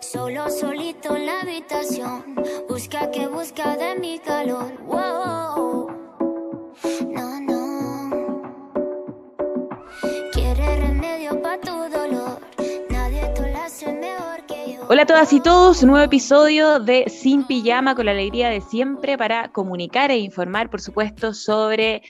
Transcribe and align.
Solo 0.00 0.48
solito 0.50 1.16
en 1.16 1.26
la 1.26 1.40
habitación. 1.40 2.36
Busca 2.68 3.10
que 3.10 3.26
busca 3.26 3.76
de 3.76 3.98
mi 3.98 4.18
calor. 4.18 4.72
Wow. 4.84 5.88
No, 7.08 7.40
no. 7.40 8.42
Quiere 10.32 10.76
remedio 10.76 11.40
para 11.42 11.60
tu 11.60 11.70
dolor. 11.70 12.40
Nadie 12.90 13.28
te 13.34 13.52
lo 13.52 13.58
hace 13.58 13.92
mejor 13.92 14.46
que 14.46 14.74
yo. 14.74 14.86
Hola 14.88 15.02
a 15.02 15.06
todas 15.06 15.32
y 15.32 15.40
todos, 15.40 15.82
nuevo 15.82 16.04
episodio 16.04 16.80
de 16.80 17.08
Sin 17.08 17.44
Pijama 17.44 17.94
con 17.94 18.06
la 18.06 18.12
alegría 18.12 18.48
de 18.48 18.60
siempre 18.60 19.18
para 19.18 19.48
comunicar 19.52 20.10
e 20.10 20.18
informar, 20.18 20.70
por 20.70 20.80
supuesto, 20.80 21.34
sobre 21.34 22.02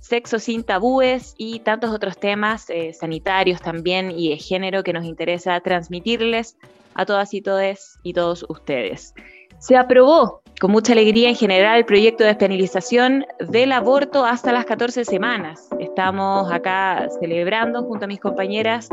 sexo 0.00 0.38
sin 0.38 0.62
tabúes 0.62 1.34
y 1.38 1.60
tantos 1.60 1.90
otros 1.90 2.18
temas 2.18 2.68
eh, 2.70 2.92
sanitarios 2.92 3.60
también 3.60 4.10
y 4.10 4.30
de 4.30 4.36
género 4.36 4.82
que 4.82 4.92
nos 4.92 5.04
interesa 5.04 5.58
transmitirles 5.60 6.56
a 6.96 7.06
todas 7.06 7.34
y 7.34 7.42
todes 7.42 7.98
y 8.02 8.12
todos 8.12 8.44
ustedes. 8.48 9.14
Se 9.58 9.76
aprobó 9.76 10.42
con 10.60 10.70
mucha 10.70 10.92
alegría 10.92 11.28
en 11.28 11.34
general 11.34 11.78
el 11.78 11.84
proyecto 11.84 12.24
de 12.24 12.30
despenalización 12.30 13.26
del 13.40 13.72
aborto 13.72 14.24
hasta 14.24 14.52
las 14.52 14.64
14 14.64 15.04
semanas. 15.04 15.68
Estamos 15.78 16.50
acá 16.50 17.08
celebrando 17.20 17.82
junto 17.82 18.04
a 18.04 18.08
mis 18.08 18.20
compañeras 18.20 18.88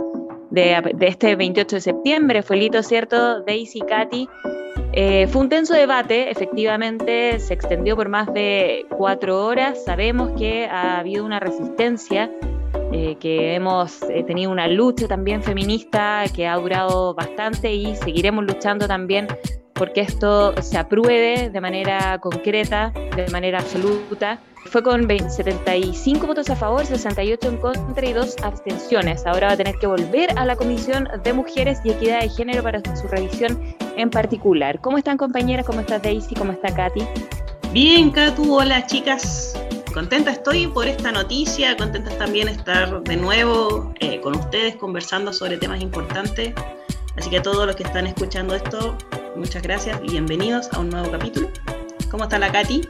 de, 0.50 0.94
de 0.96 1.08
este 1.08 1.36
28 1.36 1.78
de 1.78 1.82
septiembre. 1.82 2.44
Fue 2.44 2.58
el 2.58 2.64
hito, 2.64 2.84
¿cierto? 2.84 3.42
Daisy, 3.42 3.82
Katy. 3.82 4.28
Eh, 4.96 5.28
fue 5.28 5.42
un 5.42 5.50
tenso 5.50 5.74
debate, 5.74 6.30
efectivamente, 6.30 7.40
se 7.40 7.54
extendió 7.54 7.96
por 7.96 8.10
más 8.10 8.32
de 8.32 8.86
cuatro 8.96 9.44
horas. 9.44 9.84
Sabemos 9.84 10.32
que 10.38 10.68
ha 10.68 11.00
habido 11.00 11.26
una 11.26 11.40
resistencia, 11.40 12.32
eh, 12.94 13.18
que 13.20 13.56
hemos 13.56 14.04
eh, 14.04 14.24
tenido 14.24 14.52
una 14.52 14.68
lucha 14.68 15.08
también 15.08 15.42
feminista 15.42 16.26
que 16.34 16.48
ha 16.48 16.56
durado 16.58 17.16
bastante 17.16 17.74
y 17.74 17.96
seguiremos 17.96 18.46
luchando 18.46 18.88
también 18.88 19.28
porque 19.74 20.02
esto 20.02 20.54
se 20.62 20.78
apruebe 20.78 21.50
de 21.50 21.60
manera 21.60 22.20
concreta, 22.20 22.94
de 23.16 23.28
manera 23.32 23.60
absoluta. 23.60 24.40
Fue 24.66 24.84
con 24.84 25.08
75 25.10 26.28
votos 26.28 26.52
a 26.52 26.56
favor, 26.56 26.86
68 26.86 27.50
en 27.50 27.58
contra 27.58 28.08
y 28.08 28.14
dos 28.14 28.36
abstenciones. 28.44 29.26
Ahora 29.26 29.48
va 29.48 29.54
a 29.54 29.58
tener 29.58 29.76
que 29.80 29.88
volver 29.88 30.30
a 30.38 30.46
la 30.46 30.56
Comisión 30.56 31.10
de 31.24 31.34
Mujeres 31.34 31.80
y 31.84 31.90
Equidad 31.90 32.22
de 32.22 32.30
Género 32.30 32.62
para 32.62 32.80
su 32.96 33.08
revisión 33.08 33.60
en 33.98 34.12
particular. 34.12 34.80
¿Cómo 34.80 35.00
están 35.00 35.18
compañeras? 35.18 35.66
¿Cómo 35.66 35.80
está 35.80 35.98
Daisy? 35.98 36.36
¿Cómo 36.36 36.52
está 36.52 36.74
Katy? 36.74 37.02
Bien, 37.74 38.12
Katu, 38.12 38.56
hola 38.56 38.86
chicas. 38.86 39.56
Contenta 39.94 40.32
estoy 40.32 40.66
por 40.66 40.88
esta 40.88 41.12
noticia, 41.12 41.78
contenta 41.78 42.10
también 42.18 42.48
estar 42.48 43.04
de 43.04 43.16
nuevo 43.16 43.94
eh, 44.00 44.20
con 44.22 44.36
ustedes 44.36 44.76
conversando 44.76 45.32
sobre 45.32 45.58
temas 45.58 45.82
importantes. 45.82 46.56
Así 47.16 47.30
que 47.30 47.38
a 47.38 47.42
todos 47.44 47.68
los 47.68 47.76
que 47.76 47.84
están 47.84 48.08
escuchando 48.08 48.56
esto, 48.56 48.98
muchas 49.36 49.62
gracias 49.62 50.00
y 50.04 50.10
bienvenidos 50.10 50.74
a 50.74 50.80
un 50.80 50.90
nuevo 50.90 51.12
capítulo. 51.12 51.48
¿Cómo 52.10 52.24
está 52.24 52.40
la 52.40 52.52
Katy? 52.52 52.82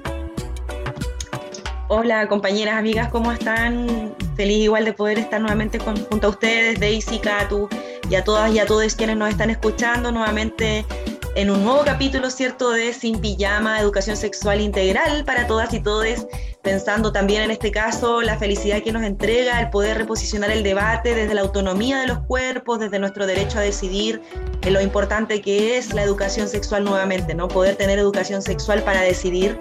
Hola 1.90 2.26
compañeras, 2.30 2.76
amigas, 2.76 3.10
¿cómo 3.10 3.34
están? 3.34 4.16
Feliz 4.38 4.60
igual 4.64 4.86
de 4.86 4.94
poder 4.94 5.20
estar 5.20 5.42
nuevamente 5.42 5.80
junto 5.80 6.28
a 6.28 6.30
ustedes, 6.30 6.80
Daisy, 6.80 7.20
Katu 7.20 7.68
y 8.10 8.16
a 8.16 8.24
todas 8.24 8.50
y 8.54 8.60
a 8.60 8.66
todos 8.66 8.96
quienes 8.96 9.18
nos 9.18 9.30
están 9.30 9.50
escuchando 9.50 10.10
nuevamente 10.10 10.86
en 11.36 11.50
un 11.50 11.64
nuevo 11.64 11.84
capítulo, 11.84 12.30
¿cierto?, 12.30 12.72
de 12.72 12.94
Sin 12.94 13.20
Pijama, 13.20 13.80
Educación 13.80 14.16
Sexual 14.16 14.62
Integral 14.62 15.26
para 15.26 15.48
todas 15.48 15.74
y 15.74 15.80
todos, 15.80 16.28
pensando 16.62 17.12
también 17.12 17.42
en 17.42 17.52
este 17.52 17.72
caso 17.72 18.22
la 18.22 18.38
felicidad 18.38 18.84
que 18.84 18.92
nos 18.92 19.04
entrega 19.04 19.60
el 19.60 19.70
poder 19.70 19.98
reposicionar 19.98 20.52
el 20.52 20.64
debate 20.64 21.16
desde 21.16 21.34
la 21.34 21.42
autonomía 21.42 22.00
de 22.00 22.08
los 22.08 22.20
cuerpos, 22.20 22.80
desde 22.80 23.00
nuestro 23.00 23.26
derecho 23.26 23.58
a 23.58 23.62
decidir, 23.62 24.22
lo 24.70 24.82
importante 24.82 25.42
que 25.42 25.78
es 25.78 25.94
la 25.94 26.04
educación 26.04 26.48
sexual 26.48 26.84
nuevamente, 26.84 27.34
¿no? 27.34 27.48
Poder 27.48 27.76
tener 27.76 28.00
educación 28.00 28.42
sexual 28.42 28.84
para 28.84 29.02
decidir. 29.02 29.60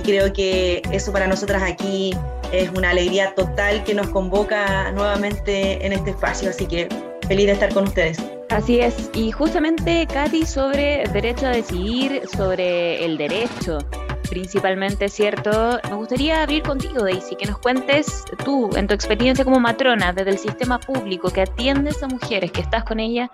Y 0.00 0.02
creo 0.02 0.32
que 0.32 0.82
eso 0.92 1.12
para 1.12 1.26
nosotras 1.26 1.62
aquí 1.62 2.14
es 2.52 2.70
una 2.70 2.90
alegría 2.90 3.34
total 3.34 3.82
que 3.84 3.94
nos 3.94 4.08
convoca 4.10 4.92
nuevamente 4.92 5.84
en 5.84 5.92
este 5.92 6.10
espacio, 6.10 6.50
así 6.50 6.66
que 6.66 6.88
feliz 7.26 7.46
de 7.46 7.52
estar 7.52 7.72
con 7.72 7.84
ustedes. 7.84 8.18
Así 8.50 8.80
es, 8.80 9.10
y 9.14 9.32
justamente 9.32 10.06
Katy 10.06 10.46
sobre 10.46 11.04
derecho 11.12 11.46
a 11.46 11.50
decidir, 11.50 12.22
sobre 12.28 13.04
el 13.04 13.18
derecho 13.18 13.78
principalmente, 14.26 15.08
¿cierto? 15.08 15.78
Me 15.88 15.96
gustaría 15.96 16.42
abrir 16.42 16.62
contigo, 16.62 17.02
Daisy, 17.02 17.36
que 17.36 17.46
nos 17.46 17.58
cuentes 17.58 18.24
tú, 18.44 18.70
en 18.76 18.86
tu 18.86 18.94
experiencia 18.94 19.44
como 19.44 19.60
matrona, 19.60 20.12
desde 20.12 20.30
el 20.30 20.38
sistema 20.38 20.78
público, 20.78 21.30
que 21.30 21.42
atiendes 21.42 22.02
a 22.02 22.08
mujeres, 22.08 22.52
que 22.52 22.60
estás 22.60 22.84
con 22.84 23.00
ellas 23.00 23.30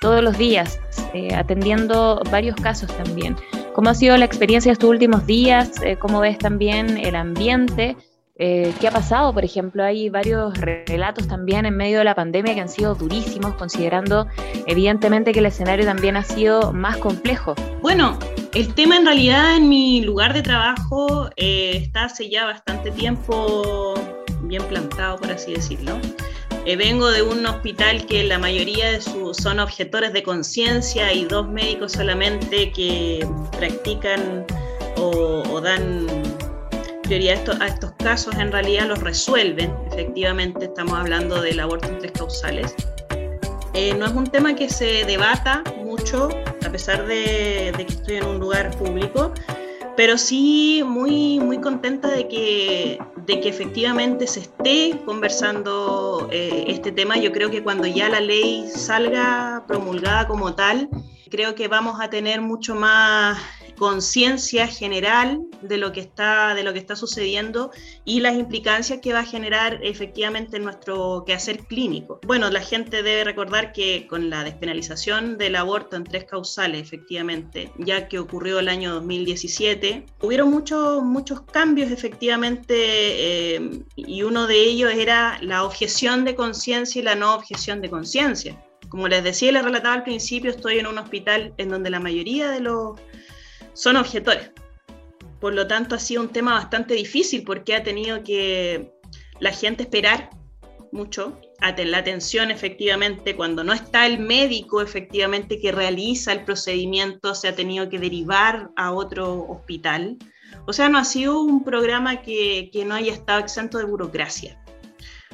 todos 0.00 0.22
los 0.22 0.36
días, 0.38 0.78
eh, 1.14 1.34
atendiendo 1.34 2.22
varios 2.30 2.56
casos 2.56 2.94
también. 2.96 3.36
¿Cómo 3.74 3.90
ha 3.90 3.94
sido 3.94 4.16
la 4.16 4.24
experiencia 4.24 4.70
de 4.70 4.74
estos 4.74 4.90
últimos 4.90 5.26
días? 5.26 5.82
Eh, 5.82 5.96
¿Cómo 5.98 6.20
ves 6.20 6.38
también 6.38 6.96
el 6.98 7.16
ambiente? 7.16 7.96
Eh, 8.38 8.74
¿Qué 8.80 8.88
ha 8.88 8.90
pasado? 8.90 9.32
Por 9.32 9.44
ejemplo, 9.44 9.82
hay 9.82 10.10
varios 10.10 10.58
relatos 10.58 11.26
también 11.26 11.64
en 11.64 11.74
medio 11.74 11.98
de 11.98 12.04
la 12.04 12.14
pandemia 12.14 12.54
que 12.54 12.60
han 12.60 12.68
sido 12.68 12.94
durísimos, 12.94 13.54
considerando 13.54 14.26
evidentemente 14.66 15.32
que 15.32 15.38
el 15.38 15.46
escenario 15.46 15.86
también 15.86 16.16
ha 16.16 16.22
sido 16.22 16.72
más 16.72 16.98
complejo. 16.98 17.54
Bueno, 17.80 18.18
el 18.54 18.74
tema 18.74 18.98
en 18.98 19.06
realidad 19.06 19.56
en 19.56 19.70
mi 19.70 20.02
lugar 20.02 20.34
de 20.34 20.42
trabajo 20.42 21.30
eh, 21.36 21.78
está 21.82 22.04
hace 22.04 22.28
ya 22.28 22.44
bastante 22.44 22.90
tiempo 22.90 23.94
bien 24.42 24.62
plantado, 24.64 25.16
por 25.16 25.30
así 25.30 25.54
decirlo. 25.54 25.98
Eh, 26.66 26.76
vengo 26.76 27.08
de 27.08 27.22
un 27.22 27.46
hospital 27.46 28.04
que 28.06 28.24
la 28.24 28.38
mayoría 28.38 28.90
de 28.90 29.00
sus 29.00 29.38
son 29.38 29.60
objetores 29.60 30.12
de 30.12 30.22
conciencia 30.22 31.10
y 31.12 31.24
dos 31.24 31.48
médicos 31.48 31.92
solamente 31.92 32.70
que 32.72 33.26
practican 33.56 34.44
o, 34.96 35.42
o 35.48 35.60
dan 35.60 36.06
prioridad 37.06 37.62
a 37.62 37.68
estos 37.68 37.92
casos 37.92 38.34
en 38.34 38.50
realidad 38.50 38.88
los 38.88 38.98
resuelven. 39.00 39.72
Efectivamente, 39.92 40.64
estamos 40.64 40.94
hablando 40.94 41.40
del 41.40 41.60
aborto 41.60 41.86
en 41.86 41.98
tres 41.98 42.12
causales. 42.12 42.74
Eh, 43.74 43.94
no 43.94 44.06
es 44.06 44.12
un 44.12 44.26
tema 44.26 44.56
que 44.56 44.68
se 44.68 45.04
debata 45.04 45.62
mucho, 45.84 46.28
a 46.66 46.70
pesar 46.70 47.06
de, 47.06 47.72
que 47.76 47.92
estoy 47.92 48.16
en 48.16 48.26
un 48.26 48.40
lugar 48.40 48.76
público, 48.76 49.32
pero 49.96 50.18
sí 50.18 50.82
muy, 50.84 51.38
muy 51.38 51.60
contenta 51.60 52.08
de 52.08 52.26
que, 52.26 52.98
de 53.24 53.40
que 53.40 53.48
efectivamente 53.48 54.26
se 54.26 54.40
esté 54.40 54.98
conversando 55.04 56.28
eh, 56.32 56.64
este 56.66 56.90
tema. 56.90 57.18
Yo 57.18 57.30
creo 57.30 57.50
que 57.50 57.62
cuando 57.62 57.86
ya 57.86 58.08
la 58.08 58.20
ley 58.20 58.66
salga 58.68 59.62
promulgada 59.68 60.26
como 60.26 60.54
tal, 60.54 60.88
creo 61.30 61.54
que 61.54 61.68
vamos 61.68 62.00
a 62.00 62.10
tener 62.10 62.40
mucho 62.40 62.74
más 62.74 63.38
conciencia 63.76 64.66
general 64.66 65.40
de 65.62 65.76
lo 65.76 65.92
que 65.92 66.00
está 66.00 66.54
de 66.54 66.62
lo 66.62 66.72
que 66.72 66.78
está 66.78 66.96
sucediendo 66.96 67.70
y 68.04 68.20
las 68.20 68.34
implicancias 68.34 69.00
que 69.00 69.12
va 69.12 69.20
a 69.20 69.24
generar 69.24 69.80
efectivamente 69.82 70.56
en 70.56 70.64
nuestro 70.64 71.24
quehacer 71.26 71.58
clínico. 71.66 72.20
Bueno, 72.26 72.50
la 72.50 72.60
gente 72.60 73.02
debe 73.02 73.24
recordar 73.24 73.72
que 73.72 74.06
con 74.06 74.30
la 74.30 74.44
despenalización 74.44 75.38
del 75.38 75.56
aborto 75.56 75.96
en 75.96 76.04
tres 76.04 76.24
causales, 76.24 76.82
efectivamente, 76.82 77.72
ya 77.78 78.08
que 78.08 78.18
ocurrió 78.18 78.58
el 78.58 78.68
año 78.68 78.94
2017, 78.94 80.06
hubieron 80.22 80.50
muchos 80.50 81.02
muchos 81.02 81.42
cambios 81.42 81.90
efectivamente 81.90 82.74
eh, 82.76 83.82
y 83.94 84.22
uno 84.22 84.46
de 84.46 84.58
ellos 84.60 84.92
era 84.92 85.38
la 85.42 85.64
objeción 85.64 86.24
de 86.24 86.34
conciencia 86.34 87.00
y 87.00 87.04
la 87.04 87.14
no 87.14 87.34
objeción 87.34 87.80
de 87.80 87.90
conciencia. 87.90 88.60
Como 88.88 89.08
les 89.08 89.24
decía 89.24 89.48
y 89.48 89.52
les 89.52 89.64
relataba 89.64 89.94
al 89.94 90.04
principio, 90.04 90.50
estoy 90.50 90.78
en 90.78 90.86
un 90.86 90.98
hospital 90.98 91.52
en 91.58 91.68
donde 91.70 91.90
la 91.90 92.00
mayoría 92.00 92.50
de 92.50 92.60
los 92.60 93.00
son 93.76 93.96
objetores. 93.96 94.50
Por 95.40 95.54
lo 95.54 95.66
tanto, 95.66 95.94
ha 95.94 95.98
sido 95.98 96.22
un 96.22 96.30
tema 96.30 96.54
bastante 96.54 96.94
difícil 96.94 97.44
porque 97.44 97.76
ha 97.76 97.82
tenido 97.82 98.24
que 98.24 98.90
la 99.38 99.52
gente 99.52 99.82
esperar 99.82 100.30
mucho, 100.92 101.38
la 101.60 101.98
atención 101.98 102.50
efectivamente, 102.50 103.36
cuando 103.36 103.62
no 103.62 103.72
está 103.74 104.06
el 104.06 104.18
médico 104.18 104.80
efectivamente 104.80 105.60
que 105.60 105.72
realiza 105.72 106.32
el 106.32 106.44
procedimiento, 106.44 107.34
se 107.34 107.48
ha 107.48 107.54
tenido 107.54 107.88
que 107.88 107.98
derivar 107.98 108.70
a 108.76 108.92
otro 108.92 109.46
hospital. 109.48 110.16
O 110.66 110.72
sea, 110.72 110.88
no 110.88 110.98
ha 110.98 111.04
sido 111.04 111.40
un 111.40 111.64
programa 111.64 112.22
que, 112.22 112.70
que 112.72 112.84
no 112.84 112.94
haya 112.94 113.12
estado 113.12 113.40
exento 113.40 113.78
de 113.78 113.84
burocracia. 113.84 114.58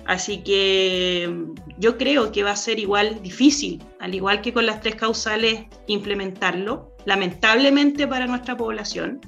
Así 0.07 0.43
que 0.43 1.33
yo 1.79 1.97
creo 1.97 2.33
que 2.33 2.43
va 2.43 2.51
a 2.51 2.57
ser 2.57 2.79
igual 2.79 3.23
difícil, 3.23 3.83
al 4.01 4.15
igual 4.15 4.41
que 4.41 4.53
con 4.53 4.67
las 4.67 4.81
tres 4.81 4.97
causales, 4.97 5.67
implementarlo, 5.87 6.97
lamentablemente 7.05 8.07
para 8.07 8.27
nuestra 8.27 8.57
población. 8.57 9.21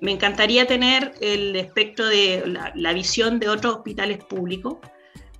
Me 0.00 0.12
encantaría 0.12 0.66
tener 0.66 1.12
el 1.20 1.56
espectro 1.56 2.06
de 2.06 2.42
la, 2.74 2.92
visión 2.92 3.38
de 3.40 3.48
otros 3.48 3.76
hospitales 3.76 4.18
públicos, 4.22 4.76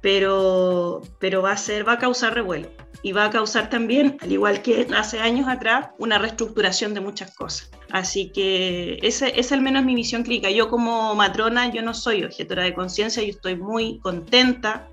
pero, 0.01 1.03
pero 1.19 1.43
va, 1.43 1.53
a 1.53 1.57
ser, 1.59 1.87
va 1.87 1.95
a 1.95 1.99
causar 1.99 2.35
revuelo 2.35 2.71
y 3.06 3.12
va 3.12 3.26
a 3.26 3.31
causar 3.31 3.70
también, 3.70 4.17
al 4.20 4.32
igual 4.32 4.62
que 4.62 4.88
hace 4.93 5.20
años 5.20 5.47
atrás, 5.47 5.91
una 5.97 6.19
reestructuración 6.19 6.93
de 6.93 7.00
muchas 7.00 7.32
cosas. 7.37 7.70
Así 7.93 8.32
que 8.32 8.99
esa 9.00 9.29
es 9.29 9.53
al 9.53 9.61
menos 9.61 9.85
mi 9.85 9.94
misión 9.94 10.25
clínica. 10.25 10.50
Yo 10.50 10.69
como 10.69 11.14
matrona, 11.14 11.73
yo 11.73 11.82
no 11.82 11.94
soy 11.94 12.25
objetora 12.25 12.64
de 12.64 12.75
conciencia, 12.75 13.23
yo 13.23 13.29
estoy 13.29 13.55
muy 13.55 14.00
contenta 14.00 14.88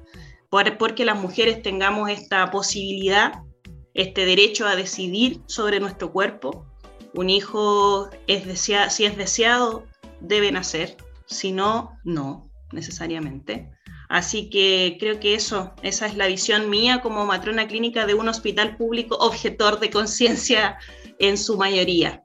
por, 0.51 0.77
porque 0.77 1.06
las 1.06 1.19
mujeres 1.19 1.63
tengamos 1.63 2.07
esta 2.12 2.51
posibilidad 2.51 3.42
este 3.95 4.27
derecho 4.27 4.68
a 4.68 4.75
decidir 4.75 5.42
sobre 5.48 5.80
nuestro 5.80 6.12
cuerpo. 6.12 6.68
Un 7.16 7.31
hijo 7.31 8.12
es 8.27 8.45
deseado, 8.45 8.92
si 8.92 9.06
es 9.06 9.18
deseado, 9.18 9.86
debe 10.19 10.51
nacer, 10.51 10.98
si 11.25 11.51
no, 11.51 11.98
no 12.04 12.48
necesariamente. 12.71 13.71
Así 14.13 14.48
que 14.48 14.98
creo 15.00 15.19
que 15.19 15.33
eso, 15.33 15.74
esa 15.81 16.06
es 16.06 16.15
la 16.15 16.27
visión 16.27 16.69
mía 16.69 17.01
como 17.01 17.25
matrona 17.25 17.68
clínica 17.68 18.06
de 18.06 18.13
un 18.13 18.27
hospital 18.27 18.77
público 18.77 19.15
objetor 19.15 19.80
de 19.80 19.89
conciencia 19.89 20.77
en 21.18 21.36
su 21.36 21.57
mayoría. 21.57 22.24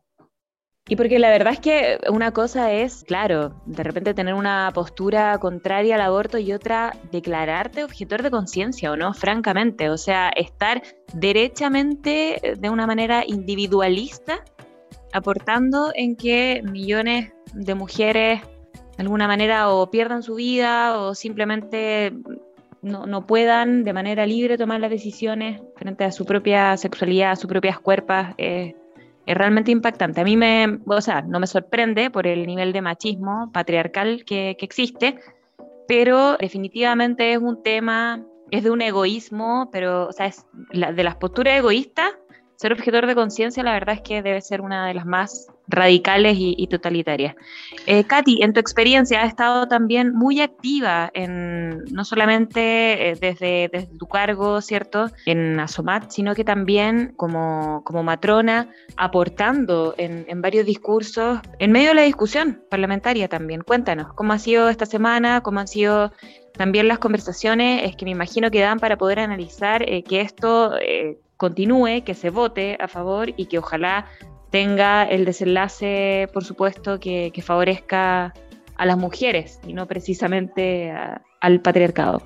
Y 0.87 0.97
porque 0.97 1.19
la 1.19 1.31
verdad 1.31 1.55
es 1.55 1.61
que 1.61 1.99
una 2.11 2.33
cosa 2.33 2.75
es, 2.75 3.05
claro, 3.05 3.63
de 3.65 3.83
repente 3.83 4.13
tener 4.13 4.35
una 4.35 4.71
postura 4.75 5.39
contraria 5.39 5.95
al 5.95 6.03
aborto 6.03 6.37
y 6.37 6.53
otra 6.53 6.95
declararte 7.11 7.85
objetor 7.85 8.23
de 8.23 8.31
conciencia, 8.31 8.93
¿o 8.93 8.97
no? 8.97 9.15
Francamente, 9.15 9.89
o 9.89 9.97
sea, 9.97 10.29
estar 10.37 10.83
derechamente 11.15 12.55
de 12.59 12.69
una 12.69 12.87
manera 12.87 13.25
individualista 13.27 14.45
aportando 15.15 15.91
en 15.95 16.17
que 16.17 16.61
millones 16.71 17.33
de 17.55 17.75
mujeres 17.75 18.43
de 18.99 19.03
alguna 19.03 19.29
manera 19.29 19.71
o 19.71 19.93
pierdan 19.93 20.25
su 20.25 20.35
vida 20.35 20.99
o 20.99 21.15
simplemente 21.15 22.13
no, 22.83 23.27
puedan 23.27 23.85
de 23.85 23.93
manera 23.93 24.27
libre 24.27 24.59
tomar 24.59 24.81
las 24.81 24.91
decisiones 24.91 25.63
frente 25.77 26.03
a 26.03 26.11
su 26.11 26.27
propia 26.27 26.77
sexualidad, 26.77 27.31
a 27.31 27.37
sus 27.37 27.49
propias 27.49 27.79
cuerpos 27.79 28.27
es 28.37 28.75
realmente 29.27 29.71
impactante. 29.71 30.21
A 30.21 30.25
mí 30.25 30.37
me, 30.37 30.81
o 30.85 31.01
sea, 31.01 31.23
no 31.23 31.39
me 31.39 31.47
sorprende 31.47 32.11
por 32.11 32.27
el 32.27 32.45
nivel 32.45 32.73
de 32.73 32.83
machismo 32.83 33.53
patriarcal 33.53 34.25
que, 34.25 34.57
existe, 34.59 35.21
pero 35.87 36.37
definitivamente 36.37 37.33
es 37.33 37.39
un 37.39 37.63
tema, 37.63 38.25
es 38.51 38.65
de 38.65 38.71
un 38.71 38.83
egoísmo, 38.83 39.69
pero, 39.71 40.09
o 40.09 40.13
sea, 40.13 40.27
es 40.27 40.45
de 40.73 41.05
las 41.05 41.15
posturas 41.17 41.57
egoístas, 41.57 42.11
ser 42.57 42.73
objetor 42.73 43.07
de 43.07 43.15
conciencia, 43.15 43.63
la 43.63 43.75
verdad 43.75 43.95
es 43.95 44.01
que 44.01 44.23
debe 44.23 44.41
ser 44.41 44.61
una 44.61 44.89
de 44.89 44.95
las 44.95 45.07
más 45.07 45.47
radicales 45.69 46.37
y, 46.39 46.67
totalitarias. 46.67 47.37
Eh, 47.87 48.05
Katy, 48.05 48.43
en 48.43 48.53
tu 48.53 48.61
experiencia 48.61 49.23
has 49.23 49.29
estado 49.29 49.69
también 49.69 50.15
muy 50.15 50.41
activa 50.41 51.11
en 51.15 51.85
no 51.93 52.05
solamente 52.05 53.11
eh, 53.11 53.17
desde, 53.21 53.89
tu 53.99 54.07
cargo, 54.07 54.61
¿cierto?, 54.61 55.11
en 55.27 55.61
Asomat, 55.61 56.11
sino 56.11 56.35
que 56.35 56.45
también 56.45 57.13
como, 57.17 57.83
como 57.85 58.03
matrona, 58.03 58.71
aportando 58.97 59.95
en, 59.99 60.25
en, 60.29 60.41
varios 60.41 60.65
discursos, 60.65 61.41
en 61.59 61.73
medio 61.73 61.91
de 61.91 61.95
la 61.97 62.03
discusión 62.03 62.63
parlamentaria 62.71 63.29
también. 63.29 63.63
Cuéntanos, 63.63 64.13
¿cómo 64.15 64.33
ha 64.33 64.39
sido 64.39 64.71
esta 64.71 64.87
semana? 64.87 65.43
¿Cómo 65.43 65.61
han 65.61 65.69
sido 65.69 66.13
también 66.57 66.89
las 66.89 66.99
conversaciones? 66.99 67.83
Es 67.85 67.97
que 67.97 68.07
me 68.07 68.13
imagino 68.13 68.51
que 68.51 68.61
dan 68.61 68.79
para 68.79 68.97
poder 68.97 69.21
analizar 69.21 69.83
eh, 69.83 70.03
que 70.03 70.23
esto 70.23 70.73
continúe, 71.37 72.03
que 72.05 72.15
se 72.15 72.31
vote 72.31 72.77
a 72.81 72.89
favor 72.89 73.33
y 73.37 73.47
que 73.47 73.59
ojalá 73.59 74.07
tenga 74.51 75.05
el 75.05 75.25
desenlace, 75.25 76.29
por 76.33 76.45
supuesto, 76.45 76.99
que, 77.01 77.33
favorezca 77.45 78.35
a 78.77 78.87
las 78.87 78.97
mujeres 78.97 79.61
y 79.67 79.73
no 79.73 79.87
precisamente 79.87 80.93
al 81.41 81.61
patriarcado. 81.61 82.23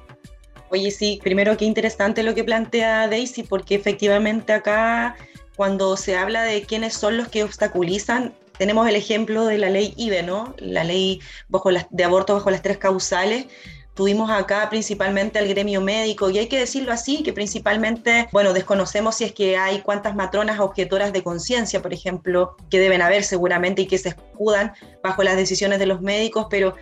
Oye, 0.70 0.90
sí, 0.90 1.20
primero 1.22 1.56
qué 1.56 1.66
interesante 1.66 2.22
lo 2.22 2.34
que 2.34 2.44
plantea 2.44 3.08
Daisy, 3.08 3.42
porque 3.42 3.74
efectivamente 3.74 4.52
acá 4.52 5.16
cuando 5.56 5.96
se 5.96 6.16
habla 6.16 6.44
de 6.44 6.62
quiénes 6.62 6.94
son 6.94 7.18
los 7.18 7.28
que 7.28 7.44
obstaculizan, 7.44 8.34
tenemos 8.56 8.88
el 8.88 8.96
ejemplo 8.96 9.44
de 9.44 9.58
la 9.58 9.70
ley 9.70 9.92
IBE, 9.96 10.22
¿no? 10.22 10.54
La 10.58 10.84
ley 10.84 11.20
bajo 11.48 11.70
de 11.90 12.04
aborto 12.04 12.34
bajo 12.34 12.50
las 12.50 12.62
tres 12.62 12.78
causales, 12.78 13.46
Tuvimos 13.94 14.30
acá 14.30 14.68
principalmente 14.70 15.38
al 15.38 15.48
gremio 15.48 15.82
médico 15.82 16.30
y 16.30 16.38
hay 16.38 16.48
que 16.48 16.58
decirlo 16.58 16.92
así, 16.92 17.22
que 17.22 17.34
principalmente, 17.34 18.28
bueno, 18.32 18.54
desconocemos 18.54 19.16
si 19.16 19.24
es 19.24 19.32
que 19.32 19.58
hay 19.58 19.80
cuántas 19.80 20.14
matronas 20.14 20.60
objetoras 20.60 21.12
de 21.12 21.22
conciencia, 21.22 21.82
por 21.82 21.92
ejemplo, 21.92 22.56
que 22.70 22.78
deben 22.78 23.02
haber 23.02 23.22
seguramente 23.22 23.82
y 23.82 23.86
que 23.86 23.98
se 23.98 24.10
escudan 24.10 24.72
bajo 25.02 25.22
las 25.22 25.36
decisiones 25.36 25.78
de 25.78 25.86
los 25.86 26.00
médicos, 26.00 26.46
pero 26.48 26.74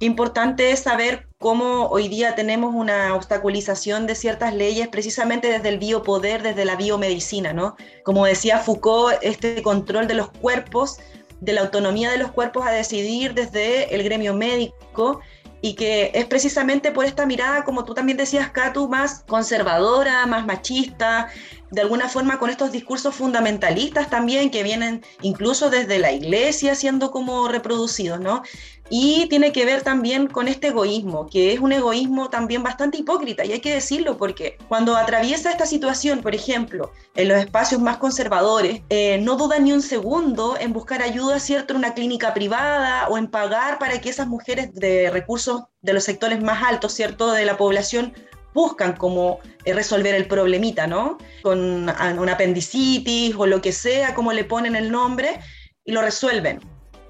importante 0.00 0.70
es 0.70 0.80
saber 0.80 1.26
cómo 1.38 1.86
hoy 1.86 2.08
día 2.08 2.34
tenemos 2.34 2.74
una 2.74 3.14
obstaculización 3.14 4.06
de 4.06 4.14
ciertas 4.14 4.54
leyes 4.54 4.88
precisamente 4.88 5.48
desde 5.48 5.70
el 5.70 5.78
biopoder, 5.78 6.42
desde 6.42 6.66
la 6.66 6.76
biomedicina, 6.76 7.54
¿no? 7.54 7.76
Como 8.04 8.26
decía 8.26 8.58
Foucault, 8.58 9.18
este 9.22 9.62
control 9.62 10.06
de 10.06 10.14
los 10.14 10.30
cuerpos, 10.30 10.98
de 11.40 11.52
la 11.52 11.62
autonomía 11.62 12.10
de 12.10 12.18
los 12.18 12.32
cuerpos 12.32 12.66
a 12.66 12.72
decidir 12.72 13.34
desde 13.34 13.94
el 13.94 14.02
gremio 14.02 14.34
médico 14.34 15.20
y 15.60 15.74
que 15.74 16.10
es 16.14 16.26
precisamente 16.26 16.92
por 16.92 17.04
esta 17.04 17.26
mirada, 17.26 17.64
como 17.64 17.84
tú 17.84 17.94
también 17.94 18.18
decías, 18.18 18.50
Katu, 18.50 18.88
más 18.88 19.24
conservadora, 19.26 20.26
más 20.26 20.46
machista, 20.46 21.28
de 21.70 21.82
alguna 21.82 22.08
forma 22.08 22.38
con 22.38 22.50
estos 22.50 22.72
discursos 22.72 23.14
fundamentalistas 23.14 24.08
también 24.08 24.50
que 24.50 24.62
vienen 24.62 25.04
incluso 25.22 25.70
desde 25.70 25.98
la 25.98 26.12
iglesia 26.12 26.74
siendo 26.74 27.10
como 27.10 27.48
reproducidos, 27.48 28.20
¿no? 28.20 28.42
Y 28.90 29.26
tiene 29.28 29.52
que 29.52 29.66
ver 29.66 29.82
también 29.82 30.28
con 30.28 30.48
este 30.48 30.68
egoísmo, 30.68 31.26
que 31.26 31.52
es 31.52 31.60
un 31.60 31.72
egoísmo 31.72 32.30
también 32.30 32.62
bastante 32.62 32.96
hipócrita, 32.96 33.44
y 33.44 33.52
hay 33.52 33.60
que 33.60 33.74
decirlo 33.74 34.16
porque 34.16 34.56
cuando 34.66 34.96
atraviesa 34.96 35.50
esta 35.50 35.66
situación, 35.66 36.22
por 36.22 36.34
ejemplo, 36.34 36.90
en 37.14 37.28
los 37.28 37.38
espacios 37.38 37.82
más 37.82 37.98
conservadores, 37.98 38.80
eh, 38.88 39.18
no 39.22 39.36
duda 39.36 39.58
ni 39.58 39.72
un 39.72 39.82
segundo 39.82 40.56
en 40.58 40.72
buscar 40.72 41.02
ayuda, 41.02 41.38
¿cierto?, 41.38 41.74
en 41.74 41.80
una 41.80 41.92
clínica 41.92 42.32
privada 42.32 43.08
o 43.08 43.18
en 43.18 43.28
pagar 43.28 43.78
para 43.78 44.00
que 44.00 44.08
esas 44.08 44.26
mujeres 44.26 44.72
de 44.72 45.10
recursos 45.10 45.64
de 45.82 45.92
los 45.92 46.04
sectores 46.04 46.42
más 46.42 46.62
altos, 46.62 46.94
¿cierto?, 46.94 47.30
de 47.32 47.44
la 47.44 47.58
población 47.58 48.14
buscan 48.54 48.94
como 48.94 49.40
eh, 49.64 49.72
resolver 49.72 50.14
el 50.14 50.26
problemita, 50.26 50.86
¿no? 50.86 51.18
Con 51.42 51.60
una 51.60 52.32
apendicitis 52.32 53.34
o 53.36 53.46
lo 53.46 53.60
que 53.60 53.72
sea, 53.72 54.14
como 54.14 54.32
le 54.32 54.44
ponen 54.44 54.76
el 54.76 54.90
nombre, 54.90 55.40
y 55.84 55.92
lo 55.92 56.02
resuelven. 56.02 56.60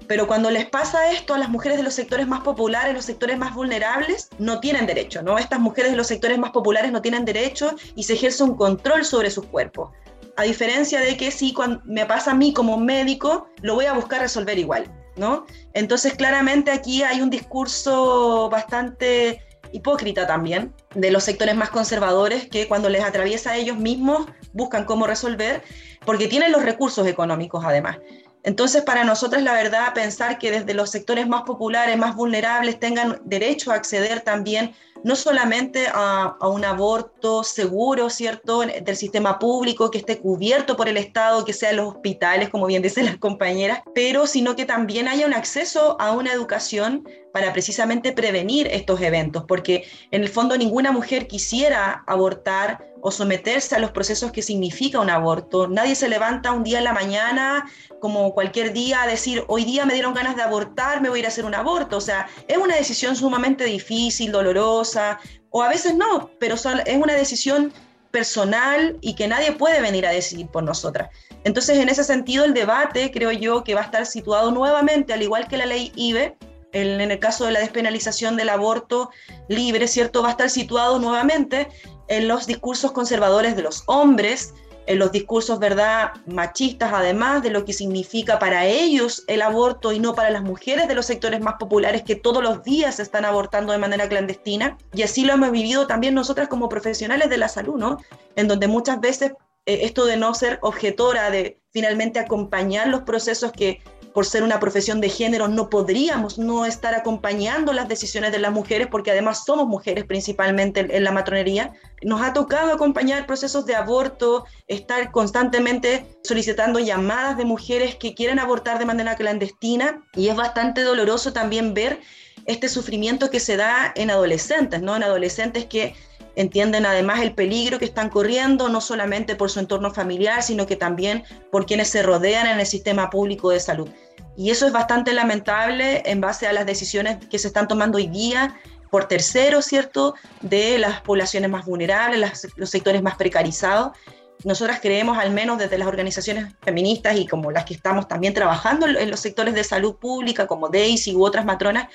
Pero 0.07 0.25
cuando 0.25 0.49
les 0.49 0.67
pasa 0.67 1.11
esto 1.11 1.35
a 1.35 1.37
las 1.37 1.49
mujeres 1.49 1.77
de 1.77 1.83
los 1.83 1.93
sectores 1.93 2.27
más 2.27 2.41
populares, 2.41 2.95
los 2.95 3.05
sectores 3.05 3.37
más 3.37 3.53
vulnerables, 3.53 4.29
no 4.39 4.59
tienen 4.59 4.87
derecho, 4.87 5.21
¿no? 5.21 5.37
Estas 5.37 5.59
mujeres 5.59 5.91
de 5.91 5.97
los 5.97 6.07
sectores 6.07 6.39
más 6.39 6.49
populares 6.49 6.91
no 6.91 6.99
tienen 7.01 7.25
derecho 7.25 7.75
y 7.95 8.03
se 8.03 8.13
ejerce 8.13 8.43
un 8.43 8.55
control 8.55 9.05
sobre 9.05 9.29
sus 9.29 9.45
cuerpos. 9.45 9.91
A 10.35 10.43
diferencia 10.43 10.99
de 10.99 11.15
que 11.15 11.29
si 11.29 11.53
me 11.83 12.07
pasa 12.07 12.31
a 12.31 12.33
mí 12.33 12.53
como 12.53 12.77
médico, 12.77 13.49
lo 13.61 13.75
voy 13.75 13.85
a 13.85 13.93
buscar 13.93 14.21
resolver 14.21 14.57
igual, 14.57 14.91
¿no? 15.15 15.45
Entonces, 15.73 16.15
claramente 16.15 16.71
aquí 16.71 17.03
hay 17.03 17.21
un 17.21 17.29
discurso 17.29 18.49
bastante 18.49 19.43
hipócrita 19.71 20.27
también 20.27 20.73
de 20.95 21.11
los 21.11 21.23
sectores 21.23 21.55
más 21.55 21.69
conservadores 21.69 22.47
que 22.47 22.67
cuando 22.67 22.89
les 22.89 23.03
atraviesa 23.03 23.51
a 23.51 23.57
ellos 23.57 23.77
mismos 23.77 24.27
buscan 24.53 24.85
cómo 24.85 25.07
resolver 25.07 25.63
porque 26.05 26.27
tienen 26.27 26.51
los 26.51 26.63
recursos 26.63 27.07
económicos 27.07 27.63
además. 27.65 27.97
Entonces, 28.43 28.83
para 28.83 29.03
nosotros, 29.03 29.43
la 29.43 29.53
verdad, 29.53 29.93
pensar 29.93 30.37
que 30.37 30.49
desde 30.49 30.73
los 30.73 30.89
sectores 30.89 31.27
más 31.27 31.43
populares, 31.43 31.97
más 31.97 32.15
vulnerables, 32.15 32.79
tengan 32.79 33.21
derecho 33.25 33.71
a 33.71 33.75
acceder 33.75 34.21
también 34.21 34.73
no 35.03 35.15
solamente 35.15 35.87
a, 35.93 36.35
un 36.41 36.65
aborto 36.65 37.43
seguro, 37.43 38.09
¿cierto?, 38.09 38.61
del 38.61 38.95
sistema 38.95 39.39
público, 39.39 39.91
que 39.91 39.99
esté 39.99 40.19
cubierto 40.19 40.75
por 40.75 40.89
el 40.89 40.97
Estado, 40.97 41.45
que 41.45 41.53
sea 41.53 41.71
en 41.71 41.77
los 41.77 41.95
hospitales, 41.95 42.49
como 42.49 42.65
bien 42.65 42.81
dicen 42.81 43.05
las 43.05 43.17
compañeras, 43.17 43.81
pero 43.93 44.27
sino 44.27 44.55
que 44.55 44.65
también 44.65 45.07
haya 45.07 45.25
un 45.25 45.33
acceso 45.33 45.99
a 45.99 46.11
una 46.11 46.33
educación 46.33 47.07
para 47.33 47.53
precisamente 47.53 48.11
prevenir 48.11 48.67
estos 48.67 49.01
eventos, 49.01 49.45
porque 49.47 49.87
en 50.11 50.23
el 50.23 50.29
fondo 50.29 50.57
ninguna 50.57 50.91
mujer 50.91 51.27
quisiera 51.27 52.03
abortar 52.07 52.85
o 53.01 53.11
someterse 53.11 53.75
a 53.75 53.79
los 53.79 53.91
procesos 53.91 54.31
que 54.31 54.41
significa 54.41 54.99
un 54.99 55.09
aborto. 55.09 55.67
Nadie 55.67 55.95
se 55.95 56.09
levanta 56.09 56.51
un 56.51 56.63
día 56.63 56.79
en 56.79 56.83
la 56.83 56.93
mañana, 56.93 57.69
como 57.99 58.33
cualquier 58.33 58.73
día, 58.73 59.03
a 59.03 59.07
decir, 59.07 59.43
hoy 59.47 59.63
día 59.63 59.85
me 59.85 59.93
dieron 59.93 60.13
ganas 60.13 60.35
de 60.35 60.41
abortar, 60.41 61.01
me 61.01 61.09
voy 61.09 61.19
a 61.19 61.21
ir 61.21 61.25
a 61.25 61.29
hacer 61.29 61.45
un 61.45 61.55
aborto. 61.55 61.97
O 61.97 62.01
sea, 62.01 62.27
es 62.47 62.57
una 62.57 62.75
decisión 62.75 63.15
sumamente 63.15 63.63
difícil, 63.65 64.31
dolorosa, 64.31 65.19
o 65.49 65.63
a 65.63 65.69
veces 65.69 65.95
no, 65.95 66.29
pero 66.39 66.55
es 66.55 66.97
una 66.97 67.13
decisión 67.13 67.71
personal 68.11 68.97
y 69.01 69.13
que 69.13 69.27
nadie 69.27 69.51
puede 69.51 69.81
venir 69.81 70.05
a 70.05 70.11
decidir 70.11 70.47
por 70.47 70.63
nosotras. 70.63 71.09
Entonces, 71.43 71.77
en 71.77 71.89
ese 71.89 72.03
sentido, 72.03 72.43
el 72.43 72.53
debate 72.53 73.11
creo 73.11 73.31
yo 73.31 73.63
que 73.63 73.75
va 73.75 73.81
a 73.81 73.85
estar 73.85 74.05
situado 74.05 74.51
nuevamente, 74.51 75.13
al 75.13 75.21
igual 75.21 75.47
que 75.47 75.57
la 75.57 75.65
ley 75.65 75.91
IBE, 75.95 76.35
en 76.71 77.11
el 77.11 77.19
caso 77.19 77.45
de 77.45 77.51
la 77.51 77.59
despenalización 77.59 78.37
del 78.37 78.49
aborto 78.49 79.09
libre, 79.47 79.87
¿cierto? 79.87 80.21
Va 80.21 80.29
a 80.29 80.31
estar 80.31 80.49
situado 80.49 80.99
nuevamente 80.99 81.67
en 82.07 82.27
los 82.27 82.47
discursos 82.47 82.91
conservadores 82.91 83.55
de 83.55 83.63
los 83.63 83.83
hombres, 83.87 84.53
en 84.89 84.97
los 84.97 85.11
discursos, 85.11 85.59
¿verdad?, 85.59 86.13
machistas, 86.25 86.91
además 86.91 87.43
de 87.43 87.51
lo 87.51 87.63
que 87.63 87.73
significa 87.73 88.39
para 88.39 88.65
ellos 88.65 89.23
el 89.27 89.43
aborto 89.43 89.91
y 89.91 89.99
no 89.99 90.15
para 90.15 90.31
las 90.31 90.41
mujeres 90.41 90.87
de 90.87 90.95
los 90.95 91.05
sectores 91.05 91.41
más 91.41 91.55
populares 91.59 92.01
que 92.01 92.15
todos 92.15 92.43
los 92.43 92.63
días 92.63 92.99
están 92.99 93.23
abortando 93.23 93.71
de 93.71 93.77
manera 93.77 94.09
clandestina. 94.09 94.79
Y 94.93 95.03
así 95.03 95.25
lo 95.25 95.33
hemos 95.33 95.51
vivido 95.51 95.85
también 95.85 96.15
nosotras 96.15 96.47
como 96.47 96.69
profesionales 96.69 97.29
de 97.29 97.37
la 97.37 97.49
salud, 97.49 97.75
¿no? 97.75 97.97
En 98.35 98.47
donde 98.47 98.67
muchas 98.67 98.99
veces 98.99 99.33
eh, 99.67 99.81
esto 99.83 100.05
de 100.05 100.17
no 100.17 100.33
ser 100.33 100.57
objetora, 100.63 101.29
de 101.29 101.59
finalmente 101.71 102.17
acompañar 102.17 102.87
los 102.87 103.03
procesos 103.03 103.51
que 103.51 103.83
por 104.13 104.25
ser 104.25 104.43
una 104.43 104.59
profesión 104.59 105.01
de 105.01 105.09
género, 105.09 105.47
no 105.47 105.69
podríamos 105.69 106.37
no 106.37 106.65
estar 106.65 106.93
acompañando 106.95 107.73
las 107.73 107.87
decisiones 107.87 108.31
de 108.31 108.39
las 108.39 108.51
mujeres, 108.51 108.87
porque 108.89 109.11
además 109.11 109.45
somos 109.45 109.67
mujeres 109.67 110.05
principalmente 110.05 110.87
en, 110.95 111.03
la 111.03 111.11
matronería. 111.11 111.73
Nos 112.01 112.21
ha 112.21 112.33
tocado 112.33 112.71
acompañar 112.73 113.25
procesos 113.25 113.65
de 113.65 113.75
aborto, 113.75 114.45
estar 114.67 115.11
constantemente 115.11 116.05
solicitando 116.23 116.79
llamadas 116.79 117.37
de 117.37 117.45
mujeres 117.45 117.95
que 117.95 118.13
quieren 118.13 118.39
abortar 118.39 118.79
de 118.79 118.85
manera 118.85 119.15
clandestina 119.15 120.03
y 120.15 120.29
es 120.29 120.35
bastante 120.35 120.81
doloroso 120.81 121.33
también 121.33 121.73
ver 121.73 121.99
este 122.45 122.69
sufrimiento 122.69 123.29
que 123.29 123.39
se 123.39 123.57
da 123.57 123.91
en 123.95 124.09
adolescentes, 124.09 124.81
¿no? 124.81 124.95
En 124.95 125.03
adolescentes 125.03 125.65
que 125.65 125.95
entienden 126.39 126.85
además 126.85 127.19
el 127.19 127.33
peligro 127.33 127.79
que 127.79 127.85
están 127.85 128.09
corriendo, 128.09 128.69
no 128.69 128.79
solamente 128.79 129.35
por 129.35 129.49
su 129.49 129.59
entorno 129.59 129.91
familiar, 129.91 130.41
sino 130.41 130.65
que 130.65 130.77
también 130.77 131.25
por 131.51 131.65
quienes 131.65 131.89
se 131.89 132.01
rodean 132.01 132.47
en 132.47 132.61
el 132.61 132.65
sistema 132.65 133.09
público 133.09 133.49
de 133.49 133.59
salud. 133.59 133.89
Y 134.37 134.49
eso 134.49 134.65
es 134.65 134.71
bastante 134.71 135.11
lamentable 135.11 136.01
en 136.05 136.21
base 136.21 136.47
a 136.47 136.53
las 136.53 136.65
decisiones 136.65 137.17
que 137.29 137.39
se 137.39 137.47
están 137.47 137.67
tomando 137.67 137.97
hoy 137.97 138.07
día 138.07 138.55
por 138.89 139.09
terceros, 139.09 139.65
¿cierto?, 139.65 140.15
de 140.39 140.79
las 140.79 141.01
poblaciones 141.01 141.49
más 141.49 141.65
vulnerables, 141.65 142.47
los 142.55 142.69
sectores 142.69 143.01
más 143.01 143.15
precarizados. 143.15 143.97
Nosotras 144.45 144.79
creemos, 144.81 145.17
al 145.17 145.31
menos 145.31 145.57
desde 145.57 145.77
las 145.77 145.87
organizaciones 145.87 146.53
feministas 146.61 147.17
y 147.17 147.27
como 147.27 147.51
las 147.51 147.65
que 147.65 147.73
estamos 147.73 148.07
también 148.07 148.33
trabajando 148.33 148.87
en 148.87 149.11
los 149.11 149.19
sectores 149.19 149.53
de 149.53 149.65
salud 149.65 149.97
pública, 149.97 150.47
como 150.47 150.69
Daisy 150.69 151.13
u 151.13 151.25
otras 151.25 151.43
matronas, 151.43 151.89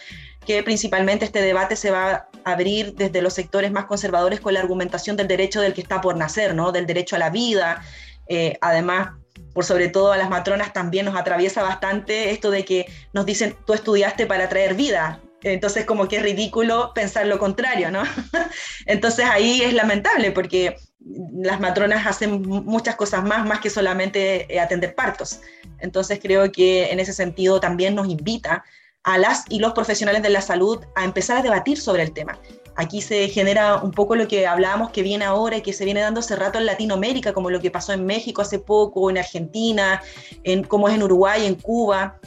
que 0.45 0.63
principalmente 0.63 1.25
este 1.25 1.41
debate 1.41 1.75
se 1.75 1.91
va 1.91 2.29
a 2.45 2.53
abrir 2.53 2.95
desde 2.95 3.23
los 3.23 3.33
sectores 3.33 3.73
más 3.73 3.87
conservadores 3.87 4.41
con 4.41 4.53
la 4.53 4.61
argumentación 4.61 5.17
del 5.17 5.27
derecho 5.27 5.63
del 5.63 5.73
que 5.73 5.81
está 5.81 6.03
por 6.03 6.17
nacer, 6.17 6.55
¿no? 6.55 6.71
del 6.71 6.87
derecho 6.87 7.17
a 7.17 7.19
la 7.19 7.31
vida. 7.31 7.83
Eh, 8.27 8.59
además, 8.61 9.13
por 9.55 9.65
sobre 9.65 9.89
todo 9.89 10.13
a 10.13 10.19
las 10.19 10.29
matronas 10.29 10.75
también 10.75 11.07
nos 11.07 11.17
atraviesa 11.17 11.63
bastante 11.63 12.31
esto 12.31 12.51
de 12.51 12.67
que 12.67 12.87
nos 13.15 13.25
dicen, 13.25 13.57
tú 13.67 13.73
estudiaste 13.73 14.27
para 14.27 14.51
traer 14.51 14.75
vida. 14.75 15.21
Entonces, 15.43 15.85
como 15.85 16.09
que 16.09 16.17
es 16.17 16.23
ridículo 16.23 16.93
pensar 16.95 17.27
lo 17.27 17.39
contrario, 17.39 17.91
¿no? 17.91 18.03
Entonces 18.87 19.27
ahí 19.27 19.63
es 19.63 19.75
lamentable 19.75 20.31
porque 20.31 20.77
las 21.05 21.61
matronas 21.61 22.07
hacen 22.07 22.43
muchas 22.43 22.97
cosas 22.97 23.25
más, 23.25 23.47
más 23.47 23.61
que 23.61 23.71
solamente 23.71 24.53
eh, 24.53 24.61
atender 24.61 24.95
partos. 24.95 25.41
Entonces 25.79 26.19
creo 26.23 26.51
que 26.51 26.91
en 26.91 27.01
ese 27.01 27.13
sentido 27.13 27.61
también 27.61 27.95
nos 27.95 28.09
invita 28.09 28.65
a 29.03 29.19
las 29.19 29.45
y 29.51 29.59
los 29.59 29.73
profesionales 29.75 30.23
de 30.23 30.31
la 30.31 30.41
salud 30.41 30.81
a 30.95 31.05
empezar 31.05 31.37
a 31.37 31.43
debatir 31.43 31.79
sobre 31.79 32.03
el 32.03 32.13
tema. 32.13 32.39
Aquí 32.77 33.03
se 33.03 33.29
genera 33.29 33.77
un 33.77 33.93
poco 33.93 34.17
lo 34.17 34.27
que 34.27 34.47
hablábamos 34.47 34.91
que 34.91 35.03
viene 35.03 35.25
ahora 35.25 35.59
y 35.59 35.63
que 35.63 35.73
se 35.73 35.85
viene 35.85 36.01
dando 36.01 36.21
hace 36.21 36.35
rato 36.35 36.59
en 36.59 36.67
Latinoamérica, 36.67 37.33
como 37.33 37.51
lo 37.51 37.61
que 37.61 37.71
pasó 37.71 37.93
en 37.93 38.05
México 38.05 38.43
hace 38.43 38.59
poco, 38.59 39.11
en 39.11 39.19
Argentina, 39.19 40.03
en, 40.43 40.65
como 40.65 40.89
es 40.89 40.95
en 40.95 41.03
Uruguay, 41.03 41.47
en 41.47 41.55
Cuba. 41.55 42.19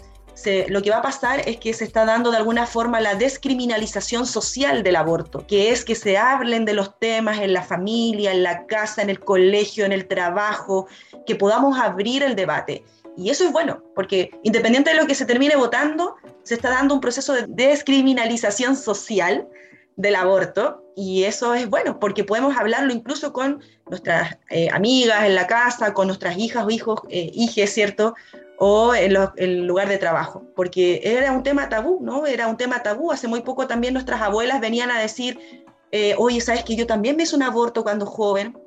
Lo 0.67 0.82
que 0.82 0.89
va 0.89 0.98
a 0.98 1.01
pasar 1.01 1.41
es 1.48 1.58
que 1.58 1.74
se 1.74 1.84
está 1.84 2.06
dando 2.06 2.32
de 2.32 2.38
alguna 2.38 2.65
forma 2.65 3.01
la 3.01 3.15
descriminalización 3.15 4.25
social 4.25 4.84
del 4.84 4.96
aborto, 4.96 5.46
que 5.48 5.72
es 5.72 5.84
que 5.84 5.96
se 5.96 6.17
hablen 6.17 6.65
de 6.65 6.74
los 6.74 6.98
temas 7.00 7.39
en 7.39 7.53
la 7.53 7.63
familia, 7.63 8.32
en 8.32 8.44
la 8.44 8.65
casa, 8.67 9.01
en 9.01 9.10
el 9.10 9.20
colegio, 9.20 9.86
en 9.86 9.91
el 9.91 10.08
trabajo, 10.08 10.88
que 11.25 11.36
podamos 11.36 11.79
abrir 11.79 12.24
el 12.24 12.36
debate. 12.36 12.84
Y 13.17 13.32
eso 13.32 13.46
es 13.46 13.51
bueno, 13.51 13.84
porque 13.96 14.29
independiente 14.44 14.91
de 14.91 14.98
lo 14.98 15.08
que 15.08 15.15
se 15.15 15.25
termine 15.25 15.56
votando, 15.56 16.15
se 16.44 16.53
está 16.53 16.70
dando 16.70 16.94
un 16.94 17.01
proceso 17.01 17.34
de 17.34 17.48
descriminalización 17.48 18.75
social 18.75 19.48
del 19.96 20.15
aborto 20.15 20.84
y 20.96 21.24
eso 21.24 21.56
es 21.56 21.67
bueno 21.67 22.00
porque 22.00 22.24
podemos 22.24 22.56
hablarlo 22.56 22.94
incluso 22.94 23.34
con 23.34 23.62
nuestras 23.88 24.38
eh, 24.51 24.70
amigas 24.72 25.25
en 25.25 25.34
la 25.34 25.48
casa, 25.48 25.94
con 25.94 26.06
nuestras 26.06 26.38
hijas 26.38 26.65
o 26.65 26.70
hijos, 26.70 27.01
eh, 27.10 27.32
hijes, 27.34 27.74
¿cierto? 27.74 28.13
O 28.60 28.96
en 28.96 29.16
el 29.38 29.68
lugar 29.68 29.88
de 29.88 29.98
trabajo, 30.00 30.44
porque 30.56 31.00
era 31.04 31.32
un 31.32 31.44
tema 31.44 31.70
tabú, 31.70 32.00
¿no? 32.02 32.26
Era 32.26 32.48
un 32.48 32.58
tema 32.58 32.82
tabú. 32.82 33.12
Hace 33.12 33.28
muy 33.28 33.42
poco 33.42 33.68
también 33.68 33.94
nuestras 33.94 34.22
abuelas 34.22 34.60
venían 34.60 34.90
a 34.90 35.00
decir, 35.00 35.40
eh, 35.92 36.16
oye, 36.18 36.42
¿sabes 36.42 36.64
que 36.64 36.76
yo 36.76 36.88
también 36.88 37.16
me 37.16 37.24
hice 37.24 37.36
un 37.36 37.44
aborto 37.44 37.84
cuando 37.84 38.06
joven? 38.06 38.58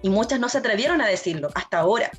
Y 0.00 0.08
muchas 0.08 0.40
no 0.40 0.48
se 0.48 0.58
atrevieron 0.58 1.00
a 1.02 1.06
decirlo 1.06 1.50
hasta 1.54 1.80
ahora. 1.80 2.10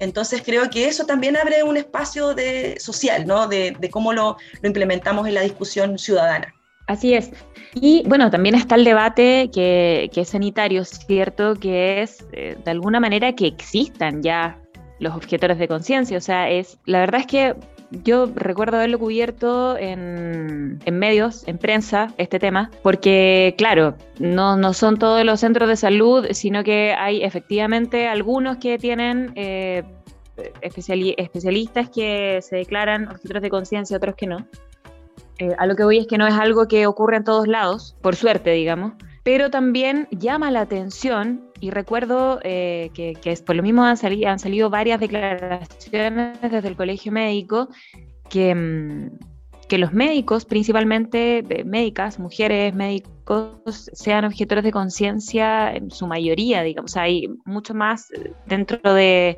Entonces 0.00 0.42
creo 0.44 0.68
que 0.70 0.86
eso 0.86 1.06
también 1.06 1.36
abre 1.36 1.62
un 1.62 1.76
espacio 1.76 2.34
de, 2.34 2.78
social, 2.78 3.26
¿no? 3.26 3.48
De, 3.48 3.76
cómo 3.90 4.12
lo, 4.12 4.36
implementamos 4.62 5.26
en 5.26 5.34
la 5.34 5.42
discusión 5.42 5.98
ciudadana. 5.98 6.54
Así 6.86 7.14
es. 7.14 7.30
Y 7.74 8.02
bueno, 8.06 8.30
también 8.30 8.54
está 8.54 8.76
el 8.76 8.84
debate 8.84 9.50
que, 9.52 10.10
es 10.14 10.28
sanitario, 10.28 10.84
¿cierto? 10.84 11.54
Que 11.54 12.02
es 12.02 12.24
eh, 12.32 12.56
de 12.64 12.70
alguna 12.70 12.98
manera 13.00 13.34
que 13.34 13.46
existan 13.46 14.22
ya 14.22 14.58
los 14.98 15.14
objetores 15.14 15.58
de 15.58 15.68
conciencia. 15.68 16.18
O 16.18 16.20
sea, 16.20 16.50
es 16.50 16.78
la 16.84 17.00
verdad 17.00 17.20
es 17.20 17.26
que 17.26 17.54
yo 17.90 18.26
recuerdo 18.34 18.76
haberlo 18.76 18.98
cubierto 18.98 19.76
en, 19.78 20.78
medios, 20.92 21.46
en 21.48 21.58
prensa, 21.58 22.12
este 22.18 22.38
tema, 22.38 22.70
porque 22.82 23.54
claro, 23.56 23.96
no, 24.18 24.56
no, 24.56 24.74
son 24.74 24.98
todos 24.98 25.24
los 25.24 25.40
centros 25.40 25.68
de 25.68 25.76
salud, 25.76 26.26
sino 26.32 26.62
que 26.64 26.94
hay 26.98 27.22
efectivamente 27.22 28.06
algunos 28.06 28.58
que 28.58 28.78
tienen 28.78 29.32
eh, 29.36 29.84
especialistas 30.60 31.88
que 31.88 32.40
se 32.42 32.56
declaran 32.56 33.08
objetores 33.08 33.42
de 33.42 33.50
conciencia, 33.50 33.96
otros 33.96 34.14
que 34.16 34.26
no. 34.26 34.46
Eh, 35.38 35.54
a 35.56 35.66
lo 35.66 35.76
que 35.76 35.84
voy 35.84 35.98
es 35.98 36.06
que 36.06 36.18
no 36.18 36.26
es 36.26 36.34
algo 36.34 36.66
que 36.68 36.86
ocurre 36.86 37.16
en 37.16 37.24
todos 37.24 37.46
lados, 37.46 37.96
por 38.02 38.16
suerte, 38.16 38.50
digamos, 38.50 38.92
pero 39.22 39.50
también 39.50 40.08
llama 40.10 40.50
la 40.50 40.62
atención 40.62 41.47
y 41.60 41.70
recuerdo 41.70 42.40
eh, 42.42 42.90
que, 42.94 43.16
por 43.44 43.56
lo 43.56 43.62
mismo 43.62 43.84
han, 43.84 43.96
salido, 43.96 44.28
han 44.28 44.38
salido 44.38 44.70
varias 44.70 45.00
declaraciones 45.00 46.40
desde 46.40 46.68
el 46.68 46.76
colegio 46.76 47.12
médico 47.12 47.68
que, 48.28 48.54
mm, 48.54 49.10
que 49.68 49.78
los 49.78 49.92
médicos, 49.92 50.44
principalmente 50.44 51.44
eh, 51.48 51.64
médicas, 51.64 52.18
mujeres 52.18 52.74
médicos, 52.74 53.90
sean 53.92 54.24
objetores 54.24 54.64
de 54.64 54.72
conciencia 54.72 55.72
en 55.74 55.90
su 55.90 56.06
mayoría, 56.06 56.62
digamos. 56.62 56.96
hay 56.96 57.28
mucho 57.44 57.74
más 57.74 58.08
dentro 58.46 58.94
de, 58.94 59.36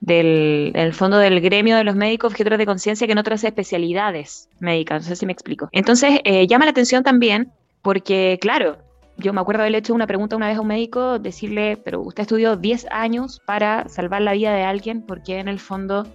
del 0.00 0.92
fondo 0.92 1.18
del 1.18 1.40
gremio 1.40 1.76
de 1.76 1.84
los 1.84 1.96
médicos 1.96 2.32
objetores 2.32 2.58
de 2.58 2.66
conciencia 2.66 3.06
que 3.06 3.12
en 3.12 3.18
otras 3.18 3.42
especialidades 3.44 4.48
médicas. 4.60 5.02
No 5.02 5.08
sé 5.08 5.16
si 5.16 5.26
me 5.26 5.32
explico. 5.32 5.68
Entonces, 5.72 6.20
eh, 6.24 6.46
llama 6.46 6.64
la 6.64 6.70
atención 6.70 7.02
también 7.02 7.52
porque, 7.82 8.38
claro, 8.40 8.78
yo 9.18 9.32
me 9.32 9.40
acuerdo 9.40 9.62
haberle 9.62 9.78
hecho 9.78 9.94
una 9.94 10.06
pregunta 10.06 10.36
una 10.36 10.48
vez 10.48 10.58
a 10.58 10.60
un 10.60 10.66
médico, 10.66 11.18
decirle, 11.18 11.76
pero 11.76 12.02
usted 12.02 12.22
estudió 12.22 12.56
10 12.56 12.86
años 12.90 13.40
para 13.44 13.88
salvar 13.88 14.22
la 14.22 14.32
vida 14.32 14.52
de 14.52 14.62
alguien, 14.62 15.02
porque 15.02 15.38
en 15.38 15.48
el 15.48 15.58
fondo 15.58 16.06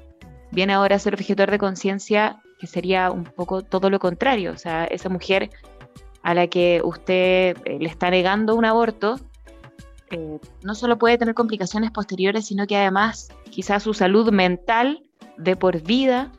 viene 0.51 0.74
ahora 0.74 0.98
a 0.98 1.00
ser 1.00 1.15
objetor 1.15 1.50
de 1.50 1.58
conciencia, 1.58 2.41
que 2.60 2.67
sería 2.67 3.10
un 3.10 3.24
poco 3.24 3.63
todo 3.63 3.89
lo 3.89 4.00
contrario. 4.00 4.51
O 4.51 4.58
sea, 4.58 4.86
esa 4.86 5.10
mujer 5.10 5.50
a 6.22 6.36
la 6.36 6.48
que 6.48 6.81
usted 6.84 7.58
eh, 7.65 7.79
le 7.79 7.89
está 7.89 8.12
negando 8.12 8.55
un 8.55 8.65
aborto, 8.65 9.20
eh, 10.12 10.39
no 10.62 10.75
solo 10.75 10.98
puede 10.98 11.17
tener 11.17 11.34
complicaciones 11.34 11.89
posteriores, 11.89 12.46
sino 12.46 12.67
que 12.67 12.77
además 12.77 13.29
quizás 13.50 13.81
su 13.81 13.93
salud 13.93 14.31
mental 14.31 15.03
de 15.38 15.55
por 15.55 15.81
vida 15.81 16.31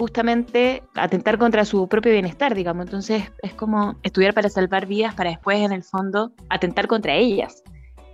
justamente 0.00 0.82
atentar 0.94 1.36
contra 1.36 1.66
su 1.66 1.86
propio 1.86 2.10
bienestar, 2.12 2.54
digamos. 2.54 2.86
Entonces 2.86 3.30
es 3.42 3.52
como 3.52 3.96
estudiar 4.02 4.32
para 4.32 4.48
salvar 4.48 4.86
vidas 4.86 5.14
para 5.14 5.28
después 5.28 5.58
en 5.58 5.72
el 5.72 5.82
fondo 5.82 6.32
atentar 6.48 6.86
contra 6.86 7.14
ellas. 7.14 7.62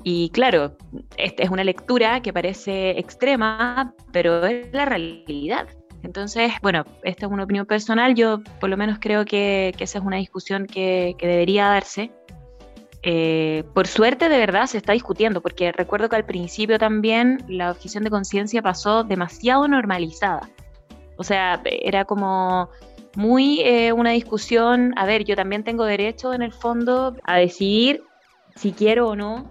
Y 0.02 0.30
claro, 0.30 0.76
esta 1.16 1.44
es 1.44 1.50
una 1.50 1.62
lectura 1.62 2.20
que 2.22 2.32
parece 2.32 2.98
extrema, 2.98 3.94
pero 4.10 4.44
es 4.46 4.66
la 4.72 4.84
realidad. 4.84 5.68
Entonces, 6.02 6.54
bueno, 6.60 6.84
esta 7.04 7.26
es 7.26 7.32
una 7.32 7.44
opinión 7.44 7.66
personal, 7.66 8.16
yo 8.16 8.42
por 8.58 8.68
lo 8.68 8.76
menos 8.76 8.98
creo 9.00 9.24
que, 9.24 9.72
esa 9.78 9.98
es 9.98 10.04
una 10.04 10.16
discusión 10.16 10.66
que, 10.66 11.14
debería 11.20 11.66
darse. 11.66 12.10
Eh, 13.02 13.62
por 13.74 13.86
suerte, 13.86 14.28
de 14.28 14.38
verdad, 14.38 14.66
se 14.66 14.78
está 14.78 14.92
discutiendo, 14.92 15.40
porque 15.40 15.70
recuerdo 15.70 16.08
que 16.08 16.16
al 16.16 16.26
principio 16.26 16.80
también 16.80 17.44
la 17.46 17.70
objeción 17.70 18.02
de 18.02 18.10
conciencia 18.10 18.60
pasó 18.60 19.04
demasiado 19.04 19.68
normalizada. 19.68 20.50
O 21.16 21.24
sea, 21.24 21.60
era 21.64 22.04
como 22.04 22.68
muy 23.16 23.60
eh, 23.62 23.92
una 23.92 24.10
discusión, 24.10 24.92
a 24.96 25.06
ver, 25.06 25.24
yo 25.24 25.36
también 25.36 25.64
tengo 25.64 25.84
derecho 25.84 26.34
en 26.34 26.42
el 26.42 26.52
fondo 26.52 27.16
a 27.24 27.38
decidir 27.38 28.02
si 28.54 28.72
quiero 28.72 29.08
o 29.08 29.16
no 29.16 29.48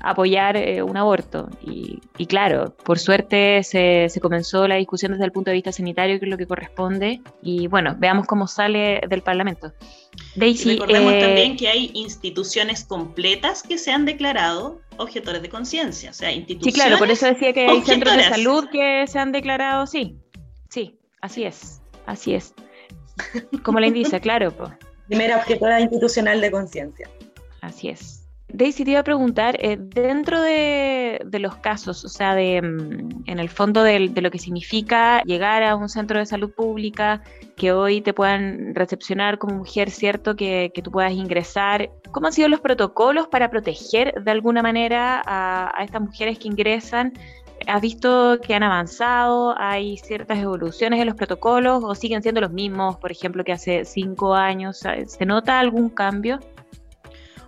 apoyar 0.00 0.56
eh, 0.56 0.82
un 0.82 0.96
aborto. 0.96 1.48
Y, 1.62 2.00
claro, 2.26 2.74
por 2.84 2.98
suerte 2.98 3.62
se, 3.62 4.08
comenzó 4.20 4.68
la 4.68 4.76
discusión 4.76 5.12
desde 5.12 5.24
el 5.24 5.32
punto 5.32 5.50
de 5.50 5.54
vista 5.54 5.72
sanitario, 5.72 6.18
que 6.18 6.26
es 6.26 6.30
lo 6.30 6.38
que 6.38 6.46
corresponde. 6.46 7.20
Y 7.42 7.66
bueno, 7.66 7.96
veamos 7.98 8.26
cómo 8.26 8.46
sale 8.46 9.00
del 9.08 9.22
Parlamento. 9.22 9.72
Daisy, 10.36 10.74
Recordemos 10.74 11.12
eh, 11.14 11.20
también 11.20 11.56
que 11.56 11.68
hay 11.68 11.90
instituciones 11.94 12.84
completas 12.84 13.62
que 13.62 13.78
se 13.78 13.90
han 13.90 14.04
declarado 14.04 14.80
objetores 14.98 15.42
de 15.42 15.48
conciencia. 15.48 16.10
O 16.10 16.14
sea, 16.14 16.32
instituciones. 16.32 16.74
Sí, 16.74 16.80
claro, 16.80 16.98
por 16.98 17.10
eso 17.10 17.26
decía 17.26 17.52
que 17.52 17.66
hay 17.66 17.82
centros 17.82 18.16
de 18.16 18.24
salud 18.24 18.68
que 18.70 19.06
se 19.06 19.18
han 19.18 19.32
declarado, 19.32 19.86
sí. 19.86 20.16
Sí, 20.72 20.98
así 21.20 21.44
es, 21.44 21.82
así 22.06 22.34
es. 22.34 22.54
Como 23.62 23.78
la 23.78 23.88
indica, 23.88 24.18
claro. 24.20 24.54
Primera 25.06 25.36
objetora 25.36 25.78
institucional 25.82 26.40
de 26.40 26.50
conciencia. 26.50 27.10
Así 27.60 27.90
es. 27.90 28.26
Daisy, 28.48 28.82
te 28.84 28.92
iba 28.92 29.00
a 29.00 29.04
preguntar, 29.04 29.58
eh, 29.60 29.76
dentro 29.78 30.40
de, 30.40 31.20
los 31.40 31.56
casos, 31.56 32.06
o 32.06 32.08
sea, 32.08 32.34
de, 32.34 32.62
mm, 32.62 33.24
en 33.26 33.38
el 33.38 33.50
fondo 33.50 33.82
de, 33.82 33.98
lo 34.08 34.30
que 34.30 34.38
significa 34.38 35.22
llegar 35.24 35.62
a 35.62 35.76
un 35.76 35.90
centro 35.90 36.18
de 36.18 36.24
salud 36.24 36.50
pública, 36.50 37.22
que 37.54 37.72
hoy 37.72 38.00
te 38.00 38.14
puedan 38.14 38.74
recepcionar 38.74 39.36
como 39.36 39.56
mujer, 39.56 39.90
¿cierto? 39.90 40.36
Que, 40.36 40.72
tú 40.82 40.90
puedas 40.90 41.12
ingresar. 41.12 41.90
¿Cómo 42.12 42.28
han 42.28 42.32
sido 42.32 42.48
los 42.48 42.60
protocolos 42.60 43.28
para 43.28 43.50
proteger 43.50 44.14
de 44.22 44.30
alguna 44.30 44.62
manera 44.62 45.22
a, 45.26 45.70
a 45.78 45.84
estas 45.84 46.00
mujeres 46.00 46.38
que 46.38 46.48
ingresan? 46.48 47.12
¿Has 47.66 47.80
visto 47.80 48.38
que 48.40 48.54
han 48.54 48.62
avanzado? 48.62 49.54
¿Hay 49.58 49.96
ciertas 49.98 50.38
evoluciones 50.38 51.00
en 51.00 51.06
los 51.06 51.16
protocolos 51.16 51.82
o 51.84 51.94
siguen 51.94 52.22
siendo 52.22 52.40
los 52.40 52.52
mismos, 52.52 52.96
por 52.96 53.12
ejemplo, 53.12 53.44
que 53.44 53.52
hace 53.52 53.84
cinco 53.84 54.34
años? 54.34 54.82
¿Se 55.06 55.26
nota 55.26 55.60
algún 55.60 55.88
cambio? 55.90 56.40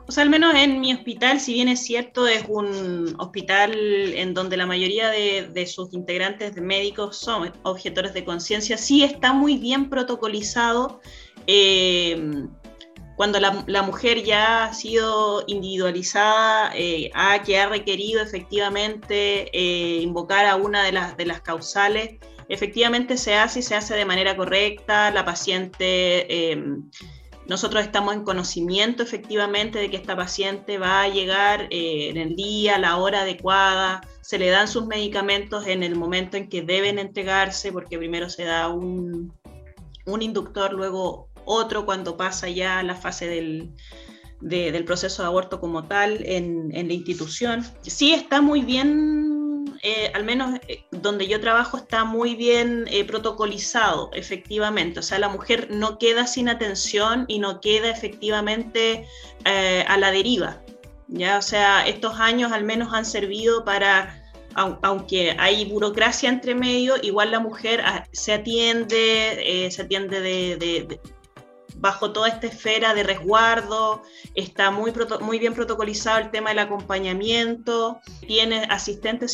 O 0.06 0.12
sea, 0.12 0.22
al 0.22 0.30
menos 0.30 0.54
en 0.54 0.80
mi 0.80 0.92
hospital, 0.92 1.40
si 1.40 1.54
bien 1.54 1.68
es 1.68 1.80
cierto, 1.80 2.26
es 2.26 2.44
un 2.48 3.14
hospital 3.18 3.72
en 3.74 4.34
donde 4.34 4.56
la 4.58 4.66
mayoría 4.66 5.08
de, 5.08 5.66
sus 5.66 5.94
integrantes 5.94 6.54
de 6.54 6.60
médicos 6.60 7.16
son 7.16 7.50
objetores 7.62 8.12
de 8.12 8.24
conciencia, 8.24 8.76
sí 8.76 9.02
está 9.02 9.32
muy 9.32 9.56
bien 9.56 9.88
protocolizado. 9.88 11.00
Eh, 11.46 12.46
cuando 13.16 13.38
la, 13.40 13.82
mujer 13.82 14.22
ya 14.24 14.64
ha 14.64 14.74
sido 14.74 15.44
individualizada, 15.46 16.72
eh, 16.74 17.10
que 17.44 17.58
ha 17.58 17.68
requerido 17.68 18.22
efectivamente 18.22 19.50
eh, 19.52 20.00
invocar 20.02 20.46
a 20.46 20.56
una 20.56 20.82
de 20.82 20.92
las, 20.92 21.40
causales, 21.42 22.18
efectivamente 22.48 23.16
se 23.16 23.34
hace 23.34 23.60
y 23.60 23.62
se 23.62 23.74
hace 23.74 23.94
de 23.94 24.04
manera 24.04 24.36
correcta, 24.36 25.10
la 25.10 25.24
paciente 25.24 26.56
nosotros 27.46 27.84
estamos 27.84 28.14
en 28.14 28.24
conocimiento 28.24 29.02
efectivamente 29.02 29.78
de 29.78 29.90
que 29.90 29.96
esta 29.96 30.16
paciente 30.16 30.78
va 30.78 31.02
a 31.02 31.08
llegar 31.08 31.68
eh, 31.70 32.08
en 32.08 32.16
el 32.16 32.36
día, 32.36 32.78
la 32.78 32.96
hora 32.96 33.22
adecuada, 33.22 34.00
se 34.22 34.38
le 34.38 34.48
dan 34.48 34.66
sus 34.66 34.86
medicamentos 34.86 35.66
en 35.66 35.82
el 35.82 35.94
momento 35.94 36.38
en 36.38 36.48
que 36.48 36.62
deben 36.62 36.98
entregarse, 36.98 37.70
porque 37.70 37.98
primero 37.98 38.30
se 38.30 38.44
da 38.44 38.68
un, 38.68 39.32
inductor, 40.06 40.72
luego 40.72 41.28
otro 41.46 41.84
cuando 41.86 42.16
pasa 42.16 42.48
ya 42.48 42.82
la 42.82 42.94
fase 42.94 43.26
del, 43.28 43.74
del 44.40 44.84
proceso 44.84 45.22
de 45.22 45.28
aborto 45.28 45.60
como 45.60 45.84
tal 45.84 46.24
en, 46.24 46.74
en 46.74 46.88
la 46.88 46.94
institución. 46.94 47.64
Sí 47.82 48.12
está 48.14 48.40
muy 48.40 48.62
bien 48.62 49.24
eh, 49.86 50.10
al 50.14 50.24
menos 50.24 50.58
eh, 50.66 50.86
donde 50.92 51.28
yo 51.28 51.42
trabajo, 51.42 51.76
está 51.76 52.04
muy 52.04 52.36
bien 52.36 52.86
eh, 52.90 53.04
protocolizado, 53.04 54.08
efectivamente. 54.14 55.00
O 55.00 55.02
sea, 55.02 55.18
la 55.18 55.28
mujer 55.28 55.68
no 55.70 55.98
queda 55.98 56.26
sin 56.26 56.48
atención 56.48 57.26
y 57.28 57.38
no 57.38 57.60
queda 57.60 57.90
efectivamente 57.90 59.06
a 59.44 59.98
la 59.98 60.10
deriva. 60.10 60.62
¿ya? 61.08 61.36
O 61.36 61.42
sea, 61.42 61.86
estos 61.86 62.18
años 62.18 62.50
al 62.50 62.64
menos 62.64 62.94
han 62.94 63.04
servido 63.04 63.62
para 63.64 64.22
aunque 64.56 65.34
hay 65.36 65.64
burocracia 65.66 66.28
entre 66.28 66.54
medio, 66.54 66.94
igual 67.02 67.32
la 67.32 67.40
mujer 67.40 67.82
ah, 67.84 68.06
se 68.12 68.32
atiende, 68.32 69.68
se 69.70 69.82
atiende 69.82 70.20
de, 70.20 71.00
bajo 71.84 72.12
toda 72.12 72.28
esta 72.28 72.46
esfera 72.46 72.94
de 72.94 73.02
resguardo, 73.02 74.00
está 74.34 74.70
muy, 74.70 74.90
muy 75.20 75.38
bien 75.38 75.52
protocolizado 75.52 76.18
el 76.18 76.30
tema 76.30 76.48
del 76.48 76.60
acompañamiento, 76.60 78.00
tiene 78.26 78.64
asistente, 78.70 79.26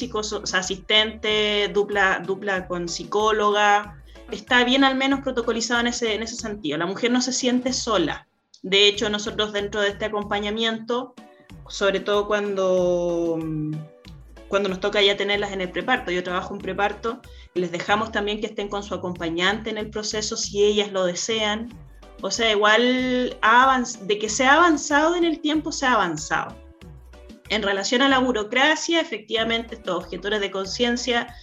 asistente 0.52 1.71
dupla, 1.73 2.21
dupla 2.26 2.66
con 2.66 2.88
psicóloga, 2.88 4.02
está 4.33 4.64
bien 4.64 4.83
al 4.83 4.97
menos 4.97 5.21
protocolizado 5.21 5.78
en 5.78 5.87
ese, 5.87 6.12
en 6.16 6.25
ese 6.25 6.35
sentido. 6.35 6.76
La 6.76 6.87
mujer 6.87 7.12
no 7.12 7.23
se 7.23 7.33
siente 7.33 7.73
sola. 7.73 8.26
De 8.62 8.88
hecho, 8.88 9.09
nosotros 9.11 9.52
dentro 9.52 9.80
de 9.80 9.90
este 9.90 10.07
acompañamiento, 10.07 11.14
sobre 11.69 12.00
todo 12.00 12.26
cuando, 12.26 13.38
cuando 14.49 14.69
nos 14.69 14.80
toca 14.80 15.00
ya 15.00 15.16
tenerlas 15.16 15.52
en 15.52 15.61
el 15.61 15.71
preparto, 15.71 16.11
yo 16.11 16.25
trabajo 16.25 16.52
en 16.52 16.61
preparto, 16.61 17.21
les 17.54 17.71
dejamos 17.71 18.11
también 18.11 18.40
que 18.40 18.47
estén 18.47 18.69
con 18.69 18.83
su 18.83 18.92
acompañante 18.92 19.71
en 19.71 19.78
el 19.78 19.88
proceso 19.88 20.37
si 20.37 20.64
ellas 20.64 20.90
lo 20.90 21.04
desean 21.04 21.69
o 22.23 22.31
sea, 22.31 22.50
igual 22.50 23.37
de 24.00 24.19
que 24.19 24.29
se 24.29 24.45
ha 24.45 24.55
avanzado 24.55 25.15
en 25.17 25.25
el 25.25 25.41
tiempo, 25.41 25.73
se 25.73 25.87
ha 25.87 25.95
avanzado. 25.95 26.57
En 27.49 27.62
relación 27.62 28.03
a 28.03 28.09
la 28.09 28.19
burocracia, 28.19 29.00
efectivamente, 29.00 29.75
estos 29.75 30.05
objetores 30.05 30.41
de 30.41 30.50
conciencia 30.50 31.35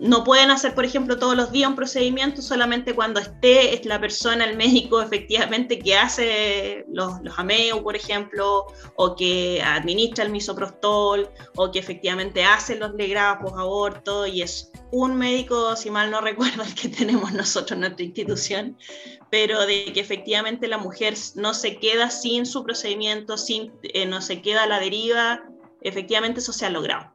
no 0.00 0.24
pueden 0.24 0.50
hacer, 0.50 0.74
por 0.74 0.86
ejemplo, 0.86 1.18
todos 1.18 1.36
los 1.36 1.52
días 1.52 1.68
un 1.68 1.76
procedimiento 1.76 2.40
solamente 2.40 2.94
cuando 2.94 3.20
esté 3.20 3.74
es 3.74 3.84
la 3.84 4.00
persona, 4.00 4.44
el 4.46 4.56
médico, 4.56 5.02
efectivamente, 5.02 5.78
que 5.78 5.94
hace 5.94 6.86
los, 6.88 7.20
los 7.22 7.38
AMEU, 7.38 7.82
por 7.82 7.96
ejemplo, 7.96 8.66
o 8.96 9.14
que 9.14 9.62
administra 9.62 10.24
el 10.24 10.30
misoprostol, 10.30 11.28
o 11.54 11.70
que 11.70 11.78
efectivamente 11.78 12.42
hace 12.42 12.76
los 12.76 12.94
legrados 12.94 13.52
aborto 13.52 14.26
y 14.26 14.40
es 14.40 14.69
un 14.92 15.16
médico, 15.16 15.76
si 15.76 15.90
mal 15.90 16.10
no 16.10 16.20
recuerdo, 16.20 16.62
el 16.62 16.74
que 16.74 16.88
tenemos 16.88 17.32
nosotros 17.32 17.72
en 17.72 17.80
nuestra 17.80 18.04
institución, 18.04 18.76
pero 19.30 19.66
de 19.66 19.92
que 19.92 20.00
efectivamente 20.00 20.68
la 20.68 20.78
mujer 20.78 21.14
no 21.34 21.54
se 21.54 21.78
queda 21.78 22.10
sin 22.10 22.46
su 22.46 22.64
procedimiento, 22.64 23.36
sin, 23.36 23.72
eh, 23.82 24.06
no 24.06 24.20
se 24.20 24.42
queda 24.42 24.64
a 24.64 24.66
la 24.66 24.80
deriva, 24.80 25.44
efectivamente 25.82 26.40
eso 26.40 26.52
se 26.52 26.66
ha 26.66 26.70
logrado. 26.70 27.12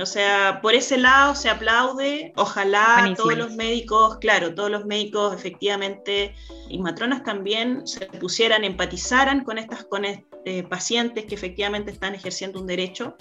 O 0.00 0.06
sea, 0.06 0.60
por 0.60 0.74
ese 0.74 0.98
lado 0.98 1.34
se 1.34 1.50
aplaude. 1.50 2.32
Ojalá 2.36 3.12
todos 3.16 3.36
los 3.36 3.54
médicos, 3.54 4.18
claro, 4.18 4.54
todos 4.54 4.70
los 4.70 4.86
médicos 4.86 5.34
efectivamente 5.34 6.34
y 6.68 6.78
matronas 6.78 7.22
también 7.22 7.86
se 7.86 8.06
pusieran, 8.06 8.64
empatizaran 8.64 9.44
con 9.44 9.58
estas 9.58 9.84
con 9.84 10.04
eh, 10.04 10.62
pacientes 10.68 11.26
que 11.26 11.34
efectivamente 11.34 11.90
están 11.90 12.14
ejerciendo 12.14 12.60
un 12.60 12.66
derecho. 12.66 13.16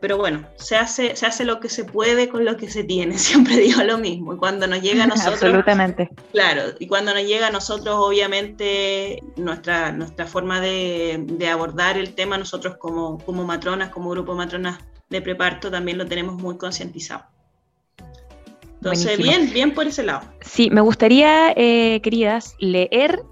Pero 0.00 0.16
bueno, 0.16 0.46
se 0.56 0.76
hace, 0.76 1.16
se 1.16 1.26
hace 1.26 1.44
lo 1.44 1.60
que 1.60 1.68
se 1.68 1.84
puede 1.84 2.28
con 2.28 2.44
lo 2.44 2.56
que 2.56 2.70
se 2.70 2.84
tiene. 2.84 3.18
Siempre 3.18 3.56
digo 3.56 3.82
lo 3.82 3.98
mismo. 3.98 4.34
Y 4.34 4.36
cuando 4.36 4.66
nos 4.66 4.80
llega 4.80 5.04
a 5.04 5.06
nosotros. 5.08 5.42
Absolutamente. 5.42 6.10
Claro, 6.32 6.62
y 6.78 6.86
cuando 6.86 7.14
nos 7.14 7.24
llega 7.24 7.48
a 7.48 7.50
nosotros, 7.50 7.96
obviamente, 7.98 9.18
nuestra, 9.36 9.92
nuestra 9.92 10.26
forma 10.26 10.60
de, 10.60 11.24
de 11.26 11.48
abordar 11.48 11.98
el 11.98 12.14
tema, 12.14 12.38
nosotros 12.38 12.76
como, 12.76 13.18
como 13.18 13.44
matronas, 13.44 13.90
como 13.90 14.10
grupo 14.10 14.34
matronas 14.34 14.78
de 15.12 15.22
preparto 15.22 15.70
también 15.70 15.98
lo 15.98 16.06
tenemos 16.06 16.34
muy 16.34 16.56
concientizado. 16.56 17.24
Entonces, 18.76 19.16
bien, 19.16 19.52
bien 19.52 19.74
por 19.74 19.86
ese 19.86 20.02
lado. 20.02 20.22
Sí, 20.40 20.68
me 20.70 20.80
gustaría, 20.80 21.52
eh, 21.54 22.00
queridas, 22.02 22.56
leer, 22.58 23.22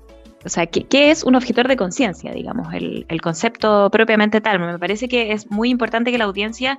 o 0.45 0.49
sea, 0.49 0.67
¿qué, 0.67 1.11
es 1.11 1.25
un 1.25 1.35
objetor 1.35 1.67
de 1.67 1.77
conciencia, 1.77 2.31
digamos, 2.33 2.73
el, 2.73 3.21
concepto 3.21 3.91
propiamente 3.91 4.41
tal? 4.41 4.61
Me 4.61 4.79
parece 4.79 5.09
que 5.09 5.33
es 5.33 5.51
muy 5.51 5.71
importante 5.71 6.13
que 6.13 6.19
la 6.19 6.27
audiencia 6.27 6.79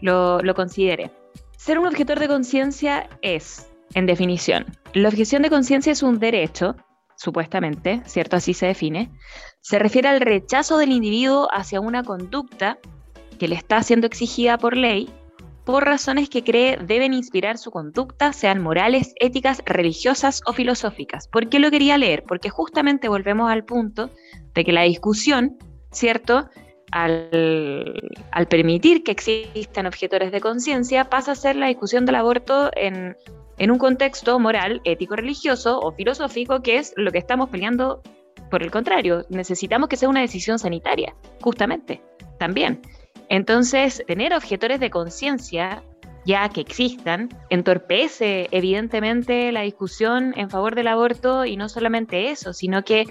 lo, 0.00 0.40
lo 0.42 0.54
considere. 0.54 1.10
Ser 1.56 1.80
un 1.80 1.86
objetor 1.86 2.20
de 2.20 2.28
conciencia 2.28 3.08
es, 3.20 3.68
en 3.94 4.06
definición, 4.06 4.66
la 4.92 5.08
objeción 5.08 5.42
de 5.42 5.50
conciencia 5.50 5.90
es 5.90 6.04
un 6.04 6.20
derecho, 6.20 6.76
supuestamente, 7.16 8.02
¿cierto? 8.06 8.36
Así 8.36 8.54
se 8.54 8.66
define. 8.66 9.10
Se 9.60 9.78
refiere 9.78 10.08
al 10.08 10.20
rechazo 10.20 10.78
del 10.78 10.92
individuo 10.92 11.48
hacia 11.50 11.80
una 11.80 12.04
conducta 12.04 12.78
que 13.44 13.48
le 13.48 13.56
está 13.56 13.82
siendo 13.82 14.06
exigida 14.06 14.56
por 14.56 14.74
ley 14.74 15.10
por 15.66 15.84
razones 15.84 16.30
que 16.30 16.42
cree 16.42 16.78
deben 16.78 17.12
inspirar 17.12 17.58
su 17.58 17.70
conducta, 17.70 18.32
sean 18.32 18.62
morales, 18.62 19.12
éticas, 19.20 19.62
religiosas 19.66 20.40
o 20.46 20.54
filosóficas. 20.54 21.28
¿Por 21.28 21.50
qué 21.50 21.58
lo 21.58 21.70
quería 21.70 21.98
leer? 21.98 22.22
Porque 22.26 22.48
justamente 22.48 23.06
volvemos 23.06 23.50
al 23.50 23.66
punto 23.66 24.10
de 24.54 24.64
que 24.64 24.72
la 24.72 24.82
discusión, 24.84 25.58
¿cierto? 25.90 26.48
Al, 26.90 28.00
al 28.30 28.48
permitir 28.48 29.02
que 29.02 29.12
existan 29.12 29.86
objetores 29.86 30.32
de 30.32 30.40
conciencia, 30.40 31.10
pasa 31.10 31.32
a 31.32 31.34
ser 31.34 31.56
la 31.56 31.66
discusión 31.66 32.06
del 32.06 32.14
aborto 32.14 32.70
en, 32.74 33.14
en 33.58 33.70
un 33.70 33.76
contexto 33.76 34.38
moral, 34.40 34.80
ético, 34.84 35.16
religioso 35.16 35.80
o 35.80 35.92
filosófico, 35.92 36.62
que 36.62 36.78
es 36.78 36.94
lo 36.96 37.10
que 37.10 37.18
estamos 37.18 37.50
peleando 37.50 38.00
por 38.50 38.62
el 38.62 38.70
contrario. 38.70 39.26
Necesitamos 39.28 39.90
que 39.90 39.98
sea 39.98 40.08
una 40.08 40.22
decisión 40.22 40.58
sanitaria, 40.58 41.14
justamente, 41.42 42.00
también. 42.38 42.80
Entonces, 43.28 44.02
tener 44.06 44.34
objetores 44.34 44.80
de 44.80 44.90
conciencia, 44.90 45.82
ya 46.24 46.48
que 46.48 46.60
existan, 46.60 47.28
entorpece 47.50 48.48
evidentemente 48.50 49.52
la 49.52 49.62
discusión 49.62 50.32
en 50.36 50.50
favor 50.50 50.74
del 50.74 50.88
aborto 50.88 51.44
y 51.44 51.56
no 51.56 51.68
solamente 51.68 52.30
eso, 52.30 52.52
sino 52.52 52.84
que 52.84 53.06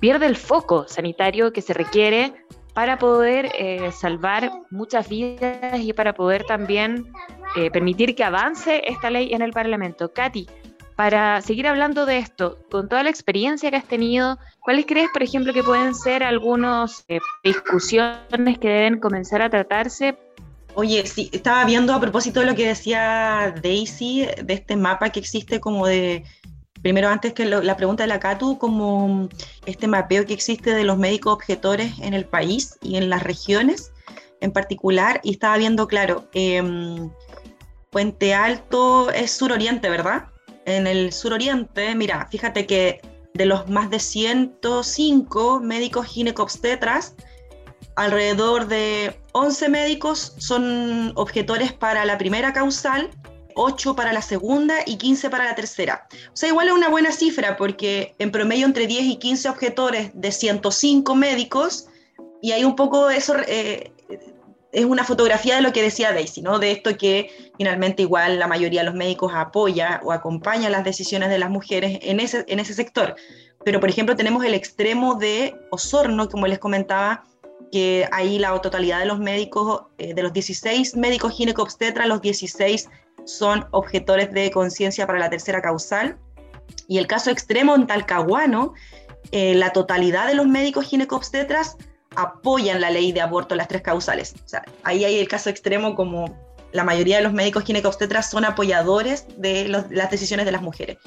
pierde 0.00 0.26
el 0.26 0.36
foco 0.36 0.86
sanitario 0.88 1.52
que 1.52 1.62
se 1.62 1.74
requiere 1.74 2.32
para 2.74 2.98
poder 2.98 3.50
eh, 3.58 3.90
salvar 3.92 4.50
muchas 4.70 5.08
vidas 5.08 5.80
y 5.80 5.92
para 5.92 6.14
poder 6.14 6.44
también 6.44 7.12
eh, 7.56 7.70
permitir 7.70 8.14
que 8.14 8.24
avance 8.24 8.82
esta 8.86 9.10
ley 9.10 9.32
en 9.32 9.42
el 9.42 9.52
Parlamento. 9.52 10.12
Katy, 10.12 10.46
para 11.00 11.40
seguir 11.40 11.66
hablando 11.66 12.04
de 12.04 12.18
esto, 12.18 12.58
con 12.70 12.86
toda 12.86 13.02
la 13.02 13.08
experiencia 13.08 13.70
que 13.70 13.76
has 13.78 13.86
tenido, 13.86 14.38
¿cuáles 14.58 14.84
crees, 14.84 15.08
por 15.10 15.22
ejemplo, 15.22 15.54
que 15.54 15.62
pueden 15.62 15.94
ser 15.94 16.22
algunas 16.22 17.06
eh, 17.08 17.20
discusiones 17.42 18.58
que 18.58 18.68
deben 18.68 19.00
comenzar 19.00 19.40
a 19.40 19.48
tratarse? 19.48 20.18
Oye, 20.74 21.06
sí, 21.06 21.30
estaba 21.32 21.64
viendo 21.64 21.94
a 21.94 22.00
propósito 22.02 22.40
de 22.40 22.46
lo 22.46 22.54
que 22.54 22.68
decía 22.68 23.54
Daisy, 23.62 24.26
de 24.44 24.52
este 24.52 24.76
mapa 24.76 25.08
que 25.08 25.20
existe 25.20 25.58
como 25.58 25.86
de 25.86 26.22
primero 26.82 27.08
antes 27.08 27.32
que 27.32 27.46
la 27.46 27.76
pregunta 27.78 28.02
de 28.02 28.08
la 28.08 28.20
Catu, 28.20 28.58
como 28.58 29.30
este 29.64 29.88
mapeo 29.88 30.26
que 30.26 30.34
existe 30.34 30.74
de 30.74 30.84
los 30.84 30.98
médicos 30.98 31.32
objetores 31.32 31.98
en 32.00 32.12
el 32.12 32.26
país 32.26 32.78
y 32.82 32.96
en 32.96 33.08
las 33.08 33.22
regiones 33.22 33.90
en 34.42 34.52
particular, 34.52 35.22
y 35.22 35.30
estaba 35.30 35.56
viendo, 35.56 35.86
claro, 35.86 36.28
em, 36.34 37.10
Puente 37.88 38.34
Alto 38.34 39.10
es 39.10 39.30
suroriente, 39.30 39.88
¿verdad? 39.88 40.26
En 40.66 40.86
el 40.86 41.12
suroriente, 41.12 41.94
mira, 41.94 42.26
fíjate 42.30 42.66
que 42.66 43.00
de 43.34 43.46
los 43.46 43.68
más 43.68 43.90
de 43.90 44.00
105 44.00 45.60
médicos 45.60 46.06
ginecobstetras, 46.06 47.14
alrededor 47.96 48.66
de 48.66 49.20
11 49.32 49.68
médicos 49.68 50.34
son 50.38 51.12
objetores 51.16 51.72
para 51.72 52.04
la 52.04 52.18
primera 52.18 52.52
causal 52.52 53.10
8 53.54 53.94
para 53.94 54.12
la 54.12 54.22
segunda 54.22 54.76
y 54.86 54.96
15 54.96 55.30
para 55.30 55.44
la 55.44 55.54
tercera. 55.54 56.06
O 56.32 56.36
sea, 56.36 56.48
igual 56.48 56.68
es 56.68 56.74
una 56.74 56.88
buena 56.88 57.12
cifra 57.12 57.56
porque 57.56 58.14
en 58.18 58.30
promedio 58.30 58.66
entre 58.66 58.86
10 58.86 59.04
y 59.04 59.16
15 59.16 59.48
objetores 59.48 60.10
de 60.14 60.32
105 60.32 61.14
médicos 61.14 61.86
y 62.42 62.52
hay 62.52 62.64
un 62.64 62.74
poco 62.76 63.10
eso, 63.10 63.36
eh, 63.46 63.92
es 64.72 64.84
una 64.84 65.04
fotografía 65.04 65.56
de 65.56 65.62
lo 65.62 65.72
que 65.72 65.82
decía 65.82 66.12
Daisy, 66.12 66.42
¿no? 66.42 66.58
De 66.58 66.70
esto 66.70 66.96
que 66.96 67.30
finalmente 67.56 68.02
igual 68.02 68.38
la 68.38 68.46
mayoría 68.46 68.80
de 68.80 68.86
los 68.86 68.94
médicos 68.94 69.32
apoya 69.34 70.00
o 70.04 70.12
acompaña 70.12 70.70
las 70.70 70.84
decisiones 70.84 71.28
de 71.28 71.38
las 71.38 71.50
mujeres 71.50 71.98
en 72.02 72.20
ese, 72.20 72.44
en 72.46 72.60
ese 72.60 72.74
sector. 72.74 73.16
Pero, 73.64 73.80
por 73.80 73.90
ejemplo, 73.90 74.16
tenemos 74.16 74.44
el 74.44 74.54
extremo 74.54 75.16
de 75.16 75.54
Osorno, 75.70 76.28
como 76.28 76.46
les 76.46 76.58
comentaba, 76.58 77.24
que 77.72 78.08
ahí 78.12 78.38
la 78.38 78.58
totalidad 78.60 79.00
de 79.00 79.06
los 79.06 79.18
médicos, 79.18 79.82
eh, 79.98 80.14
de 80.14 80.22
los 80.22 80.32
16 80.32 80.96
médicos 80.96 81.32
ginecobstetras, 81.34 82.06
los 82.06 82.20
16 82.20 82.88
son 83.24 83.66
objetores 83.70 84.32
de 84.32 84.50
conciencia 84.50 85.06
para 85.06 85.18
la 85.18 85.30
tercera 85.30 85.60
causal. 85.60 86.16
Y 86.88 86.98
el 86.98 87.06
caso 87.06 87.30
extremo 87.30 87.74
en 87.74 87.86
Talcahuano, 87.86 88.72
eh, 89.32 89.54
la 89.54 89.72
totalidad 89.72 90.26
de 90.26 90.34
los 90.34 90.46
médicos 90.46 90.86
ginecobstetras 90.86 91.76
apoyan 92.16 92.80
la 92.80 92.90
ley 92.90 93.12
de 93.12 93.20
aborto 93.20 93.54
las 93.54 93.68
tres 93.68 93.82
causales. 93.82 94.34
O 94.44 94.48
sea, 94.48 94.64
ahí 94.82 95.04
hay 95.04 95.18
el 95.18 95.28
caso 95.28 95.50
extremo 95.50 95.94
como 95.94 96.36
la 96.72 96.84
mayoría 96.84 97.16
de 97.16 97.22
los 97.22 97.32
médicos 97.32 97.64
ginecobstetras 97.64 98.30
son 98.30 98.44
apoyadores 98.44 99.26
de 99.36 99.68
las 99.68 100.10
decisiones 100.10 100.46
de 100.46 100.52
las 100.52 100.62
mujeres. 100.62 100.98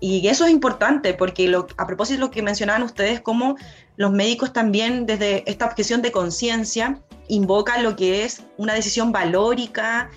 Y 0.00 0.26
eso 0.28 0.46
es 0.46 0.50
importante 0.50 1.12
porque 1.12 1.54
a 1.76 1.86
propósito 1.86 2.18
de 2.20 2.26
lo 2.26 2.30
que 2.30 2.42
mencionaban 2.42 2.82
ustedes, 2.82 3.20
como 3.20 3.56
los 3.96 4.10
médicos 4.10 4.52
también 4.52 5.04
desde 5.04 5.48
esta 5.50 5.66
objeción 5.66 6.00
de 6.00 6.10
conciencia 6.10 7.00
invocan 7.28 7.82
lo 7.82 7.96
que 7.96 8.24
es 8.24 8.42
una 8.56 8.72
decisión 8.72 9.12
valórica 9.12 10.10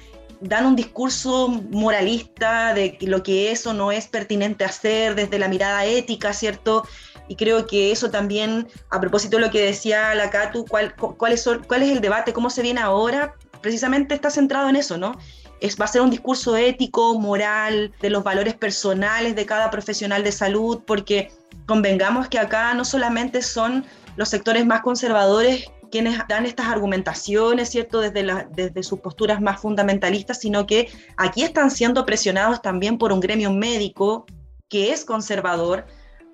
dan 0.43 0.65
un 0.65 0.75
discurso 0.75 1.47
moralista 1.47 2.73
de 2.73 2.97
lo 3.01 3.23
que 3.23 3.51
eso 3.51 3.73
no 3.73 3.91
es 3.91 4.07
pertinente 4.07 4.65
hacer 4.65 5.15
desde 5.15 5.39
la 5.39 5.47
mirada 5.47 5.85
ética, 5.85 6.33
¿cierto? 6.33 6.85
Y 7.27 7.35
creo 7.35 7.65
que 7.65 7.91
eso 7.91 8.09
también, 8.09 8.67
a 8.89 8.99
propósito 8.99 9.37
de 9.37 9.43
lo 9.43 9.51
que 9.51 9.65
decía 9.65 10.13
la 10.15 10.29
Catu, 10.29 10.65
¿cuál, 10.65 10.95
cuál, 10.95 11.31
es, 11.31 11.49
cuál 11.67 11.83
es 11.83 11.91
el 11.91 12.01
debate, 12.01 12.33
cómo 12.33 12.49
se 12.49 12.61
viene 12.61 12.81
ahora, 12.81 13.35
precisamente 13.61 14.13
está 14.13 14.29
centrado 14.29 14.69
en 14.69 14.75
eso, 14.75 14.97
¿no? 14.97 15.17
Es, 15.61 15.79
va 15.79 15.85
a 15.85 15.87
ser 15.87 16.01
un 16.01 16.09
discurso 16.09 16.57
ético, 16.57 17.17
moral, 17.19 17.93
de 18.01 18.09
los 18.09 18.23
valores 18.23 18.53
personales 18.55 19.35
de 19.35 19.45
cada 19.45 19.71
profesional 19.71 20.23
de 20.23 20.33
salud, 20.33 20.81
porque 20.85 21.31
convengamos 21.65 22.27
que 22.27 22.39
acá 22.39 22.73
no 22.73 22.83
solamente 22.83 23.41
son 23.41 23.85
los 24.17 24.29
sectores 24.29 24.65
más 24.65 24.81
conservadores 24.81 25.65
quienes 25.93 26.19
dan 26.27 26.47
estas 26.47 26.69
argumentaciones, 26.69 27.69
¿cierto?, 27.69 28.01
desde, 28.01 28.47
desde 28.49 28.81
sus 28.81 28.99
posturas 28.99 29.39
más 29.39 29.61
fundamentalistas, 29.61 30.39
sino 30.39 30.65
que 30.65 30.89
aquí 31.17 31.43
están 31.43 31.69
siendo 31.69 32.03
presionados 32.03 32.63
también 32.63 32.97
por 32.97 33.11
un 33.11 33.19
gremio 33.19 33.51
médico 33.51 34.25
que 34.69 34.91
es 34.91 35.05
conservador. 35.05 35.85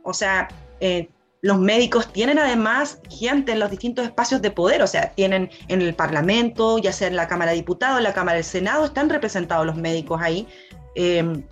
O 0.02 0.14
sea, 0.14 0.48
eh, 0.80 1.10
los 1.42 1.58
médicos 1.58 2.12
tienen 2.12 2.38
además 2.38 3.00
gente 3.10 3.54
en 3.54 3.60
los 3.60 3.72
distintos 3.72 4.06
espacios 4.06 4.42
de 4.42 4.52
poder, 4.52 4.82
o 4.82 4.88
sea, 4.88 5.12
tienen 5.12 5.50
en 5.70 5.82
el 5.82 5.94
Parlamento, 5.94 6.80
ya 6.80 6.92
sea 6.92 7.08
en 7.08 7.16
la 7.16 7.28
Cámara 7.28 7.52
de 7.52 7.58
Diputados, 7.58 8.02
la 8.02 8.14
Cámara 8.14 8.36
del 8.36 8.44
Senado, 8.44 8.86
están 8.86 9.10
representados 9.10 9.66
los 9.66 9.78
médicos 9.78 10.22
ahí. 10.22 10.48
Eh, 10.96 11.44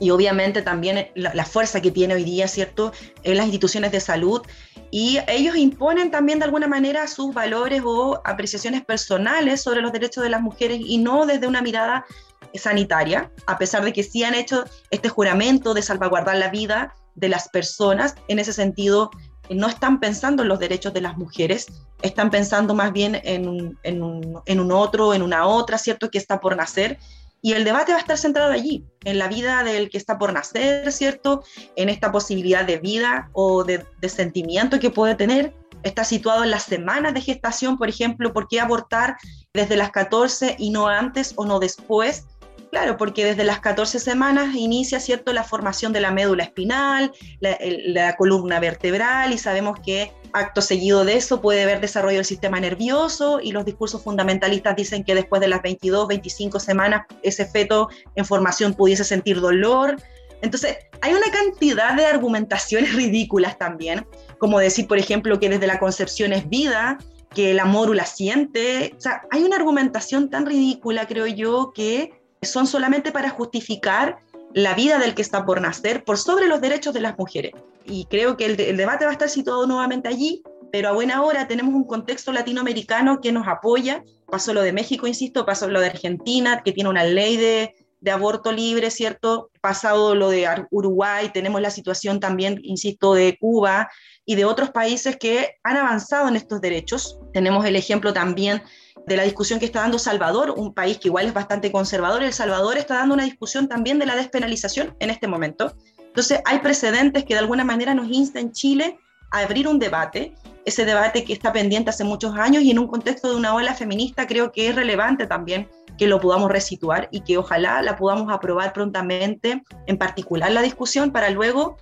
y 0.00 0.10
obviamente 0.10 0.62
también 0.62 1.08
la, 1.14 1.44
fuerza 1.44 1.80
que 1.80 1.90
tiene 1.90 2.14
hoy 2.14 2.24
día, 2.24 2.46
¿cierto?, 2.46 2.92
en 3.24 3.36
las 3.36 3.46
instituciones 3.46 3.92
de 3.92 4.00
salud. 4.00 4.42
Y 4.90 5.18
ellos 5.26 5.56
imponen 5.56 6.10
también 6.10 6.38
de 6.38 6.44
alguna 6.44 6.68
manera 6.68 7.06
sus 7.08 7.34
valores 7.34 7.82
o 7.84 8.20
apreciaciones 8.24 8.84
personales 8.84 9.60
sobre 9.60 9.82
los 9.82 9.92
derechos 9.92 10.22
de 10.22 10.30
las 10.30 10.40
mujeres 10.40 10.80
y 10.80 10.98
no 10.98 11.26
desde 11.26 11.46
una 11.46 11.62
mirada 11.62 12.06
sanitaria, 12.54 13.30
a 13.46 13.58
pesar 13.58 13.84
de 13.84 13.92
que 13.92 14.02
sí 14.02 14.24
han 14.24 14.34
hecho 14.34 14.64
este 14.90 15.08
juramento 15.08 15.74
de 15.74 15.82
salvaguardar 15.82 16.36
la 16.36 16.48
vida 16.48 16.94
de 17.18 17.28
las 17.28 17.48
personas. 17.48 18.14
En 18.28 18.38
ese 18.38 18.52
sentido, 18.52 19.10
no 19.50 19.68
están 19.68 20.00
pensando 20.00 20.42
en 20.42 20.48
los 20.48 20.58
derechos 20.58 20.92
de 20.92 21.00
las 21.00 21.16
mujeres, 21.16 21.66
están 22.02 22.30
pensando 22.30 22.74
más 22.74 22.92
bien 22.92 23.20
en 23.24 23.76
en 23.82 24.02
un, 24.02 24.40
en 24.44 24.60
un 24.60 24.72
otro, 24.72 25.14
en 25.14 25.22
una 25.22 25.46
otra, 25.46 25.78
¿cierto?, 25.78 26.10
que 26.10 26.18
está 26.18 26.40
por 26.40 26.56
nacer 26.56 26.98
y 27.40 27.52
el 27.52 27.64
debate 27.64 27.92
va 27.92 27.98
a 27.98 28.00
estar 28.00 28.18
centrado 28.18 28.52
allí, 28.52 28.84
en 29.04 29.18
la 29.18 29.28
vida 29.28 29.62
del 29.62 29.90
que 29.90 29.98
está 29.98 30.18
por 30.18 30.32
nacer, 30.32 30.90
¿cierto? 30.90 31.44
En 31.76 31.88
esta 31.88 32.10
posibilidad 32.10 32.64
de 32.64 32.78
vida 32.78 33.30
o 33.32 33.64
de, 33.64 33.86
sentimiento 34.08 34.80
que 34.80 34.90
puede 34.90 35.14
tener. 35.14 35.54
Está 35.84 36.02
situado 36.02 36.42
en 36.42 36.50
las 36.50 36.64
semanas 36.64 37.14
de 37.14 37.20
gestación, 37.20 37.78
por 37.78 37.88
ejemplo, 37.88 38.32
¿por 38.32 38.48
qué 38.48 38.60
abortar 38.60 39.16
desde 39.54 39.76
las 39.76 39.92
14 39.92 40.56
y 40.58 40.70
no 40.70 40.88
antes 40.88 41.34
o 41.36 41.44
no 41.44 41.60
después? 41.60 42.24
Claro, 42.70 42.98
porque 42.98 43.24
desde 43.24 43.44
las 43.44 43.60
14 43.60 43.98
semanas 43.98 44.54
inicia, 44.54 45.00
¿cierto?, 45.00 45.32
la 45.32 45.44
formación 45.44 45.92
de 45.92 46.00
la 46.00 46.10
médula 46.10 46.44
espinal, 46.44 47.12
la, 47.40 48.16
columna 48.16 48.60
vertebral, 48.60 49.32
y 49.32 49.38
sabemos 49.38 49.78
que 49.80 50.12
acto 50.34 50.60
seguido 50.60 51.04
de 51.04 51.16
eso 51.16 51.40
puede 51.40 51.62
haber 51.62 51.80
desarrollo 51.80 52.16
del 52.16 52.26
sistema 52.26 52.60
nervioso, 52.60 53.40
y 53.40 53.52
los 53.52 53.64
discursos 53.64 54.02
fundamentalistas 54.02 54.76
dicen 54.76 55.02
que 55.02 55.14
después 55.14 55.40
de 55.40 55.48
las 55.48 55.62
22, 55.62 56.08
25 56.08 56.60
semanas, 56.60 57.06
ese 57.22 57.46
feto 57.46 57.88
en 58.16 58.26
formación 58.26 58.74
pudiese 58.74 59.04
sentir 59.04 59.40
dolor. 59.40 59.96
Entonces, 60.42 60.76
hay 61.00 61.14
una 61.14 61.30
cantidad 61.32 61.94
de 61.94 62.04
argumentaciones 62.04 62.94
ridículas 62.94 63.56
también, 63.56 64.06
como 64.38 64.58
decir, 64.58 64.86
por 64.86 64.98
ejemplo, 64.98 65.40
que 65.40 65.48
desde 65.48 65.66
la 65.66 65.78
concepción 65.78 66.34
es 66.34 66.46
vida, 66.48 66.98
que 67.34 67.54
la 67.54 67.64
mórula 67.64 68.04
siente. 68.04 68.94
O 68.96 69.00
sea, 69.00 69.22
hay 69.30 69.42
una 69.42 69.56
argumentación 69.56 70.28
tan 70.28 70.46
ridícula, 70.46 71.06
creo 71.06 71.26
yo, 71.26 71.72
que 71.74 72.17
son 72.42 72.66
solamente 72.66 73.12
para 73.12 73.30
justificar 73.30 74.18
la 74.54 74.74
vida 74.74 74.98
del 74.98 75.14
que 75.14 75.22
está 75.22 75.44
por 75.44 75.60
nacer 75.60 76.04
por 76.04 76.18
sobre 76.18 76.46
los 76.46 76.60
derechos 76.60 76.94
de 76.94 77.00
las 77.00 77.18
mujeres. 77.18 77.52
Y 77.84 78.06
creo 78.06 78.36
que 78.36 78.46
el, 78.46 78.56
debate 78.56 79.04
va 79.04 79.10
a 79.10 79.12
estar 79.12 79.28
situado 79.28 79.66
nuevamente 79.66 80.08
allí, 80.08 80.42
pero 80.70 80.88
a 80.88 80.92
buena 80.92 81.22
hora 81.22 81.48
tenemos 81.48 81.74
un 81.74 81.84
contexto 81.84 82.32
latinoamericano 82.32 83.20
que 83.20 83.32
nos 83.32 83.46
apoya. 83.48 84.04
Pasó 84.26 84.52
lo 84.52 84.62
de 84.62 84.72
México, 84.72 85.06
insisto, 85.06 85.46
pasó 85.46 85.68
lo 85.68 85.80
de 85.80 85.86
Argentina, 85.86 86.62
que 86.62 86.72
tiene 86.72 86.90
una 86.90 87.04
ley 87.04 87.36
de, 87.36 87.74
de 88.00 88.10
aborto 88.10 88.52
libre, 88.52 88.90
¿cierto? 88.90 89.50
Pasado 89.60 90.14
lo 90.14 90.28
de 90.28 90.46
Uruguay, 90.70 91.30
tenemos 91.32 91.60
la 91.60 91.70
situación 91.70 92.20
también, 92.20 92.60
insisto, 92.62 93.14
de 93.14 93.36
Cuba 93.38 93.88
y 94.24 94.34
de 94.34 94.44
otros 94.44 94.70
países 94.70 95.16
que 95.16 95.56
han 95.62 95.78
avanzado 95.78 96.28
en 96.28 96.36
estos 96.36 96.60
derechos. 96.60 97.18
Tenemos 97.32 97.64
el 97.64 97.76
ejemplo 97.76 98.12
también 98.12 98.62
de 99.08 99.16
la 99.16 99.24
discusión 99.24 99.58
que 99.58 99.64
está 99.64 99.80
dando 99.80 99.98
Salvador, 99.98 100.54
un 100.56 100.74
país 100.74 100.98
que 100.98 101.08
igual 101.08 101.26
es 101.26 101.34
bastante 101.34 101.72
conservador. 101.72 102.22
El 102.22 102.32
Salvador 102.32 102.76
está 102.76 102.94
dando 102.96 103.14
una 103.14 103.24
discusión 103.24 103.68
también 103.68 103.98
de 103.98 104.06
la 104.06 104.14
despenalización 104.14 104.94
en 105.00 105.10
este 105.10 105.26
momento. 105.26 105.74
Entonces, 105.98 106.40
hay 106.44 106.58
precedentes 106.58 107.24
que 107.24 107.34
de 107.34 107.40
alguna 107.40 107.64
manera 107.64 107.94
nos 107.94 108.08
instan 108.10 108.42
en 108.42 108.52
Chile 108.52 108.98
a 109.30 109.40
abrir 109.40 109.66
un 109.66 109.78
debate, 109.78 110.34
ese 110.64 110.84
debate 110.84 111.24
que 111.24 111.32
está 111.32 111.52
pendiente 111.52 111.90
hace 111.90 112.04
muchos 112.04 112.36
años 112.36 112.62
y 112.62 112.70
en 112.70 112.78
un 112.78 112.88
contexto 112.88 113.30
de 113.30 113.36
una 113.36 113.54
ola 113.54 113.74
feminista 113.74 114.26
creo 114.26 114.52
que 114.52 114.68
es 114.68 114.74
relevante 114.74 115.26
también 115.26 115.68
que 115.96 116.06
lo 116.06 116.20
podamos 116.20 116.50
resituar 116.50 117.08
y 117.10 117.20
que 117.20 117.38
ojalá 117.38 117.82
la 117.82 117.96
podamos 117.96 118.32
aprobar 118.32 118.72
prontamente, 118.72 119.62
en 119.86 119.98
particular 119.98 120.50
la 120.52 120.62
discusión 120.62 121.10
para 121.10 121.30
luego, 121.30 121.76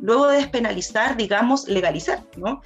luego 0.00 0.28
de 0.28 0.36
despenalizar, 0.36 1.16
digamos, 1.16 1.68
legalizar, 1.68 2.22
¿no? 2.36 2.60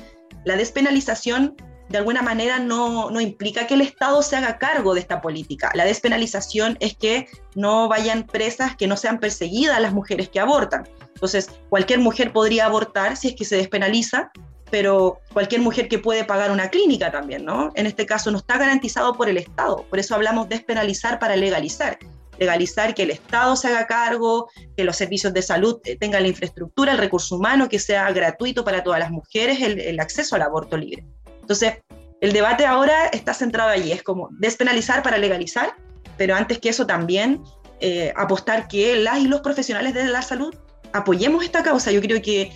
La 0.45 0.57
despenalización 0.57 1.57
de 1.91 1.99
alguna 1.99 2.23
manera 2.23 2.61
no, 2.61 3.11
no, 3.11 3.21
implica 3.21 3.67
que 3.67 3.75
el 3.75 3.81
Estado 3.81 4.23
se 4.23 4.37
haga 4.37 4.59
cargo 4.59 4.95
de 4.95 5.01
esta 5.01 5.21
política. 5.21 5.73
La 5.75 5.85
despenalización 5.85 6.77
es 6.79 6.97
que 6.97 7.27
no 7.57 7.89
vayan 7.89 8.27
presas, 8.27 8.77
que 8.77 8.87
no 8.87 8.97
sean 8.97 9.19
perseguidas 9.19 9.81
las 9.81 9.93
mujeres 9.93 10.29
que 10.29 10.39
abortan. 10.39 10.89
Entonces, 11.15 11.51
cualquier 11.69 11.99
mujer 11.99 12.33
podría 12.33 12.67
abortar 12.67 13.17
si 13.17 13.29
es 13.29 13.35
que 13.35 13.45
se 13.45 13.57
despenaliza, 13.57 14.31
pero 14.71 15.19
cualquier 15.33 15.63
mujer 15.63 15.89
que 15.89 15.99
puede 15.99 16.25
pagar 16.25 16.53
una 16.53 16.71
clínica 16.71 17.11
también, 17.11 17.45
¿no? 17.45 17.73
En 17.75 17.87
este 17.87 18.07
caso 18.07 18.31
no 18.31 18.39
está 18.39 18.57
garantizado 18.57 19.15
por 19.15 19.29
el 19.29 19.37
Estado. 19.37 19.85
Por 19.91 19.99
eso 19.99 20.15
hablamos 20.15 20.49
de 20.49 20.57
despenalizar 20.57 21.19
para 21.19 21.35
legalizar. 21.35 21.99
Legalizar 22.39 22.95
que 22.95 23.03
el 23.03 23.11
Estado 23.11 23.57
se 23.57 23.67
haga 23.67 23.89
cargo, 23.89 24.49
que 24.77 24.85
los 24.85 24.97
servicios 24.97 25.35
de 25.35 25.43
salud 25.43 25.81
eh, 25.85 25.97
tengan 25.97 26.23
la 26.23 26.29
infraestructura, 26.29 26.93
el 26.93 26.99
recurso 26.99 27.35
humano, 27.35 27.69
que 27.69 27.81
sea 27.81 28.11
gratuito 28.13 28.65
para 28.65 28.85
todas 28.85 29.01
las 29.01 29.11
mujeres 29.11 29.61
el, 29.61 29.81
el 29.81 29.99
acceso 29.99 30.37
al 30.37 30.43
aborto 30.43 30.77
libre. 30.77 31.05
Entonces, 31.51 31.83
el 32.21 32.33
debate 32.33 32.65
ahora 32.65 33.07
está 33.07 33.35
centrado 33.35 33.71
allí, 33.71 33.91
es 33.91 34.05
como 34.05 34.29
despenalizar 34.39 35.03
para 35.03 35.19
legalizar, 35.19 35.75
pero 36.17 36.37
antes 36.37 36.61
que 36.61 36.69
eso 36.69 36.87
también 36.87 37.43
eh, 37.81 38.13
apostar 38.17 38.69
que 38.69 38.95
las 38.95 39.19
y 39.19 39.27
los 39.27 39.41
profesionales 39.41 39.93
de 39.93 40.05
la 40.05 40.23
salud 40.23 40.55
apoyemos 40.93 41.43
esta 41.43 41.65
causa. 41.65 41.91
Yo 41.91 42.01
creo 42.01 42.23
que, 42.23 42.53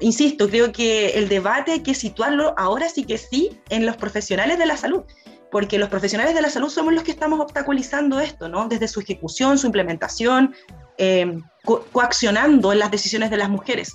insisto, 0.00 0.48
creo 0.48 0.72
que 0.72 1.10
el 1.10 1.28
debate 1.28 1.70
hay 1.70 1.82
que 1.84 1.94
situarlo 1.94 2.52
ahora 2.58 2.88
sí 2.88 3.04
que 3.04 3.16
sí 3.16 3.60
en 3.68 3.86
los 3.86 3.96
profesionales 3.96 4.58
de 4.58 4.66
la 4.66 4.76
salud 4.76 5.04
porque 5.52 5.78
los 5.78 5.88
profesionales 5.88 6.34
de 6.34 6.42
la 6.42 6.50
salud 6.50 6.68
somos 6.68 6.92
los 6.92 7.04
que 7.04 7.12
estamos 7.12 7.38
obstaculizando 7.38 8.18
esto, 8.18 8.48
¿no? 8.48 8.66
Desde 8.66 8.88
su 8.88 8.98
ejecución, 8.98 9.56
su 9.56 9.66
implementación, 9.66 10.52
eh, 10.98 11.38
coaccionando 11.92 12.72
en 12.72 12.80
las 12.80 12.90
decisiones 12.90 13.30
de 13.30 13.36
las 13.36 13.48
mujeres. 13.48 13.94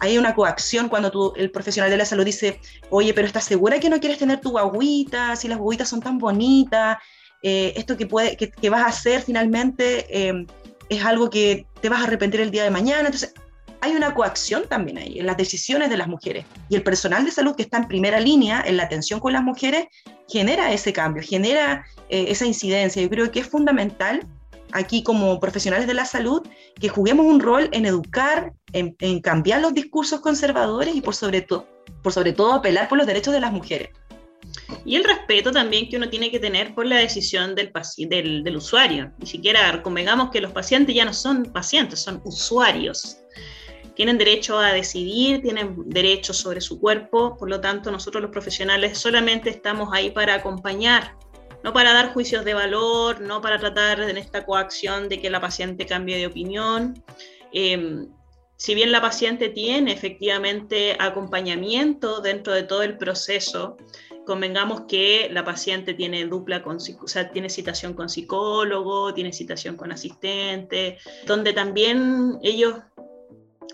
Hay 0.00 0.18
una 0.18 0.34
coacción 0.34 0.88
cuando 0.88 1.34
el 1.36 1.50
profesional 1.50 1.90
de 1.90 1.96
la 1.96 2.04
salud 2.04 2.24
dice, 2.24 2.58
oye, 2.88 3.14
pero 3.14 3.26
¿estás 3.26 3.44
segura 3.44 3.78
que 3.78 3.90
no 3.90 4.00
quieres 4.00 4.18
tener 4.18 4.40
tu 4.40 4.50
guaguita? 4.50 5.36
Si 5.36 5.46
las 5.46 5.58
guaguitas 5.58 5.88
son 5.88 6.00
tan 6.00 6.18
bonitas, 6.18 6.98
eh, 7.42 7.74
esto 7.76 7.96
que, 7.96 8.06
puede, 8.06 8.36
que, 8.36 8.70
vas 8.70 8.82
a 8.82 8.88
hacer 8.88 9.22
finalmente 9.22 10.06
eh, 10.10 10.46
es 10.88 11.04
algo 11.04 11.30
que 11.30 11.66
te 11.80 11.88
vas 11.88 12.00
a 12.00 12.04
arrepentir 12.04 12.40
el 12.40 12.50
día 12.50 12.64
de 12.64 12.70
mañana. 12.70 13.06
Entonces, 13.06 13.32
hay 13.80 13.92
una 13.92 14.14
coacción 14.14 14.64
también 14.68 14.98
ahí 14.98 15.18
en 15.18 15.26
las 15.26 15.36
decisiones 15.36 15.88
de 15.88 15.96
las 15.96 16.08
mujeres. 16.08 16.44
Y 16.68 16.76
el 16.76 16.82
personal 16.82 17.24
de 17.24 17.30
salud 17.30 17.54
que 17.56 17.62
está 17.62 17.78
en 17.78 17.88
primera 17.88 18.20
línea 18.20 18.62
en 18.66 18.76
la 18.76 18.84
atención 18.84 19.20
con 19.20 19.32
las 19.32 19.42
mujeres 19.42 19.86
genera 20.28 20.72
ese 20.72 20.92
cambio, 20.92 21.22
genera 21.22 21.84
eh, 22.08 22.26
esa 22.28 22.46
incidencia. 22.46 23.02
Yo 23.02 23.08
creo 23.08 23.30
que 23.30 23.40
es 23.40 23.48
fundamental 23.48 24.26
aquí 24.72 25.02
como 25.02 25.38
profesionales 25.40 25.86
de 25.86 25.94
la 25.94 26.04
salud 26.04 26.42
que 26.78 26.88
juguemos 26.88 27.26
un 27.26 27.40
rol 27.40 27.68
en 27.72 27.86
educar, 27.86 28.52
en, 28.72 29.20
cambiar 29.20 29.60
los 29.60 29.74
discursos 29.74 30.20
conservadores 30.20 30.94
y 30.94 31.00
por 31.00 31.14
sobre, 31.14 31.42
todo 31.42 31.66
por 32.02 32.12
sobre 32.12 32.32
todo 32.32 32.54
apelar 32.54 32.88
por 32.88 32.98
los 32.98 33.06
derechos 33.06 33.34
de 33.34 33.40
las 33.40 33.52
mujeres. 33.52 33.90
Y 34.84 34.96
el 34.96 35.04
respeto 35.04 35.52
también 35.52 35.88
que 35.88 35.96
uno 35.96 36.08
tiene 36.08 36.30
que 36.30 36.38
tener 36.38 36.74
por 36.74 36.86
la 36.86 36.96
decisión 36.96 37.54
del, 37.54 37.72
del, 38.08 38.42
del 38.42 38.56
usuario. 38.56 39.12
Ni 39.18 39.26
siquiera 39.26 39.82
convengamos 39.82 40.30
que 40.30 40.40
los 40.40 40.52
pacientes 40.52 40.94
ya 40.94 41.04
no 41.04 41.12
son 41.12 41.44
pacientes, 41.44 42.00
son 42.00 42.20
usuarios 42.24 43.20
tienen 44.00 44.16
derecho 44.16 44.58
a 44.58 44.72
decidir, 44.72 45.42
tienen 45.42 45.76
derecho 45.84 46.32
sobre 46.32 46.62
su 46.62 46.80
cuerpo, 46.80 47.36
por 47.36 47.50
lo 47.50 47.60
tanto 47.60 47.90
nosotros 47.90 48.22
los 48.22 48.30
profesionales 48.30 48.96
solamente 48.96 49.50
estamos 49.50 49.90
ahí 49.92 50.10
para 50.10 50.36
acompañar, 50.36 51.18
no 51.62 51.72
para 51.72 51.92
dar 51.92 52.12
juicios 52.12 52.44
de 52.44 52.54
valor, 52.54 53.20
no 53.20 53.40
para 53.40 53.58
tratar 53.58 54.00
en 54.00 54.16
esta 54.16 54.44
coacción 54.44 55.08
de 55.08 55.20
que 55.20 55.30
la 55.30 55.40
paciente 55.40 55.86
cambie 55.86 56.18
de 56.18 56.26
opinión. 56.26 57.02
Em, 57.52 58.08
si 58.56 58.74
bien 58.74 58.92
la 58.92 59.00
paciente 59.00 59.48
tiene 59.48 59.92
efectivamente 59.92 60.96
acompañamiento 60.98 62.20
dentro 62.20 62.52
de 62.52 62.62
todo 62.62 62.82
el 62.82 62.98
proceso, 62.98 63.76
convengamos 64.26 64.82
que 64.82 65.28
la 65.32 65.44
paciente 65.44 65.94
tiene 65.94 66.24
dupla 66.26 66.62
con, 66.62 66.76
o 66.76 67.08
sea, 67.08 67.30
tiene 67.30 67.48
citación 67.48 67.94
con 67.94 68.08
psicólogo, 68.08 69.14
tiene 69.14 69.32
citación 69.32 69.76
con 69.76 69.92
asistente, 69.92 70.98
donde 71.26 71.52
también 71.52 72.38
ellos 72.42 72.74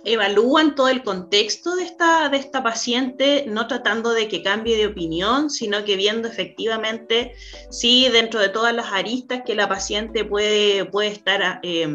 evalúan 0.05 0.75
todo 0.75 0.88
el 0.88 1.03
contexto 1.03 1.77
de 1.77 1.85
esta, 1.85 2.29
de 2.29 2.38
esta 2.38 2.62
paciente, 2.62 3.44
no 3.49 3.66
tratando 3.66 4.12
de 4.12 4.29
que 4.29 4.42
cambie 4.42 4.77
de 4.77 4.87
opinión, 4.87 5.51
sino 5.51 5.85
que 5.85 5.96
viendo 5.96 6.29
efectivamente 6.29 7.35
si 7.70 8.09
dentro 8.09 8.40
de 8.40 8.49
todas 8.49 8.75
las 8.75 8.92
aristas 8.92 9.42
que 9.44 9.55
la 9.55 9.68
paciente 9.68 10.25
puede, 10.25 10.85
puede 10.85 11.09
estar 11.09 11.61
eh, 11.62 11.88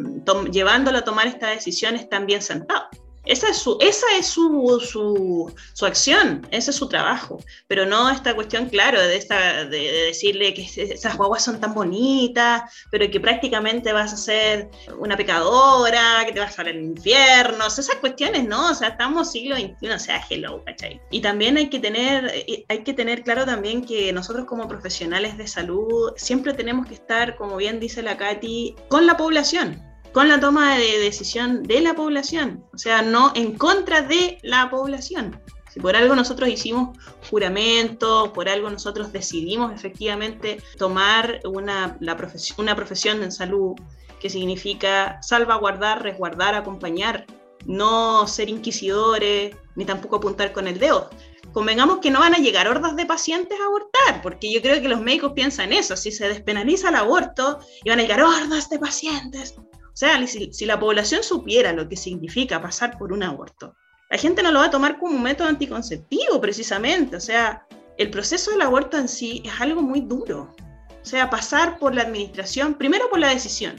llevándola 0.52 1.00
a 1.00 1.04
tomar 1.04 1.28
estas 1.28 1.56
decisiones 1.56 2.02
están 2.02 2.26
bien 2.26 2.42
sentados. 2.42 3.01
Esa 3.26 3.50
es, 3.50 3.58
su, 3.58 3.78
esa 3.80 4.08
es 4.18 4.26
su, 4.26 4.80
su, 4.84 5.54
su, 5.74 5.86
acción, 5.86 6.48
ese 6.50 6.72
es 6.72 6.76
su 6.76 6.90
trabajo, 6.90 7.38
pero 7.68 7.86
no 7.86 8.10
esta 8.10 8.34
cuestión, 8.34 8.68
claro, 8.68 9.00
de, 9.00 9.16
esta, 9.16 9.64
de, 9.66 10.08
decirle 10.08 10.56
que 10.56 10.64
esas 10.64 11.18
guaguas 11.18 11.44
son 11.44 11.60
tan 11.60 11.76
bonitas, 11.76 12.64
pero 12.90 13.10
que 13.12 13.20
prácticamente 13.20 13.94
vas 13.94 14.12
a 14.12 14.18
ser 14.18 14.70
una 14.98 15.16
pecadora, 15.16 16.24
que 16.26 16.34
te 16.34 16.40
vas 16.40 16.58
al 16.58 16.76
infierno, 16.76 17.68
esas 17.68 17.96
cuestiones, 17.98 18.48
¿no? 18.48 18.72
O 18.72 18.74
sea, 18.74 18.90
estamos 18.90 19.32
siglo 19.32 19.56
XXI, 19.56 19.90
o 19.90 20.00
sea, 20.00 20.26
hello, 20.28 20.64
¿cachai? 20.66 21.00
Y 21.12 21.22
también 21.22 21.58
hay 21.58 21.70
que, 21.70 21.80
tener, 21.80 22.26
eh, 22.34 22.66
hay 22.70 22.84
que 22.84 22.94
tener 22.94 23.24
claro 23.24 23.46
también 23.46 23.86
que 23.86 24.12
nosotros 24.14 24.46
como 24.46 24.68
profesionales 24.68 25.38
de 25.38 25.48
salud 25.48 26.12
siempre 26.16 26.54
tenemos 26.54 26.88
que 26.88 26.96
estar, 26.96 27.36
como 27.36 27.58
bien 27.58 27.80
dice 27.80 28.02
la 28.02 28.18
Katy, 28.18 28.76
con 28.90 29.06
la 29.06 29.16
población 29.16 29.91
con 30.14 30.28
la 30.28 30.40
toma 30.40 30.76
de 30.76 31.00
decisión 31.00 31.64
de 31.64 31.82
la 31.82 31.94
población, 31.94 32.66
o 32.74 32.78
sea, 32.78 33.02
no 33.02 33.32
en 33.36 33.58
contra 33.58 34.02
de 34.02 34.38
la 34.44 34.70
población. 34.70 35.40
Si 35.72 35.80
por 35.80 35.96
algo 35.96 36.16
nosotros 36.16 36.50
hicimos 36.50 36.98
juramento, 37.30 38.34
por 38.34 38.50
algo 38.50 38.70
nosotros 38.70 39.14
decidimos 39.14 39.74
efectivamente 39.74 40.62
tomar 40.78 41.40
una, 41.46 41.98
profesión, 42.18 42.58
una 42.60 42.76
profesión 42.76 43.24
en 43.24 43.32
salud 43.32 43.76
que 44.20 44.30
significa 44.30 45.20
salvaguardar, 45.22 46.04
resguardar, 46.04 46.56
acompañar, 46.56 47.26
no 47.66 48.28
ser 48.28 48.50
inquisidores, 48.50 49.56
ni 49.76 49.86
tampoco 49.86 50.18
apuntar 50.18 50.52
con 50.52 50.68
el 50.68 50.78
dedo. 50.78 51.10
Convengamos 51.54 52.00
que 52.00 52.12
no 52.12 52.20
van 52.20 52.36
a 52.36 52.40
llegar 52.40 52.68
hordas 52.68 52.98
de 52.98 53.06
pacientes 53.06 53.58
a 53.60 53.66
abortar, 53.66 54.22
porque 54.22 54.52
yo 54.52 54.62
creo 54.62 54.82
que 54.82 54.90
los 54.90 55.02
médicos 55.02 55.32
piensan 55.34 55.72
eso, 55.72 55.96
si 55.96 56.12
se 56.12 56.28
despenaliza 56.28 56.90
el 56.90 56.96
aborto, 56.96 57.60
y 57.84 57.90
van 57.90 58.00
a 58.00 58.04
llegar 58.04 58.22
hordas 58.22 58.70
de 58.70 58.78
pacientes 58.78 59.56
o 59.94 59.98
sea, 59.98 60.26
si, 60.28 60.66
la 60.66 60.80
población 60.80 61.24
supiera 61.24 61.74
lo 61.74 61.88
que 61.88 61.98
significa 61.98 62.62
pasar 62.62 62.98
por 62.98 63.12
un 63.12 63.24
aborto, 63.24 63.76
la 64.10 64.18
gente 64.18 64.44
no 64.44 64.52
lo 64.52 64.60
va 64.60 64.66
a 64.66 64.72
tomar 64.72 65.00
como 65.00 65.16
un 65.16 65.24
método 65.24 65.48
anticonceptivo 65.48 66.40
precisamente. 66.42 67.16
O 67.16 67.20
sea, 67.20 67.66
el 67.98 68.10
proceso 68.10 68.52
del 68.52 68.62
aborto 68.62 68.98
en 68.98 69.08
sí 69.08 69.42
es 69.46 69.60
algo 69.60 69.82
muy 69.82 70.02
duro. 70.02 70.56
O 70.90 71.06
sea, 71.06 71.30
pasar 71.30 71.80
por 71.80 71.96
la 71.96 72.04
administración, 72.04 72.76
primero 72.76 73.10
por 73.10 73.20
la 73.20 73.30
decisión, 73.30 73.76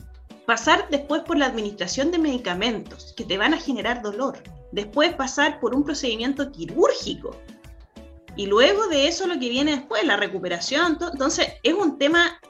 pasar 0.46 0.88
después 0.90 1.22
por 1.22 1.38
la 1.38 1.46
administración 1.46 2.10
de 2.10 2.18
medicamentos 2.18 3.14
que 3.16 3.24
te 3.24 3.38
van 3.38 3.54
a 3.54 3.60
generar 3.60 4.02
dolor, 4.02 4.42
después 4.72 5.14
pasar 5.14 5.60
por 5.60 5.74
un 5.74 5.84
procedimiento 5.84 6.50
quirúrgico 6.50 7.36
y 8.36 8.46
luego 8.46 8.86
de 8.88 9.08
eso 9.08 9.26
lo 9.26 9.38
que 9.38 9.50
viene 9.50 9.76
después, 9.76 10.04
la 10.04 10.16
recuperación. 10.16 10.98
Entonces, 11.00 11.48
es 11.62 11.74
un 11.74 11.98
tema 11.98 12.40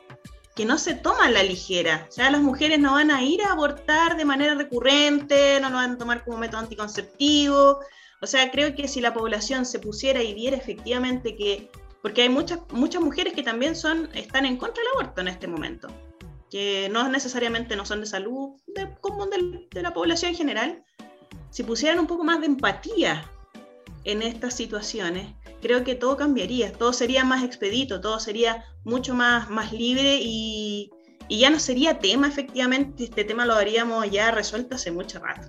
que 0.55 0.65
no 0.65 0.79
se 0.79 0.95
toma 0.95 1.31
la 1.31 1.43
ligera. 1.43 2.07
O 2.09 2.13
sea, 2.13 2.31
las 2.31 2.43
mujeres 2.43 2.79
no 2.79 2.93
van 2.93 3.11
a 3.11 3.23
ir 3.23 3.43
a 3.43 3.53
abortar 3.53 4.17
de 4.17 4.25
manera 4.25 4.55
recurrente, 4.55 5.59
no 5.61 5.71
lo 5.71 5.77
van 5.77 5.93
a 5.93 5.99
tomar 5.99 6.25
como 6.25 6.39
método 6.39 6.61
anticonceptivo. 6.61 7.81
O 8.21 8.27
sea, 8.27 8.51
creo 8.51 8.75
que 8.75 8.87
si 8.87 9.01
la 9.01 9.15
población 9.15 9.65
se 9.65 9.79
pusiera 9.79 10.23
y 10.23 10.35
viera 10.35 10.57
efectivamente 10.57 11.37
que, 11.37 11.71
porque 12.03 12.23
hay 12.23 12.29
muchas, 12.29 12.61
muchas 12.71 13.03
mujeres 13.03 13.33
que 13.33 13.43
también 13.43 13.75
son, 13.75 14.11
están 14.15 14.45
en 14.45 14.57
contra 14.57 14.83
del 14.83 14.93
aborto 14.93 15.21
en 15.23 15.29
este 15.29 15.49
momento, 15.49 15.89
que 16.51 16.89
no 16.93 17.09
necesariamente 17.09 17.75
no 17.75 17.87
son 17.87 18.01
de 18.01 18.07
salud, 18.07 18.51
común 19.01 19.31
de, 19.31 19.67
de 19.71 19.83
la 19.83 19.95
población 19.95 20.33
en 20.33 20.37
general, 20.37 20.85
si 21.51 21.65
pusieran 21.65 21.99
un 21.99 22.07
poco 22.07 22.25
más 22.25 22.41
de 22.41 22.47
empatía 22.47 23.29
en 24.05 24.23
estas 24.23 24.55
situaciones, 24.55 25.35
creo 25.63 25.85
que 25.85 25.95
todo 25.95 26.17
cambiaría, 26.17 26.73
todo 26.73 26.93
sería 26.93 27.25
más 27.25 27.43
expedito, 27.45 28.01
todo 28.01 28.21
sería 28.21 28.65
mucho 28.85 29.15
más, 29.15 29.49
más 29.49 29.73
libre 29.73 30.19
y, 30.21 30.91
y 31.29 31.39
ya 31.39 31.49
no 31.49 31.59
sería 31.59 31.99
tema, 31.99 32.29
efectivamente, 32.29 33.05
este 33.05 33.25
tema 33.25 33.47
lo 33.47 33.55
habríamos 33.55 34.11
ya 34.11 34.31
resuelto 34.31 34.75
hace 34.75 34.91
mucho 34.91 35.21
rato. 35.21 35.49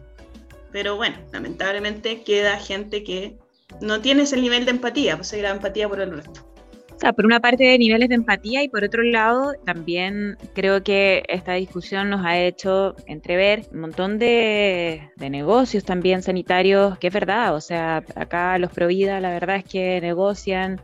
Pero 0.71 0.95
bueno, 0.95 1.17
lamentablemente 1.32 2.23
queda 2.23 2.58
gente 2.60 3.04
que 3.04 3.38
no 3.82 3.99
tiene 3.99 4.23
ese 4.23 4.38
nivel 4.38 4.65
de 4.65 4.71
empatía, 4.71 5.17
pues 5.17 5.34
la 5.34 5.49
empatía 5.49 5.89
por 5.89 5.99
el 5.99 6.12
resto 6.12 6.53
por 7.15 7.25
una 7.25 7.39
parte 7.39 7.63
de 7.65 7.77
niveles 7.77 8.10
de 8.10 8.15
empatía 8.15 8.63
y 8.63 8.69
por 8.69 8.84
otro 8.84 9.03
lado 9.03 9.53
también 9.65 10.38
creo 10.53 10.84
que 10.84 11.23
esta 11.27 11.53
discusión 11.53 12.10
nos 12.10 12.25
ha 12.25 12.39
hecho 12.39 12.95
entrever 13.08 13.63
un 13.71 13.82
montón 13.82 14.19
de, 14.19 15.10
negocios 15.17 15.84
también 15.84 16.21
sanitarios, 16.21 16.97
que 16.99 17.08
es 17.08 17.13
verdad, 17.13 17.56
o 17.56 17.62
sea, 17.62 18.03
acá 18.15 18.58
los 18.58 18.71
Provida 18.71 19.19
la 19.19 19.29
verdad 19.29 19.58
es 19.58 19.65
que 19.65 19.99
negocian 20.01 20.82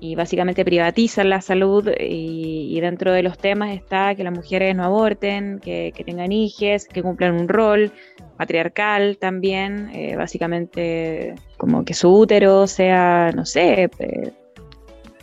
y 0.00 0.16
básicamente 0.16 0.64
privatizan 0.64 1.30
la 1.30 1.40
salud 1.40 1.88
y, 1.98 2.78
dentro 2.80 3.12
de 3.12 3.22
los 3.22 3.38
temas 3.38 3.74
está 3.74 4.14
que 4.14 4.24
las 4.24 4.34
mujeres 4.34 4.76
no 4.76 4.84
aborten, 4.84 5.60
que, 5.60 5.92
tengan 6.04 6.30
hijos, 6.32 6.86
que 6.86 7.02
cumplan 7.02 7.40
un 7.40 7.48
rol 7.48 7.90
patriarcal 8.36 9.16
también, 9.16 9.90
eh, 9.94 10.16
básicamente 10.16 11.34
como 11.56 11.84
que 11.84 11.94
su 11.94 12.10
útero 12.10 12.66
sea, 12.66 13.30
no 13.34 13.46
sé, 13.46 13.88
eh, 13.98 14.32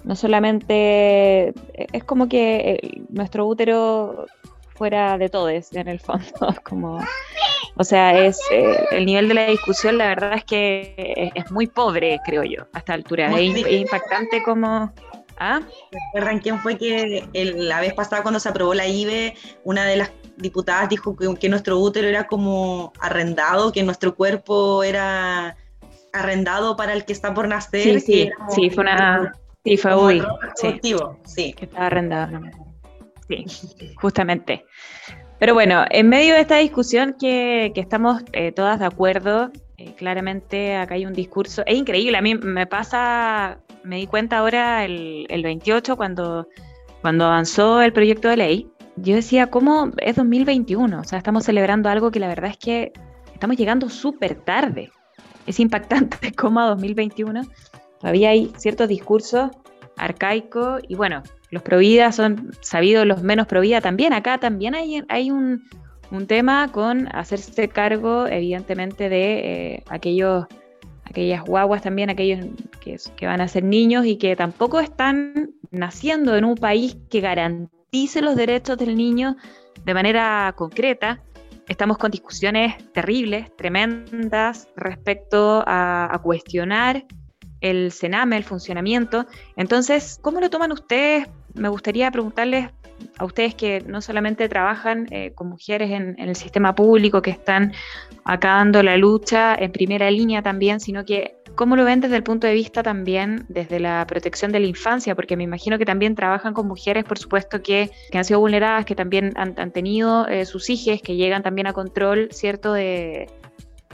no 0.04 0.16
solamente 0.16 1.50
eh, 1.50 1.54
es 1.92 2.04
como 2.04 2.28
que 2.28 2.80
eh, 2.82 3.02
nuestro 3.10 3.46
útero 3.46 4.26
fuera 4.76 5.18
de 5.18 5.30
todos 5.30 5.74
en 5.74 5.88
el 5.88 6.00
fondo, 6.00 6.26
como, 6.64 7.00
o 7.76 7.84
sea, 7.84 8.18
es 8.18 8.40
eh, 8.52 8.76
el 8.92 9.06
nivel 9.06 9.28
de 9.28 9.34
la 9.36 9.46
discusión, 9.46 9.98
la 9.98 10.08
verdad 10.08 10.34
es 10.34 10.44
que 10.44 11.32
es, 11.36 11.52
muy 11.52 11.68
pobre, 11.68 12.20
creo 12.26 12.44
yo, 12.44 12.64
a 12.74 12.80
esta 12.80 12.94
altura. 12.94 13.32
Es, 13.40 13.72
impactante 13.72 14.42
como... 14.44 14.92
¿Ah? 15.44 15.60
¿Recuerdan 16.14 16.38
quién 16.38 16.60
fue 16.60 16.78
que 16.78 17.28
la 17.34 17.82
vez 17.82 17.96
pasada 17.96 18.22
cuando 18.22 18.40
se 18.40 18.48
aprobó 18.48 18.76
la 18.76 18.86
IBE, 18.86 19.34
una 19.64 19.86
de 19.86 19.96
las 19.96 20.12
diputadas 20.38 20.88
dijo 20.88 21.16
que, 21.16 21.50
nuestro 21.50 21.80
útero 21.80 22.08
era 22.08 22.28
como 22.28 22.94
arrendado, 23.00 23.72
que 23.72 23.82
nuestro 23.82 24.14
cuerpo 24.14 24.84
era 24.84 25.58
arrendado 26.14 26.76
para 26.76 26.94
el 26.94 27.06
que 27.06 27.14
está 27.14 27.34
por 27.34 27.48
nacer? 27.48 28.02
Sí, 28.02 28.30
sí, 28.30 28.32
sí 28.50 28.70
fue 28.70 28.84
una, 28.84 29.34
Sí, 29.64 29.78
fue 29.78 29.94
hoy. 29.94 30.24
Sí. 30.56 30.80
sí. 31.26 31.54
Que 31.54 31.66
estaba 31.66 31.88
arrendado. 31.88 32.40
Sí, 33.28 33.46
justamente. 33.96 34.66
Pero 35.40 35.54
bueno, 35.54 35.86
en 35.90 36.10
medio 36.10 36.36
de 36.36 36.42
esta 36.42 36.58
discusión 36.58 37.16
que, 37.20 37.72
estamos 37.76 38.24
eh, 38.34 38.52
todas 38.52 38.80
de 38.80 38.86
acuerdo, 38.86 39.52
eh, 39.78 39.94
claramente 39.96 40.76
acá 40.76 40.96
hay 40.96 41.06
un 41.06 41.14
discurso, 41.14 41.64
es 41.66 41.78
increíble, 41.78 42.16
a 42.16 42.22
mí 42.22 42.36
me 42.36 42.68
pasa, 42.68 43.58
me 43.84 43.96
di 43.96 44.06
cuenta 44.06 44.38
ahora 44.38 44.86
el, 44.86 45.26
el 45.30 45.42
28 45.42 45.98
cuando, 45.98 46.48
cuando 47.02 47.26
avanzó 47.26 47.82
el 47.82 47.92
proyecto 47.92 48.28
de 48.28 48.38
ley, 48.38 48.72
yo 48.98 49.16
decía, 49.16 49.48
¿cómo 49.48 49.92
es 49.98 50.16
2021? 50.16 51.00
O 51.00 51.04
sea, 51.04 51.18
estamos 51.18 51.46
celebrando 51.46 51.90
algo 51.90 52.12
que 52.12 52.20
la 52.20 52.28
verdad 52.28 52.52
es 52.52 52.58
que 52.58 52.92
estamos 53.34 53.58
llegando 53.58 53.90
súper 53.90 54.36
tarde. 54.36 54.92
Es 55.48 55.60
impactante 55.60 56.32
cómo 56.38 56.60
a 56.60 56.68
2021 56.68 57.42
todavía 58.02 58.32
hay 58.32 58.52
ciertos 58.58 58.90
discursos 58.90 59.52
arcaicos 59.98 60.82
y 60.88 60.96
bueno, 60.96 61.24
los 61.52 61.62
Provida 61.62 62.12
son 62.12 62.52
sabidos 62.62 63.06
los 63.06 63.22
menos 63.22 63.46
Provida 63.46 63.82
también. 63.82 64.14
Acá 64.14 64.40
también 64.40 64.74
hay, 64.74 65.04
hay 65.10 65.32
un, 65.32 65.64
tema 66.28 66.70
con 66.72 67.08
hacerse 67.16 67.70
cargo, 67.70 68.28
evidentemente, 68.28 69.08
de 69.08 69.40
eh, 69.76 69.84
aquellos, 69.88 70.46
aquellas 71.06 71.44
guaguas 71.44 71.82
también, 71.82 72.10
aquellos 72.10 72.46
que, 72.82 72.98
que, 73.16 73.26
van 73.28 73.40
a 73.40 73.48
ser 73.48 73.64
niños 73.64 74.06
y 74.06 74.18
que 74.18 74.36
tampoco 74.36 74.82
están 74.82 75.52
naciendo 75.72 76.36
en 76.36 76.44
un 76.44 76.56
país 76.56 76.98
que 77.10 77.22
garantice 77.22 78.22
los 78.22 78.36
derechos 78.36 78.78
del 78.78 78.96
niño 78.96 79.38
de 79.86 79.94
manera 79.94 80.54
concreta. 80.58 81.22
Estamos 81.70 81.98
con 81.98 82.12
discusiones 82.12 82.76
terribles, 82.92 83.56
tremendas, 83.56 84.68
respecto 84.76 85.64
a 85.66 86.20
cuestionar 86.22 87.06
el 87.62 87.92
Sename, 87.92 88.38
el 88.38 88.44
funcionamiento. 88.44 89.26
Entonces, 89.56 90.20
¿cómo 90.22 90.40
lo 90.42 90.50
toman 90.50 90.72
ustedes? 90.72 91.28
Me 91.54 91.70
gustaría 91.70 92.12
preguntarles 92.12 92.70
a 93.18 93.26
ustedes 93.26 93.56
que 93.56 93.82
no 93.82 94.02
solamente 94.02 94.48
trabajan 94.50 95.08
eh, 95.12 95.32
con 95.34 95.50
mujeres 95.50 95.92
en, 95.92 96.16
el 96.20 96.36
sistema 96.36 96.76
público, 96.76 97.22
que 97.22 97.32
están 97.32 97.74
acá 98.26 98.56
dando 98.56 98.84
la 98.84 98.98
lucha 98.98 99.56
en 99.56 99.72
primera 99.72 100.10
línea 100.12 100.42
también, 100.42 100.80
sino 100.80 101.06
que 101.06 101.36
cómo 101.56 101.76
lo 101.76 101.84
ven 101.84 102.00
desde 102.00 102.16
el 102.16 102.24
punto 102.24 102.48
de 102.48 102.54
vista 102.54 102.84
también 102.84 103.46
desde 103.50 103.80
la 103.80 104.06
protección 104.08 104.52
de 104.52 104.60
la 104.60 104.68
infancia, 104.68 105.16
porque 105.16 105.36
me 105.36 105.44
imagino 105.44 105.78
que 105.78 105.86
también 105.86 106.16
trabajan 106.16 106.54
con 106.54 106.68
mujeres, 106.68 107.04
por 107.04 107.18
supuesto, 107.18 107.62
que, 107.62 107.92
han 108.14 108.26
sido 108.26 108.40
vulneradas, 108.40 108.86
que 108.86 108.96
también 108.96 109.34
han, 109.36 109.72
tenido 109.72 110.28
eh, 110.28 110.46
sus 110.46 110.70
hijas, 110.70 111.02
que 111.02 111.16
llegan 111.16 111.44
también 111.44 111.68
a 111.68 111.74
control, 111.74 112.30
¿cierto?, 112.32 112.74
de, 112.74 113.30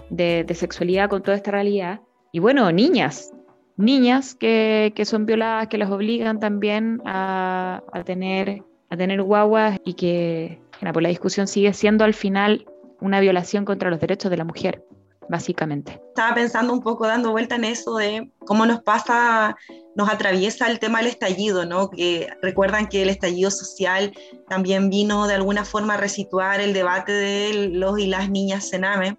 de 0.10 0.54
sexualidad 0.54 1.10
con 1.10 1.24
toda 1.24 1.36
esta 1.36 1.52
realidad. 1.52 2.02
Y 2.32 2.40
bueno, 2.40 2.72
niñas, 2.72 3.32
niñas 3.78 4.36
que, 4.36 4.92
son 5.06 5.26
violadas, 5.26 5.68
que 5.68 5.78
las 5.78 5.92
obligan 5.92 6.40
también 6.40 7.02
a, 7.06 7.82
tener, 8.06 8.64
a 8.90 8.98
tener 8.98 9.22
guaguas 9.22 9.80
y 9.86 9.94
que 9.94 10.60
pues 10.80 11.04
la 11.04 11.10
discusión 11.10 11.48
sigue 11.48 11.74
siendo 11.74 12.04
al 12.04 12.14
final 12.14 12.66
una 13.00 13.20
violación 13.20 13.66
contra 13.66 13.90
los 13.90 14.00
derechos 14.00 14.32
de 14.32 14.38
la 14.38 14.44
mujer, 14.44 14.84
básicamente. 15.30 16.02
Estaba 16.10 16.36
pensando 16.36 16.74
un 16.74 16.82
poco, 16.82 17.06
dando 17.06 17.32
vuelta 17.32 17.56
en 17.56 17.66
eso 17.66 17.96
de 17.98 18.30
cómo 18.40 18.66
nos 18.66 18.82
pasa, 18.82 19.56
nos 19.96 20.10
atraviesa 20.10 20.70
el 20.70 20.80
tema 20.80 21.00
del 21.00 21.08
estallido, 21.08 21.66
¿no? 21.66 21.90
Que 21.90 22.28
recuerdan 22.42 22.88
que 22.88 23.04
el 23.04 23.10
estallido 23.10 23.52
social 23.52 24.14
también 24.48 24.90
vino 24.90 25.28
de 25.28 25.36
alguna 25.36 25.64
forma 25.64 25.96
a 25.96 25.98
resituar 25.98 26.60
el 26.60 26.74
debate 26.74 27.12
de 27.12 27.70
los 27.70 28.00
y 28.00 28.08
las 28.08 28.30
niñas 28.30 28.70
Sename. 28.70 29.18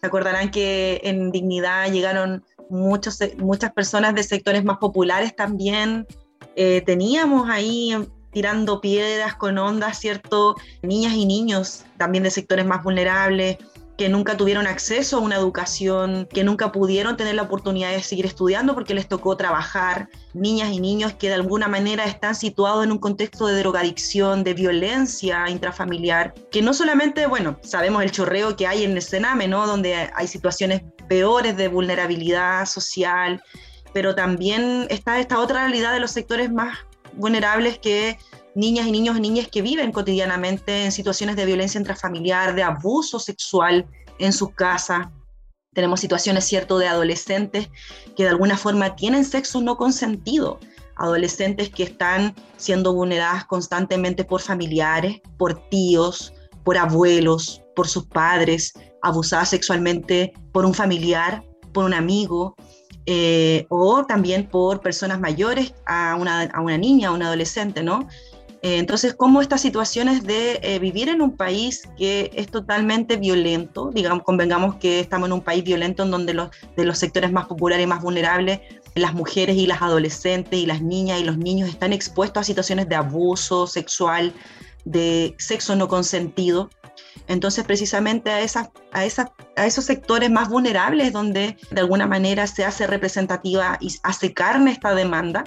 Se 0.00 0.06
acordarán 0.06 0.50
que 0.50 1.00
en 1.04 1.30
Dignidad 1.30 1.90
llegaron 1.90 2.44
muchos, 2.70 3.18
muchas 3.38 3.72
personas 3.72 4.14
de 4.14 4.22
sectores 4.22 4.64
más 4.64 4.78
populares 4.78 5.34
también 5.34 6.06
eh, 6.56 6.82
teníamos 6.86 7.48
ahí 7.50 7.94
tirando 8.32 8.80
piedras 8.80 9.34
con 9.34 9.58
ondas, 9.58 9.98
¿cierto? 9.98 10.54
Niñas 10.82 11.14
y 11.14 11.26
niños 11.26 11.84
también 11.96 12.24
de 12.24 12.30
sectores 12.30 12.64
más 12.64 12.82
vulnerables, 12.82 13.58
que 14.00 14.08
nunca 14.08 14.34
tuvieron 14.34 14.66
acceso 14.66 15.18
a 15.18 15.20
una 15.20 15.36
educación, 15.36 16.26
que 16.32 16.42
nunca 16.42 16.72
pudieron 16.72 17.18
tener 17.18 17.34
la 17.34 17.42
oportunidad 17.42 17.90
de 17.90 18.02
seguir 18.02 18.24
estudiando 18.24 18.72
porque 18.72 18.94
les 18.94 19.06
tocó 19.06 19.36
trabajar, 19.36 20.08
niñas 20.32 20.72
y 20.72 20.80
niños 20.80 21.12
que 21.12 21.28
de 21.28 21.34
alguna 21.34 21.68
manera 21.68 22.06
están 22.06 22.34
situados 22.34 22.82
en 22.82 22.92
un 22.92 22.98
contexto 22.98 23.46
de 23.46 23.58
drogadicción, 23.58 24.42
de 24.42 24.54
violencia 24.54 25.50
intrafamiliar, 25.50 26.32
que 26.50 26.62
no 26.62 26.72
solamente, 26.72 27.26
bueno, 27.26 27.58
sabemos 27.62 28.02
el 28.02 28.10
chorreo 28.10 28.56
que 28.56 28.66
hay 28.66 28.84
en 28.84 28.92
el 28.92 29.02
Sename, 29.02 29.48
¿no? 29.48 29.66
Donde 29.66 29.94
hay 30.14 30.26
situaciones 30.26 30.80
peores 31.10 31.56
de 31.56 31.66
vulnerabilidad 31.66 32.66
social, 32.66 33.42
pero 33.92 34.14
también 34.14 34.86
está 34.90 35.18
esta 35.18 35.40
otra 35.40 35.62
realidad 35.62 35.92
de 35.92 35.98
los 35.98 36.12
sectores 36.12 36.52
más 36.52 36.78
vulnerables 37.14 37.80
que 37.80 38.16
niñas 38.54 38.86
y 38.86 38.92
niños 38.92 39.16
y 39.18 39.20
niñas 39.20 39.48
que 39.48 39.60
viven 39.60 39.90
cotidianamente 39.90 40.84
en 40.84 40.92
situaciones 40.92 41.34
de 41.34 41.46
violencia 41.46 41.80
intrafamiliar, 41.80 42.54
de 42.54 42.62
abuso 42.62 43.18
sexual 43.18 43.84
en 44.20 44.32
sus 44.32 44.54
casas. 44.54 45.08
Tenemos 45.74 45.98
situaciones, 45.98 46.44
cierto, 46.44 46.78
de 46.78 46.86
adolescentes 46.86 47.70
que 48.16 48.22
de 48.22 48.28
alguna 48.28 48.56
forma 48.56 48.94
tienen 48.94 49.24
sexo 49.24 49.60
no 49.60 49.76
consentido, 49.76 50.60
adolescentes 50.94 51.70
que 51.70 51.82
están 51.82 52.36
siendo 52.56 52.94
vulneradas 52.94 53.46
constantemente 53.46 54.22
por 54.22 54.42
familiares, 54.42 55.20
por 55.36 55.68
tíos, 55.70 56.32
por 56.62 56.78
abuelos, 56.78 57.62
por 57.74 57.88
sus 57.88 58.06
padres, 58.06 58.74
abusadas 59.02 59.50
sexualmente 59.50 60.32
por 60.52 60.64
un 60.64 60.74
familiar, 60.74 61.42
por 61.72 61.84
un 61.84 61.94
amigo, 61.94 62.54
eh, 63.06 63.66
o 63.70 64.04
también 64.04 64.46
por 64.46 64.80
personas 64.80 65.18
mayores 65.18 65.74
a 65.86 66.16
una, 66.16 66.42
a 66.42 66.60
una 66.60 66.78
niña, 66.78 67.08
a 67.08 67.12
un 67.12 67.22
adolescente, 67.22 67.82
¿no? 67.82 68.06
Eh, 68.62 68.76
entonces, 68.76 69.14
¿cómo 69.14 69.40
estas 69.40 69.62
situaciones 69.62 70.22
de 70.22 70.60
eh, 70.62 70.78
vivir 70.78 71.08
en 71.08 71.22
un 71.22 71.34
país 71.34 71.88
que 71.96 72.30
es 72.34 72.48
totalmente 72.48 73.16
violento, 73.16 73.90
digamos, 73.92 74.22
convengamos 74.22 74.74
que 74.76 75.00
estamos 75.00 75.28
en 75.28 75.32
un 75.32 75.40
país 75.40 75.64
violento 75.64 76.02
en 76.02 76.10
donde 76.10 76.34
los, 76.34 76.50
de 76.76 76.84
los 76.84 76.98
sectores 76.98 77.32
más 77.32 77.46
populares 77.46 77.84
y 77.84 77.86
más 77.86 78.02
vulnerables, 78.02 78.60
las 78.94 79.14
mujeres 79.14 79.56
y 79.56 79.66
las 79.66 79.80
adolescentes 79.80 80.58
y 80.58 80.66
las 80.66 80.82
niñas 80.82 81.20
y 81.20 81.24
los 81.24 81.38
niños 81.38 81.70
están 81.70 81.94
expuestos 81.94 82.42
a 82.42 82.44
situaciones 82.44 82.88
de 82.88 82.96
abuso 82.96 83.66
sexual, 83.66 84.34
de 84.84 85.34
sexo 85.38 85.74
no 85.74 85.88
consentido. 85.88 86.68
Entonces, 87.30 87.62
precisamente 87.64 88.32
a, 88.32 88.40
esas, 88.40 88.70
a, 88.90 89.04
esas, 89.04 89.28
a 89.54 89.64
esos 89.64 89.84
sectores 89.84 90.30
más 90.32 90.48
vulnerables 90.48 91.12
donde 91.12 91.56
de 91.70 91.80
alguna 91.80 92.08
manera 92.08 92.48
se 92.48 92.64
hace 92.64 92.88
representativa 92.88 93.78
y 93.80 93.94
hace 94.02 94.34
carne 94.34 94.72
esta 94.72 94.96
demanda, 94.96 95.44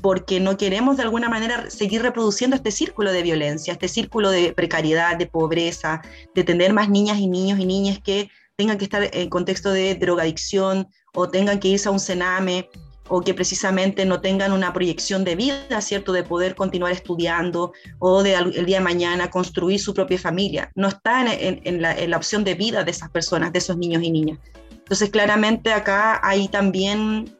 porque 0.00 0.38
no 0.38 0.56
queremos 0.56 0.96
de 0.96 1.02
alguna 1.02 1.28
manera 1.28 1.70
seguir 1.70 2.02
reproduciendo 2.02 2.54
este 2.54 2.70
círculo 2.70 3.10
de 3.10 3.24
violencia, 3.24 3.72
este 3.72 3.88
círculo 3.88 4.30
de 4.30 4.52
precariedad, 4.52 5.16
de 5.16 5.26
pobreza, 5.26 6.02
de 6.36 6.44
tener 6.44 6.72
más 6.72 6.88
niñas 6.88 7.18
y 7.18 7.26
niños 7.26 7.58
y 7.58 7.66
niñas 7.66 7.98
que 7.98 8.30
tengan 8.54 8.78
que 8.78 8.84
estar 8.84 9.10
en 9.12 9.28
contexto 9.28 9.72
de 9.72 9.96
drogadicción 9.96 10.86
o 11.14 11.28
tengan 11.28 11.58
que 11.58 11.66
irse 11.66 11.88
a 11.88 11.92
un 11.92 11.98
cename 11.98 12.68
o 13.08 13.20
que 13.20 13.34
precisamente 13.34 14.04
no 14.04 14.20
tengan 14.20 14.52
una 14.52 14.72
proyección 14.72 15.24
de 15.24 15.36
vida, 15.36 15.80
¿cierto? 15.80 16.12
De 16.12 16.22
poder 16.22 16.54
continuar 16.54 16.92
estudiando 16.92 17.72
o 17.98 18.22
de 18.22 18.34
el 18.34 18.66
día 18.66 18.78
de 18.78 18.84
mañana 18.84 19.30
construir 19.30 19.80
su 19.80 19.94
propia 19.94 20.18
familia. 20.18 20.70
No 20.74 20.88
está 20.88 21.24
en, 21.32 21.82
la, 21.82 21.96
en 21.96 22.10
la 22.10 22.16
opción 22.16 22.44
de 22.44 22.54
vida 22.54 22.84
de 22.84 22.90
esas 22.90 23.10
personas, 23.10 23.52
de 23.52 23.58
esos 23.58 23.76
niños 23.76 24.02
y 24.02 24.10
niñas. 24.10 24.38
Entonces, 24.70 25.10
claramente 25.10 25.72
acá 25.72 26.20
hay 26.22 26.48
también 26.48 27.36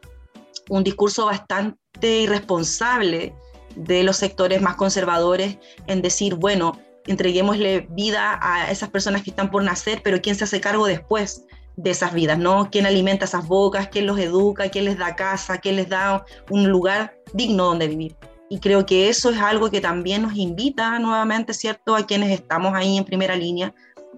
un 0.69 0.83
discurso 0.83 1.25
bastante 1.25 2.21
irresponsable 2.21 3.33
de 3.75 4.03
los 4.03 4.17
sectores 4.17 4.61
más 4.61 4.75
conservadores 4.75 5.57
en 5.87 6.01
decir, 6.01 6.35
bueno, 6.35 6.79
entreguémosle 7.07 7.87
vida 7.91 8.39
a 8.41 8.69
esas 8.71 8.89
personas 8.89 9.23
que 9.23 9.31
están 9.31 9.49
por 9.49 9.63
nacer, 9.63 10.01
pero 10.03 10.21
¿quién 10.21 10.35
se 10.35 10.43
hace 10.43 10.61
cargo 10.61 10.85
después 10.85 11.45
de 11.81 11.91
esas 11.91 12.13
vidas? 12.13 12.37
¿no? 12.37 12.69
¿Quién 12.69 12.85
alimenta 12.85 13.25
esas 13.25 13.47
bocas? 13.47 13.87
¿Quién 13.87 14.05
los 14.05 14.19
educa? 14.19 14.69
¿Quién 14.69 14.85
les 14.85 14.97
da 14.97 15.15
casa? 15.15 15.57
¿Quién 15.57 15.77
les 15.77 15.89
da 15.89 16.25
un 16.49 16.69
lugar 16.69 17.15
digno 17.33 17.65
donde 17.65 17.87
vivir? 17.87 18.15
Y 18.49 18.59
creo 18.59 18.85
que 18.85 19.09
eso 19.09 19.29
es 19.29 19.37
algo 19.39 19.69
que 19.69 19.79
también 19.79 20.23
nos 20.23 20.35
invita 20.35 20.97
nuevamente, 20.99 21.53
¿cierto?, 21.53 21.95
a 21.95 22.05
quienes 22.05 22.31
estamos 22.31 22.73
ahí 22.73 22.97
en 22.97 23.05
primera 23.05 23.35
línea, 23.35 23.73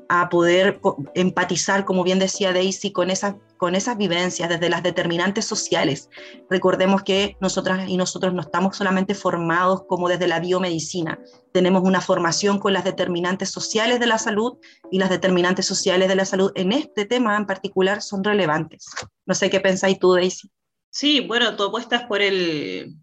a 0.08 0.30
poder 0.30 0.80
empatizar, 1.14 1.86
como 1.86 2.04
bien 2.04 2.18
decía 2.18 2.54
Daisy, 2.54 2.92
con 2.92 3.10
esas, 3.10 3.36
con 3.62 3.76
esas 3.76 3.96
vivencias 3.96 4.50
desde 4.50 4.72
las 4.72 4.82
determinantes 4.82 5.46
sociales. 5.46 6.10
Recordemos 6.50 7.04
que 7.04 7.38
nosotras 7.40 7.88
y 7.88 7.96
nosotros 7.96 8.34
no 8.34 8.42
estamos 8.42 8.76
solamente 8.76 9.14
formados 9.14 9.84
como 9.88 10.10
desde 10.10 10.28
la 10.28 10.40
biomedicina, 10.40 11.20
tenemos 11.54 11.84
una 11.84 12.02
formación 12.02 12.58
con 12.58 12.74
las 12.74 12.84
determinantes 12.84 13.52
sociales 13.52 14.00
de 14.00 14.08
la 14.08 14.18
salud 14.18 14.58
y 14.90 14.98
las 14.98 15.12
determinantes 15.12 15.68
sociales 15.68 16.10
de 16.10 16.16
la 16.16 16.26
salud 16.26 16.52
en 16.56 16.72
este 16.72 17.06
tema 17.06 17.38
en 17.38 17.46
particular 17.46 18.02
son 18.02 18.24
relevantes. 18.24 18.88
No 19.28 19.36
sé 19.36 19.52
qué 19.52 19.60
pensáis 19.60 20.00
tú, 20.00 20.16
Daisy. 20.16 20.50
Sí, 20.90 21.20
bueno, 21.20 21.56
tú 21.56 21.66
apuestas 21.66 22.06
por 22.06 22.24
el, 22.24 22.96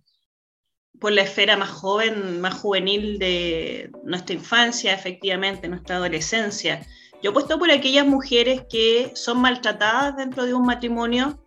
por 0.98 1.12
la 1.12 1.22
esfera 1.22 1.56
más 1.56 1.70
joven, 1.70 2.40
más 2.40 2.54
juvenil 2.54 3.20
de 3.20 3.92
nuestra 4.02 4.34
infancia, 4.34 4.92
efectivamente, 4.92 5.68
nuestra 5.68 5.98
adolescencia. 5.98 6.84
Yo 7.22 7.30
he 7.30 7.32
puesto 7.32 7.58
por 7.58 7.70
aquellas 7.70 8.06
mujeres 8.06 8.62
que 8.70 9.10
son 9.14 9.40
maltratadas 9.40 10.16
dentro 10.16 10.44
de 10.44 10.54
un 10.54 10.64
matrimonio, 10.64 11.38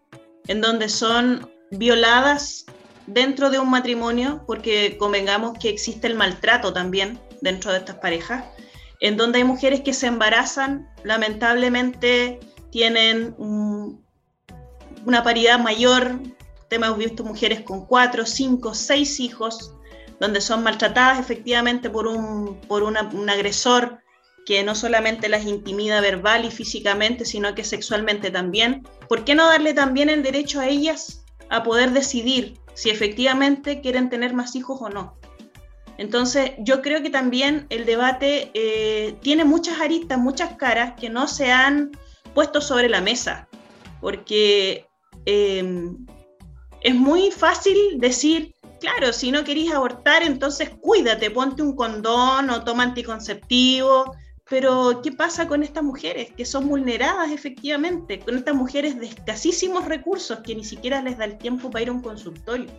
en 0.48 0.60
donde 0.60 0.90
son 0.90 1.50
violadas 1.72 2.66
dentro 3.08 3.50
de 3.50 3.60
un 3.60 3.70
matrimonio, 3.70 4.44
porque 4.46 4.98
convengamos 4.98 5.58
que 5.58 5.70
existe 5.70 6.08
el 6.08 6.16
maltrato 6.16 6.74
también 6.74 7.20
dentro 7.42 7.72
de 7.72 7.78
estas 7.78 7.98
parejas, 7.98 8.44
en 9.00 9.16
donde 9.16 9.40
hay 9.40 9.44
mujeres 9.46 9.82
que 9.82 9.94
se 9.94 10.08
embarazan, 10.08 10.90
lamentablemente 11.04 12.40
tienen 12.70 13.34
una 13.38 15.24
paridad 15.24 15.58
mayor. 15.58 16.20
Hemos 16.70 16.98
visto 16.98 17.24
mujeres 17.24 17.62
con 17.62 17.86
cuatro, 17.86 18.26
cinco, 18.26 18.74
seis 18.74 19.20
hijos, 19.20 19.74
donde 20.20 20.42
son 20.42 20.64
maltratadas 20.64 21.20
efectivamente 21.20 21.90
por 21.90 22.08
un, 22.08 22.60
por 22.68 22.84
un 22.84 23.30
agresor 23.30 24.02
que 24.46 24.64
no 24.64 24.76
solamente 24.76 25.30
las 25.30 25.46
intimida 25.46 26.02
verbal 26.02 26.46
y 26.46 26.52
físicamente, 26.52 27.26
sino 27.26 27.54
que 27.56 27.64
sexualmente 27.64 28.32
también. 28.32 28.88
¿Por 29.08 29.24
qué 29.24 29.36
no 29.36 29.46
darle 29.46 29.74
también 29.74 30.10
el 30.10 30.24
derecho 30.24 30.60
a 30.60 30.68
ellas 30.68 31.24
a 31.50 31.64
poder 31.64 31.92
decidir 31.92 32.58
si 32.74 32.90
efectivamente 32.90 33.82
quieren 33.82 34.10
tener 34.10 34.34
más 34.34 34.56
hijos 34.56 34.80
o 34.82 34.90
no? 34.90 35.18
Entonces, 35.98 36.54
yo 36.58 36.82
creo 36.82 37.04
que 37.04 37.12
también 37.12 37.68
el 37.70 37.86
debate 37.86 38.50
eh, 38.56 39.16
tiene 39.22 39.46
muchas 39.46 39.80
aristas, 39.80 40.18
muchas 40.18 40.56
caras 40.56 40.94
que 41.00 41.10
no 41.10 41.28
se 41.28 41.52
han 41.52 41.92
puesto 42.34 42.62
sobre 42.62 42.90
la 42.90 43.02
mesa, 43.02 43.48
porque 44.00 44.88
em, 45.26 46.04
es 46.82 46.96
muy 46.96 47.30
fácil 47.30 47.78
decir, 48.00 48.56
claro, 48.80 49.14
si 49.14 49.32
no 49.32 49.44
querís 49.44 49.72
abortar, 49.72 50.24
entonces 50.24 50.72
cuídate, 50.82 51.30
ponte 51.30 51.62
un 51.62 51.76
condón 51.76 52.50
o 52.50 52.64
toma 52.64 52.82
anticonceptivo, 52.82 54.16
pero 54.52 55.02
¿qué 55.02 55.12
pasa 55.12 55.48
con 55.48 55.64
estas 55.64 55.84
mujeres 55.84 56.30
que 56.38 56.46
son 56.46 56.68
vulneradas 56.68 57.32
efectivamente? 57.32 58.20
Con 58.20 58.38
estas 58.38 58.54
mujeres 58.54 59.00
de 59.00 59.08
escasísimos 59.08 59.86
recursos 59.86 60.42
que 60.42 60.54
ni 60.54 60.64
siquiera 60.64 61.02
les 61.02 61.18
da 61.18 61.26
el 61.26 61.40
tiempo 61.40 61.72
para 61.72 61.82
ir 61.82 61.90
a 61.90 61.94
un 61.94 62.02
consultorio 62.02 62.70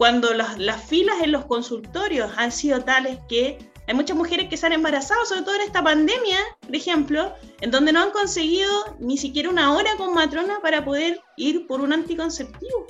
cuando 0.00 0.32
las, 0.32 0.82
filas 0.84 1.16
en 1.22 1.30
los 1.30 1.44
consultorios 1.44 2.32
han 2.38 2.50
sido 2.50 2.82
tales 2.82 3.18
que 3.28 3.58
hay 3.86 3.94
muchas 3.94 4.16
mujeres 4.16 4.48
que 4.48 4.56
se 4.56 4.64
han 4.64 4.72
embarazado, 4.72 5.26
sobre 5.26 5.42
todo 5.42 5.56
en 5.56 5.60
esta 5.60 5.84
pandemia, 5.84 6.38
por 6.64 6.74
ejemplo, 6.74 7.34
en 7.60 7.70
donde 7.70 7.92
no 7.92 8.04
han 8.04 8.10
conseguido 8.10 8.70
ni 8.98 9.18
siquiera 9.18 9.50
una 9.50 9.74
hora 9.74 9.90
con 9.98 10.14
matrona 10.14 10.58
para 10.62 10.82
poder 10.86 11.20
ir 11.36 11.66
por 11.66 11.82
un 11.82 11.92
anticonceptivo. 11.92 12.86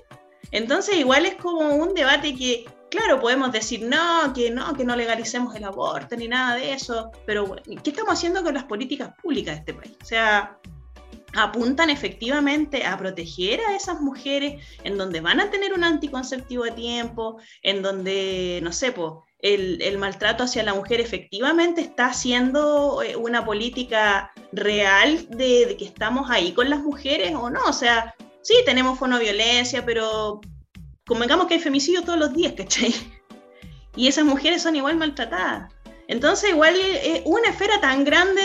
Entonces, 0.52 0.98
igual 0.98 1.26
es 1.26 1.34
como 1.34 1.74
un 1.74 1.94
debate 1.94 2.32
que, 2.36 2.64
claro, 2.90 3.20
podemos 3.20 3.52
decir 3.52 3.82
no, 3.82 4.32
que 4.34 4.50
no, 4.50 4.74
que 4.74 4.84
no 4.84 4.96
legalicemos 4.96 5.54
el 5.54 5.64
aborto 5.64 6.16
ni 6.16 6.28
nada 6.28 6.56
de 6.56 6.72
eso, 6.72 7.10
pero 7.26 7.56
¿qué 7.82 7.90
estamos 7.90 8.14
haciendo 8.14 8.42
con 8.42 8.54
las 8.54 8.64
políticas 8.64 9.12
públicas 9.22 9.54
de 9.54 9.58
este 9.60 9.74
país? 9.74 9.96
O 10.02 10.04
sea, 10.04 10.58
apuntan 11.34 11.90
efectivamente 11.90 12.84
a 12.84 12.98
proteger 12.98 13.60
a 13.60 13.76
esas 13.76 14.00
mujeres 14.00 14.64
en 14.84 14.98
donde 14.98 15.20
van 15.20 15.40
a 15.40 15.50
tener 15.50 15.72
un 15.72 15.84
anticonceptivo 15.84 16.64
a 16.64 16.74
tiempo, 16.74 17.38
en 17.62 17.82
donde, 17.82 18.60
no 18.62 18.72
sé, 18.72 18.94
el, 19.42 19.98
maltrato 19.98 20.44
hacia 20.44 20.62
la 20.62 20.74
mujer 20.74 21.00
efectivamente 21.00 21.80
está 21.80 22.06
haciendo 22.06 23.02
eh, 23.02 23.16
una 23.16 23.44
política 23.44 24.32
real 24.52 25.26
de, 25.30 25.76
que 25.78 25.84
estamos 25.84 26.30
ahí 26.30 26.52
con 26.52 26.68
las 26.68 26.80
mujeres 26.80 27.34
o 27.34 27.48
no. 27.50 27.60
O 27.66 27.72
sea, 27.72 28.14
sí, 28.42 28.54
tenemos 28.66 28.98
fonoviolencia, 28.98 29.84
pero 29.86 30.40
convengamos 31.10 31.48
que 31.48 31.54
hay 31.54 31.60
femicidios 31.60 32.04
todos 32.04 32.20
los 32.20 32.32
días, 32.32 32.52
¿cachai? 32.56 32.94
Y 33.96 34.06
esas 34.06 34.24
mujeres 34.24 34.62
son 34.62 34.76
igual 34.76 34.96
maltratadas. 34.96 35.74
Entonces, 36.06 36.50
igual 36.50 36.76
es 36.76 37.22
una 37.24 37.48
esfera 37.48 37.80
tan 37.80 38.04
grande 38.04 38.40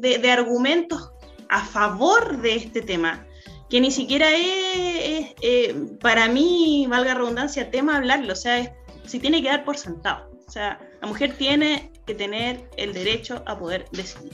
de, 0.00 0.18
de 0.18 0.30
argumentos 0.30 1.12
a 1.50 1.62
favor 1.62 2.40
de 2.40 2.56
este 2.56 2.80
tema, 2.80 3.26
que 3.68 3.82
ni 3.82 3.90
siquiera 3.90 4.30
es, 4.34 5.34
eh, 5.42 5.74
para 6.00 6.26
mí, 6.28 6.86
valga 6.88 7.12
redundancia, 7.12 7.70
tema 7.70 7.98
hablarlo, 7.98 8.32
o 8.32 8.36
sea, 8.36 8.74
se 9.04 9.18
tiene 9.18 9.42
que 9.42 9.48
dar 9.48 9.64
por 9.64 9.76
sentado. 9.76 10.30
O 10.48 10.50
sea, 10.50 10.80
la 11.02 11.06
mujer 11.06 11.36
tiene 11.36 11.92
que 12.06 12.14
tener 12.14 12.66
el 12.78 12.94
derecho 12.94 13.42
a 13.44 13.58
poder 13.58 13.84
decidir. 13.92 14.32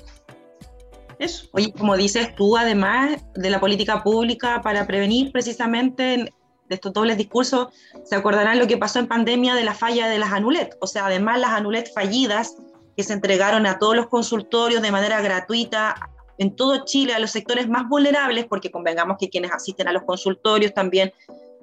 Eso. 1.18 1.48
Oye, 1.50 1.72
como 1.72 1.96
dices 1.96 2.32
tú, 2.36 2.56
además 2.56 3.24
de 3.34 3.50
la 3.50 3.58
política 3.58 4.04
pública 4.04 4.60
para 4.62 4.86
prevenir 4.86 5.32
precisamente 5.32 6.32
de 6.68 6.74
estos 6.74 6.92
dobles 6.92 7.16
discursos, 7.16 7.68
se 8.04 8.14
acordarán 8.16 8.58
lo 8.58 8.66
que 8.66 8.76
pasó 8.76 8.98
en 8.98 9.06
pandemia 9.06 9.54
de 9.54 9.64
la 9.64 9.74
falla 9.74 10.08
de 10.08 10.18
las 10.18 10.32
anulet. 10.32 10.76
O 10.80 10.86
sea, 10.86 11.06
además 11.06 11.40
las 11.40 11.50
anulet 11.50 11.92
fallidas 11.92 12.56
que 12.96 13.02
se 13.02 13.12
entregaron 13.12 13.66
a 13.66 13.78
todos 13.78 13.94
los 13.94 14.08
consultorios 14.08 14.82
de 14.82 14.90
manera 14.90 15.20
gratuita 15.20 15.94
en 16.38 16.54
todo 16.54 16.84
Chile 16.84 17.14
a 17.14 17.18
los 17.18 17.30
sectores 17.30 17.68
más 17.68 17.88
vulnerables, 17.88 18.46
porque 18.46 18.70
convengamos 18.70 19.16
que 19.18 19.28
quienes 19.28 19.52
asisten 19.52 19.88
a 19.88 19.92
los 19.92 20.02
consultorios 20.02 20.74
también 20.74 21.12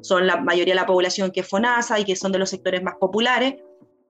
son 0.02 0.28
la 0.28 0.38
mayoría 0.38 0.74
de 0.74 0.82
la 0.82 0.86
población 0.86 1.32
que 1.32 1.42
es 1.42 1.48
FONASA 1.48 2.00
y 2.00 2.06
que 2.06 2.16
son 2.16 2.32
de 2.32 2.40
los 2.40 2.50
sectores 2.50 2.82
más 2.84 2.96
populares, 3.00 3.56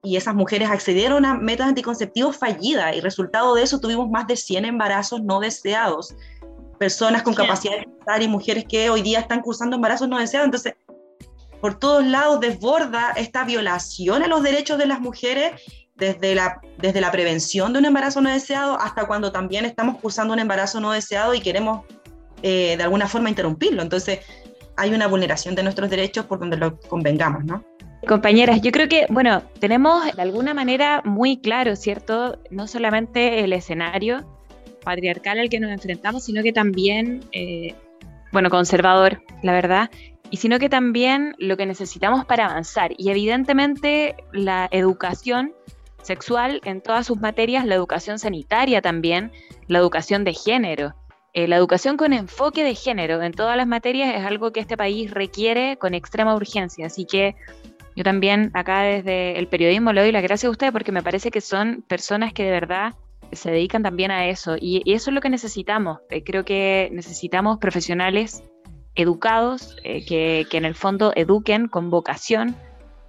y 0.02 0.16
esas 0.16 0.34
mujeres 0.34 0.70
accedieron 0.70 1.24
a 1.24 1.34
métodos 1.34 1.70
anticonceptivos 1.70 2.36
fallidas, 2.36 2.94
y 2.94 3.00
resultado 3.00 3.54
de 3.54 3.62
eso 3.62 3.80
tuvimos 3.80 4.10
más 4.10 4.26
de 4.26 4.36
100 4.36 4.66
embarazos 4.66 5.22
no 5.22 5.40
deseados, 5.40 6.14
personas 6.78 7.22
con 7.22 7.34
capacidad 7.34 7.74
de 7.76 8.24
y 8.24 8.28
mujeres 8.28 8.66
que 8.68 8.90
hoy 8.90 9.00
día 9.00 9.20
están 9.20 9.40
cursando 9.40 9.76
embarazos 9.76 10.08
no 10.08 10.18
deseados. 10.18 10.46
Entonces, 10.46 10.74
por 11.64 11.78
todos 11.78 12.04
lados 12.04 12.40
desborda 12.40 13.14
esta 13.16 13.42
violación 13.42 14.22
a 14.22 14.26
los 14.26 14.42
derechos 14.42 14.76
de 14.76 14.84
las 14.84 15.00
mujeres 15.00 15.62
desde 15.96 16.34
la, 16.34 16.60
desde 16.76 17.00
la 17.00 17.10
prevención 17.10 17.72
de 17.72 17.78
un 17.78 17.86
embarazo 17.86 18.20
no 18.20 18.28
deseado 18.28 18.78
hasta 18.78 19.06
cuando 19.06 19.32
también 19.32 19.64
estamos 19.64 19.96
cursando 19.96 20.34
un 20.34 20.40
embarazo 20.40 20.78
no 20.78 20.92
deseado 20.92 21.32
y 21.32 21.40
queremos 21.40 21.86
eh, 22.42 22.74
de 22.76 22.82
alguna 22.82 23.08
forma 23.08 23.30
interrumpirlo. 23.30 23.80
Entonces, 23.80 24.18
hay 24.76 24.92
una 24.92 25.06
vulneración 25.06 25.54
de 25.54 25.62
nuestros 25.62 25.88
derechos 25.88 26.26
por 26.26 26.38
donde 26.38 26.58
lo 26.58 26.78
convengamos, 26.80 27.46
¿no? 27.46 27.64
Compañeras, 28.06 28.60
yo 28.60 28.70
creo 28.70 28.86
que, 28.86 29.06
bueno, 29.08 29.42
tenemos 29.58 30.04
de 30.14 30.20
alguna 30.20 30.52
manera 30.52 31.00
muy 31.06 31.38
claro, 31.38 31.76
¿cierto? 31.76 32.38
No 32.50 32.66
solamente 32.66 33.42
el 33.42 33.54
escenario 33.54 34.22
patriarcal 34.84 35.38
al 35.38 35.48
que 35.48 35.60
nos 35.60 35.70
enfrentamos, 35.70 36.24
sino 36.24 36.42
que 36.42 36.52
también, 36.52 37.24
eh, 37.32 37.74
bueno, 38.32 38.50
conservador, 38.50 39.22
la 39.42 39.54
verdad, 39.54 39.88
y 40.34 40.36
sino 40.36 40.58
que 40.58 40.68
también 40.68 41.36
lo 41.38 41.56
que 41.56 41.64
necesitamos 41.64 42.24
para 42.24 42.46
avanzar. 42.46 42.90
Y 42.98 43.10
evidentemente 43.10 44.16
la 44.32 44.66
educación 44.72 45.52
sexual 46.02 46.60
en 46.64 46.80
todas 46.80 47.06
sus 47.06 47.20
materias, 47.20 47.64
la 47.64 47.76
educación 47.76 48.18
sanitaria 48.18 48.82
también, 48.82 49.30
la 49.68 49.78
educación 49.78 50.24
de 50.24 50.34
género. 50.34 50.92
Eh, 51.34 51.46
la 51.46 51.54
educación 51.54 51.96
con 51.96 52.12
enfoque 52.12 52.64
de 52.64 52.74
género 52.74 53.22
en 53.22 53.30
todas 53.30 53.56
las 53.56 53.68
materias 53.68 54.12
es 54.12 54.26
algo 54.26 54.50
que 54.50 54.58
este 54.58 54.76
país 54.76 55.12
requiere 55.12 55.76
con 55.76 55.94
extrema 55.94 56.34
urgencia. 56.34 56.86
Así 56.86 57.04
que 57.04 57.36
yo 57.94 58.02
también 58.02 58.50
acá 58.54 58.82
desde 58.82 59.38
el 59.38 59.46
periodismo 59.46 59.92
le 59.92 60.00
doy 60.00 60.10
las 60.10 60.24
gracias 60.24 60.48
a 60.48 60.50
ustedes 60.50 60.72
porque 60.72 60.90
me 60.90 61.04
parece 61.04 61.30
que 61.30 61.40
son 61.40 61.84
personas 61.86 62.32
que 62.32 62.42
de 62.42 62.50
verdad 62.50 62.94
se 63.30 63.52
dedican 63.52 63.84
también 63.84 64.10
a 64.10 64.26
eso. 64.26 64.56
Y, 64.60 64.82
eso 64.84 65.10
es 65.10 65.14
lo 65.14 65.20
que 65.20 65.30
necesitamos. 65.30 66.00
Eh, 66.10 66.24
creo 66.24 66.44
que 66.44 66.88
necesitamos 66.90 67.58
profesionales 67.58 68.42
educados 68.94 69.76
eh, 69.84 70.04
que, 70.04 70.46
que 70.50 70.56
en 70.56 70.64
el 70.64 70.74
fondo 70.74 71.12
eduquen 71.16 71.68
con 71.68 71.90
vocación 71.90 72.56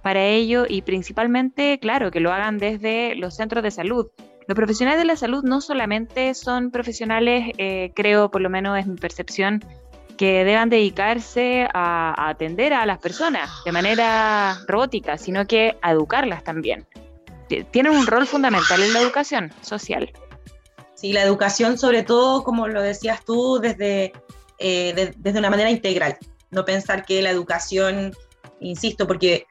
para 0.02 0.24
ello 0.24 0.66
y 0.68 0.82
principalmente, 0.82 1.80
claro, 1.80 2.12
que 2.12 2.20
lo 2.20 2.32
hagan 2.32 2.58
desde 2.58 3.16
los 3.16 3.34
centros 3.34 3.64
de 3.64 3.72
salud. 3.72 4.06
Los 4.46 4.54
profesionales 4.54 5.00
de 5.00 5.04
la 5.04 5.16
salud 5.16 5.42
no 5.42 5.60
solamente 5.60 6.32
son 6.34 6.70
profesionales, 6.70 7.52
eh, 7.58 7.90
creo, 7.96 8.30
por 8.30 8.40
lo 8.40 8.48
menos 8.48 8.78
es 8.78 8.86
mi 8.86 8.96
percepción, 8.96 9.64
que 10.16 10.44
deban 10.44 10.70
dedicarse 10.70 11.68
a, 11.74 12.30
atender 12.30 12.72
a 12.72 12.86
las 12.86 12.98
personas 12.98 13.50
de 13.64 13.72
manera 13.72 14.56
robótica, 14.68 15.18
sino 15.18 15.46
que 15.46 15.76
a 15.82 15.90
educarlas 15.90 16.44
también. 16.44 16.86
Tienen 17.72 17.92
un 17.92 18.06
rol 18.06 18.26
fundamental 18.26 18.82
en 18.82 18.92
la 18.92 19.00
educación 19.00 19.52
social. 19.60 20.12
Sí, 20.94 21.12
la 21.12 21.22
educación 21.22 21.78
sobre 21.78 22.04
todo, 22.04 22.44
como 22.44 22.68
lo 22.68 22.80
decías 22.80 23.24
tú, 23.24 23.58
desde, 23.58 24.12
eh, 24.58 25.14
desde 25.16 25.38
una 25.38 25.50
manera 25.50 25.70
integral. 25.70 26.16
No 26.50 26.64
pensar 26.64 27.04
que 27.04 27.22
la 27.22 27.30
educación, 27.30 28.14
insisto, 28.60 29.06
porque 29.06 29.46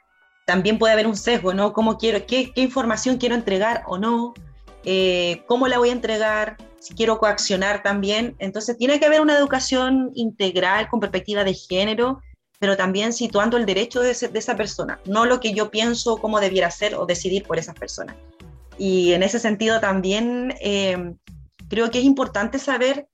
también 0.45 0.77
puede 0.77 0.93
haber 0.93 1.07
un 1.07 1.17
sesgo, 1.17 1.53
¿no? 1.53 1.73
¿Cómo 1.73 1.97
quiero, 1.97 2.25
qué, 2.25 2.51
información 2.55 3.17
quiero 3.17 3.35
entregar 3.35 3.83
o 3.87 3.97
no? 3.97 4.33
Eh, 4.83 5.43
¿Cómo 5.47 5.67
la 5.67 5.79
voy 5.79 5.89
a 5.89 5.93
entregar? 5.93 6.57
Si 6.79 6.93
quiero 6.93 7.17
coaccionar 7.17 7.81
también. 7.81 8.35
Entonces, 8.37 8.77
tiene 8.77 8.99
que 8.99 9.07
haber 9.07 9.21
una 9.21 9.37
educación 9.37 10.11
integral 10.13 10.87
con 10.87 10.99
perspectiva 10.99 11.43
de 11.43 11.55
género, 11.55 12.21
pero 12.59 12.77
también 12.77 13.11
situando 13.11 13.57
el 13.57 13.65
derecho 13.65 14.01
de, 14.01 14.11
esa 14.11 14.55
persona, 14.55 14.99
no 15.05 15.25
lo 15.25 15.39
que 15.39 15.53
yo 15.53 15.71
pienso 15.71 16.17
cómo 16.17 16.39
debiera 16.39 16.71
ser 16.71 16.95
o 16.95 17.05
decidir 17.05 17.43
por 17.43 17.57
esas 17.57 17.75
personas. 17.75 18.15
Y 18.77 19.13
en 19.13 19.23
ese 19.23 19.39
sentido 19.39 19.79
también 19.79 20.55
eh, 20.61 21.15
creo 21.69 21.89
que 21.89 21.99
es 21.99 22.05
importante 22.05 22.59
saber 22.59 23.07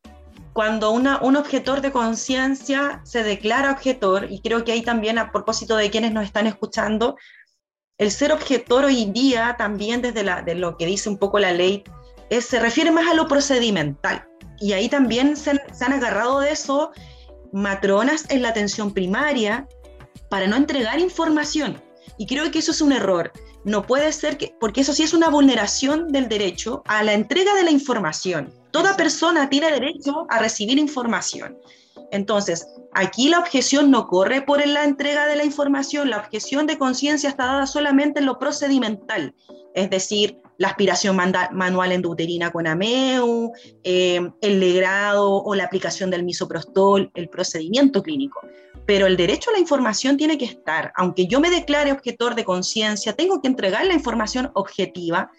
cuando 0.54 0.91
una, 0.91 1.20
un 1.22 1.38
objetor 1.38 1.82
de 1.82 1.91
conciencia 1.91 3.02
se 3.04 3.24
declara 3.24 3.72
objetor, 3.72 4.28
y 4.30 4.41
creo 4.41 4.64
que 4.64 4.74
ahí 4.74 4.82
también 4.82 5.18
a 5.18 5.32
propósito 5.32 5.78
de 5.78 5.89
quienes 5.89 6.12
nos 6.12 6.26
están 6.26 6.47
escuchando, 6.47 7.16
el 7.97 8.12
ser 8.12 8.32
objetor 8.32 8.86
hoy 8.86 9.06
día 9.06 9.56
también 9.58 10.02
desde 10.02 10.24
la, 10.24 10.41
de 10.41 10.56
lo 10.56 10.78
que 10.78 10.86
dice 10.86 11.10
un 11.10 11.18
poco 11.18 11.39
la 11.39 11.54
ley, 11.54 11.84
es, 12.30 12.45
se 12.45 12.60
refiere 12.60 12.91
más 12.91 13.08
a 13.08 13.14
lo 13.14 13.28
procedimental. 13.28 14.28
Y 14.60 14.74
ahí 14.74 14.89
también 14.89 15.38
se, 15.38 15.62
se 15.74 15.86
han 15.86 15.93
agarrado 15.93 16.39
de 16.39 16.52
eso 16.52 16.91
matronas 17.54 18.26
en 18.30 18.41
la 18.41 18.49
atención 18.49 18.93
primaria 18.93 19.68
para 20.30 20.47
no 20.47 20.56
entregar 20.56 20.99
información. 20.99 21.82
Y 22.18 22.26
creo 22.26 22.49
que 22.52 22.60
eso 22.60 22.72
es 22.72 22.82
un 22.82 22.91
error. 22.91 23.32
no 23.64 23.86
puede 23.86 24.12
ser 24.12 24.38
que, 24.38 24.56
porque 24.60 24.82
eso 24.82 24.93
sí 24.93 25.04
es 25.04 25.14
una 25.14 25.30
vulneración 25.30 26.12
del 26.12 26.28
derecho 26.28 26.82
a 26.88 27.04
la 27.04 27.14
entrega 27.14 27.54
de 27.54 27.64
la 27.64 27.72
información. 27.72 28.52
Toda 28.72 28.95
persona 28.95 29.49
tiene 29.49 29.72
derecho 29.72 30.26
a 30.30 30.39
recibir 30.39 30.78
información. 30.80 31.57
Entonces, 32.11 32.67
aquí 32.93 33.30
la 33.30 33.39
objeción 33.39 33.89
no 33.89 34.07
corre 34.07 34.41
por 34.41 34.65
la 34.65 34.84
entrega 34.84 35.28
de 35.28 35.36
la 35.36 35.45
información, 35.45 36.09
la 36.09 36.17
objeción 36.17 36.67
de 36.67 36.78
conciencia 36.78 37.30
está 37.30 37.45
dada 37.45 37.67
solamente 37.67 38.19
en 38.19 38.26
lo 38.26 38.38
procedimental, 38.38 39.34
es 39.74 39.89
decir, 39.89 40.38
la 40.57 40.67
aspiración 40.67 41.15
manual 41.15 41.91
endouterina 41.91 42.51
con 42.51 42.67
AMEU, 42.67 43.51
eh, 43.84 44.22
el 44.41 44.59
legrado 44.59 45.38
o 45.38 45.55
la 45.55 45.63
aplicación 45.63 46.11
del 46.11 46.24
misoprostol, 46.24 47.09
el 47.15 47.30
procedimiento 47.30 48.03
clínico. 48.03 48.41
Pero 48.86 49.07
el 49.07 49.17
derecho 49.17 49.49
a 49.49 49.53
la 49.53 49.59
información 49.59 50.17
tiene 50.17 50.38
que 50.38 50.45
estar, 50.45 50.93
aunque 50.95 51.26
yo 51.26 51.39
me 51.39 51.49
declare 51.49 51.91
objetor 51.91 52.36
de 52.36 52.45
conciencia, 52.45 53.13
tengo 53.13 53.41
que 53.41 53.47
entregar 53.47 53.86
la 53.88 53.93
información 53.93 54.51
objetiva, 54.53 55.32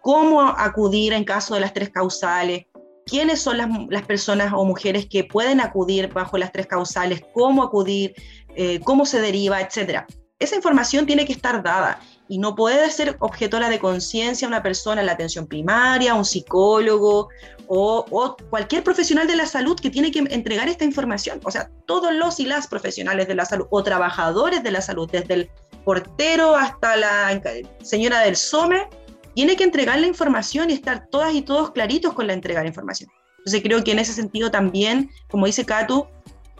cómo 0.00 0.40
acudir 0.40 1.12
en 1.12 1.24
caso 1.24 1.54
de 1.54 1.60
las 1.60 1.74
tres 1.74 1.90
causales, 1.90 2.64
quiénes 3.06 3.40
son 3.40 3.58
las, 3.58 4.02
personas 4.04 4.52
o 4.54 4.64
mujeres 4.64 5.06
que 5.06 5.24
pueden 5.24 5.60
acudir 5.60 6.08
bajo 6.08 6.38
las 6.38 6.52
tres 6.52 6.66
causales, 6.66 7.22
cómo 7.32 7.62
acudir, 7.62 8.14
eh, 8.56 8.80
cómo 8.84 9.06
se 9.06 9.20
deriva, 9.20 9.60
etc. 9.60 10.04
Esa 10.38 10.56
información 10.56 11.06
tiene 11.06 11.24
que 11.24 11.32
estar 11.32 11.62
dada 11.62 12.00
y 12.28 12.38
no 12.38 12.54
puede 12.54 12.90
ser 12.90 13.16
objetora 13.20 13.68
de 13.68 13.78
conciencia 13.78 14.48
una 14.48 14.62
persona 14.62 15.00
en 15.00 15.06
la 15.06 15.12
atención 15.12 15.46
primaria, 15.46 16.14
un 16.14 16.24
psicólogo 16.24 17.28
o, 17.68 18.04
o, 18.10 18.36
cualquier 18.50 18.82
profesional 18.82 19.26
de 19.26 19.36
la 19.36 19.46
salud 19.46 19.78
que 19.78 19.90
tiene 19.90 20.10
que 20.10 20.18
entregar 20.18 20.68
esta 20.68 20.84
información. 20.84 21.40
O 21.44 21.50
sea, 21.50 21.70
todos 21.86 22.12
los 22.12 22.40
y 22.40 22.46
las 22.46 22.66
profesionales 22.66 23.28
de 23.28 23.34
la 23.34 23.44
salud 23.44 23.66
o 23.70 23.82
trabajadores 23.82 24.62
de 24.62 24.70
la 24.70 24.80
salud, 24.80 25.10
desde 25.10 25.34
el 25.34 25.50
portero 25.84 26.56
hasta 26.56 26.96
la 26.96 27.40
señora 27.82 28.20
del 28.20 28.36
SOME, 28.36 28.88
tiene 29.34 29.56
que 29.56 29.64
entregar 29.64 29.98
la 29.98 30.06
información 30.06 30.70
y 30.70 30.74
estar 30.74 31.06
todas 31.10 31.34
y 31.34 31.42
todos 31.42 31.70
claritos 31.72 32.14
con 32.14 32.26
la 32.26 32.32
entrega 32.32 32.60
de 32.60 32.64
la 32.64 32.70
información. 32.70 33.10
Entonces 33.38 33.62
creo 33.62 33.82
que 33.82 33.92
en 33.92 33.98
ese 33.98 34.12
sentido 34.12 34.50
también, 34.50 35.10
como 35.28 35.46
dice 35.46 35.64
Katu, 35.64 36.06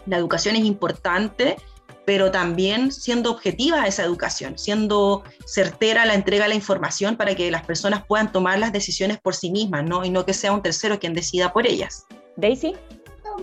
la 0.06 0.16
educación 0.16 0.56
es 0.56 0.64
importante, 0.64 1.56
pero 2.04 2.30
también 2.30 2.90
siendo 2.90 3.30
objetiva 3.30 3.86
esa 3.86 4.02
educación, 4.02 4.58
siendo 4.58 5.22
certera 5.46 6.04
la 6.06 6.14
entrega 6.14 6.44
de 6.44 6.50
la 6.50 6.54
información 6.56 7.16
para 7.16 7.34
que 7.36 7.50
las 7.50 7.64
personas 7.64 8.04
puedan 8.06 8.32
tomar 8.32 8.58
las 8.58 8.72
decisiones 8.72 9.20
por 9.20 9.36
sí 9.36 9.50
mismas, 9.50 9.84
¿no? 9.84 10.04
Y 10.04 10.10
no 10.10 10.26
que 10.26 10.34
sea 10.34 10.52
un 10.52 10.62
tercero 10.62 10.98
quien 10.98 11.14
decida 11.14 11.52
por 11.52 11.66
ellas. 11.66 12.06
Daisy. 12.36 12.74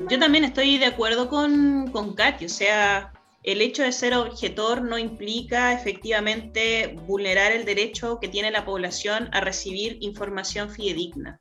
Yo 0.09 0.19
también 0.19 0.43
estoy 0.43 0.77
de 0.77 0.86
acuerdo 0.86 1.30
con, 1.30 1.89
con 1.91 2.13
Katy, 2.13 2.45
o 2.45 2.49
sea, 2.49 3.13
el 3.44 3.62
hecho 3.62 3.84
de 3.84 3.92
ser 3.92 4.14
objetor 4.14 4.82
no 4.82 4.98
implica 4.98 5.74
efectivamente 5.74 6.96
vulnerar 7.08 7.52
el 7.52 7.66
derecho 7.66 8.20
que 8.20 8.28
tiene 8.28 8.52
la 8.52 8.66
población 8.66 9.30
a 9.32 9.42
recibir 9.42 9.98
información 10.02 10.70
fidedigna. 10.70 11.40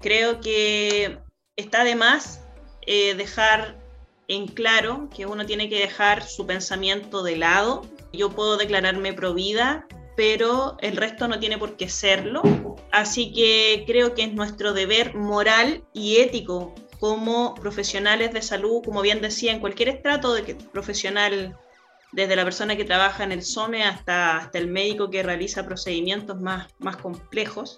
Creo 0.00 0.40
que 0.40 1.18
está 1.56 1.84
de 1.84 1.94
más 1.94 2.42
eh, 2.86 3.14
dejar 3.14 3.80
en 4.28 4.46
claro 4.46 5.08
que 5.14 5.26
uno 5.26 5.46
tiene 5.46 5.68
que 5.68 5.78
dejar 5.78 6.22
su 6.22 6.46
pensamiento 6.46 7.22
de 7.22 7.36
lado. 7.36 7.86
Yo 8.12 8.30
puedo 8.30 8.56
declararme 8.56 9.12
pro 9.12 9.32
vida, 9.34 9.86
pero 10.16 10.76
el 10.80 10.96
resto 10.96 11.28
no 11.28 11.38
tiene 11.38 11.58
por 11.58 11.76
qué 11.76 11.88
serlo. 11.88 12.42
Así 12.90 13.32
que 13.32 13.84
creo 13.86 14.14
que 14.14 14.24
es 14.24 14.34
nuestro 14.34 14.74
deber 14.74 15.14
moral 15.14 15.84
y 15.94 16.16
ético 16.18 16.74
como 17.02 17.56
profesionales 17.56 18.32
de 18.32 18.42
salud, 18.42 18.80
como 18.84 19.02
bien 19.02 19.20
decía, 19.20 19.50
en 19.50 19.58
cualquier 19.58 19.88
estrato 19.88 20.34
de 20.34 20.44
que, 20.44 20.54
profesional, 20.54 21.58
desde 22.12 22.36
la 22.36 22.44
persona 22.44 22.76
que 22.76 22.84
trabaja 22.84 23.24
en 23.24 23.32
el 23.32 23.42
SOME 23.42 23.82
hasta, 23.82 24.36
hasta 24.36 24.58
el 24.58 24.68
médico 24.68 25.10
que 25.10 25.24
realiza 25.24 25.66
procedimientos 25.66 26.40
más, 26.40 26.68
más 26.78 26.96
complejos, 26.98 27.76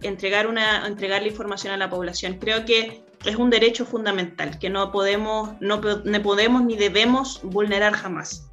entregar, 0.00 0.46
una, 0.46 0.86
entregar 0.86 1.22
la 1.22 1.26
información 1.26 1.74
a 1.74 1.76
la 1.76 1.90
población. 1.90 2.38
Creo 2.38 2.64
que 2.64 3.02
es 3.24 3.34
un 3.34 3.50
derecho 3.50 3.84
fundamental 3.84 4.56
que 4.60 4.70
no 4.70 4.92
podemos, 4.92 5.60
no, 5.60 5.80
no 5.80 6.22
podemos 6.22 6.62
ni 6.62 6.76
debemos 6.76 7.40
vulnerar 7.42 7.94
jamás. 7.94 8.48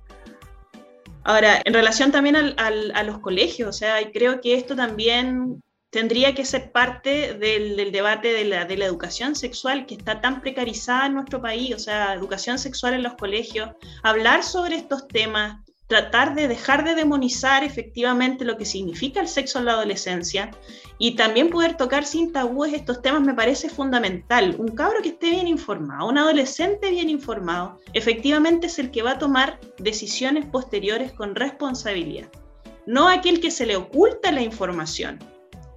Ahora, 1.24 1.62
en 1.64 1.74
relación 1.76 2.12
también 2.12 2.36
al, 2.36 2.56
a 2.58 3.04
los 3.04 3.20
colegios, 3.20 3.70
o 3.70 3.74
sea, 3.74 3.98
creo 4.12 4.42
que 4.42 4.56
esto 4.56 4.76
también 4.76 5.62
tendría 5.90 6.36
que 6.36 6.46
ser 6.46 6.72
parte 6.72 7.34
del, 7.34 7.92
debate 7.92 8.32
de 8.32 8.46
la, 8.46 8.66
de 8.66 8.78
la, 8.78 8.86
educación 8.86 9.36
sexual 9.36 9.86
que 9.86 9.96
está 9.96 10.22
tan 10.22 10.42
precarizada 10.42 11.08
en 11.08 11.16
nuestro 11.16 11.42
país, 11.42 11.74
o 11.74 11.80
sea, 11.80 12.14
educación 12.14 12.60
sexual 12.60 12.94
en 12.94 13.04
los 13.04 13.16
colegios, 13.16 13.72
hablar 14.04 14.44
sobre 14.44 14.76
estos 14.76 15.08
temas, 15.08 15.58
tratar 15.88 16.36
de 16.36 16.48
dejar 16.48 16.84
de 16.84 16.94
demonizar 16.94 17.64
efectivamente 17.64 18.46
lo 18.46 18.58
que 18.58 18.66
significa 18.66 19.20
el 19.20 19.28
sexo 19.28 19.58
en 19.58 19.66
la 19.66 19.72
adolescencia 19.72 20.52
y 21.00 21.16
también 21.16 21.50
poder 21.50 21.78
tocar 21.78 22.06
sin 22.06 22.32
tabúes 22.32 22.74
estos 22.74 23.02
temas 23.02 23.22
me 23.22 23.34
parece 23.34 23.70
fundamental. 23.70 24.56
Un 24.60 24.68
cabro 24.68 25.02
que 25.02 25.10
esté 25.10 25.32
bien 25.32 25.48
informado, 25.48 26.08
un 26.08 26.20
adolescente 26.20 26.92
bien 26.92 27.10
informado, 27.10 27.80
efectivamente 27.94 28.68
es 28.68 28.78
el 28.78 28.92
que 28.92 29.02
va 29.02 29.14
a 29.14 29.18
tomar 29.18 29.60
decisiones 29.80 30.46
posteriores 30.46 31.12
con 31.12 31.34
responsabilidad, 31.34 32.30
no 32.86 33.08
aquel 33.08 33.40
que 33.40 33.50
se 33.50 33.66
le 33.66 33.76
oculta 33.76 34.32
la 34.32 34.44
información 34.44 35.18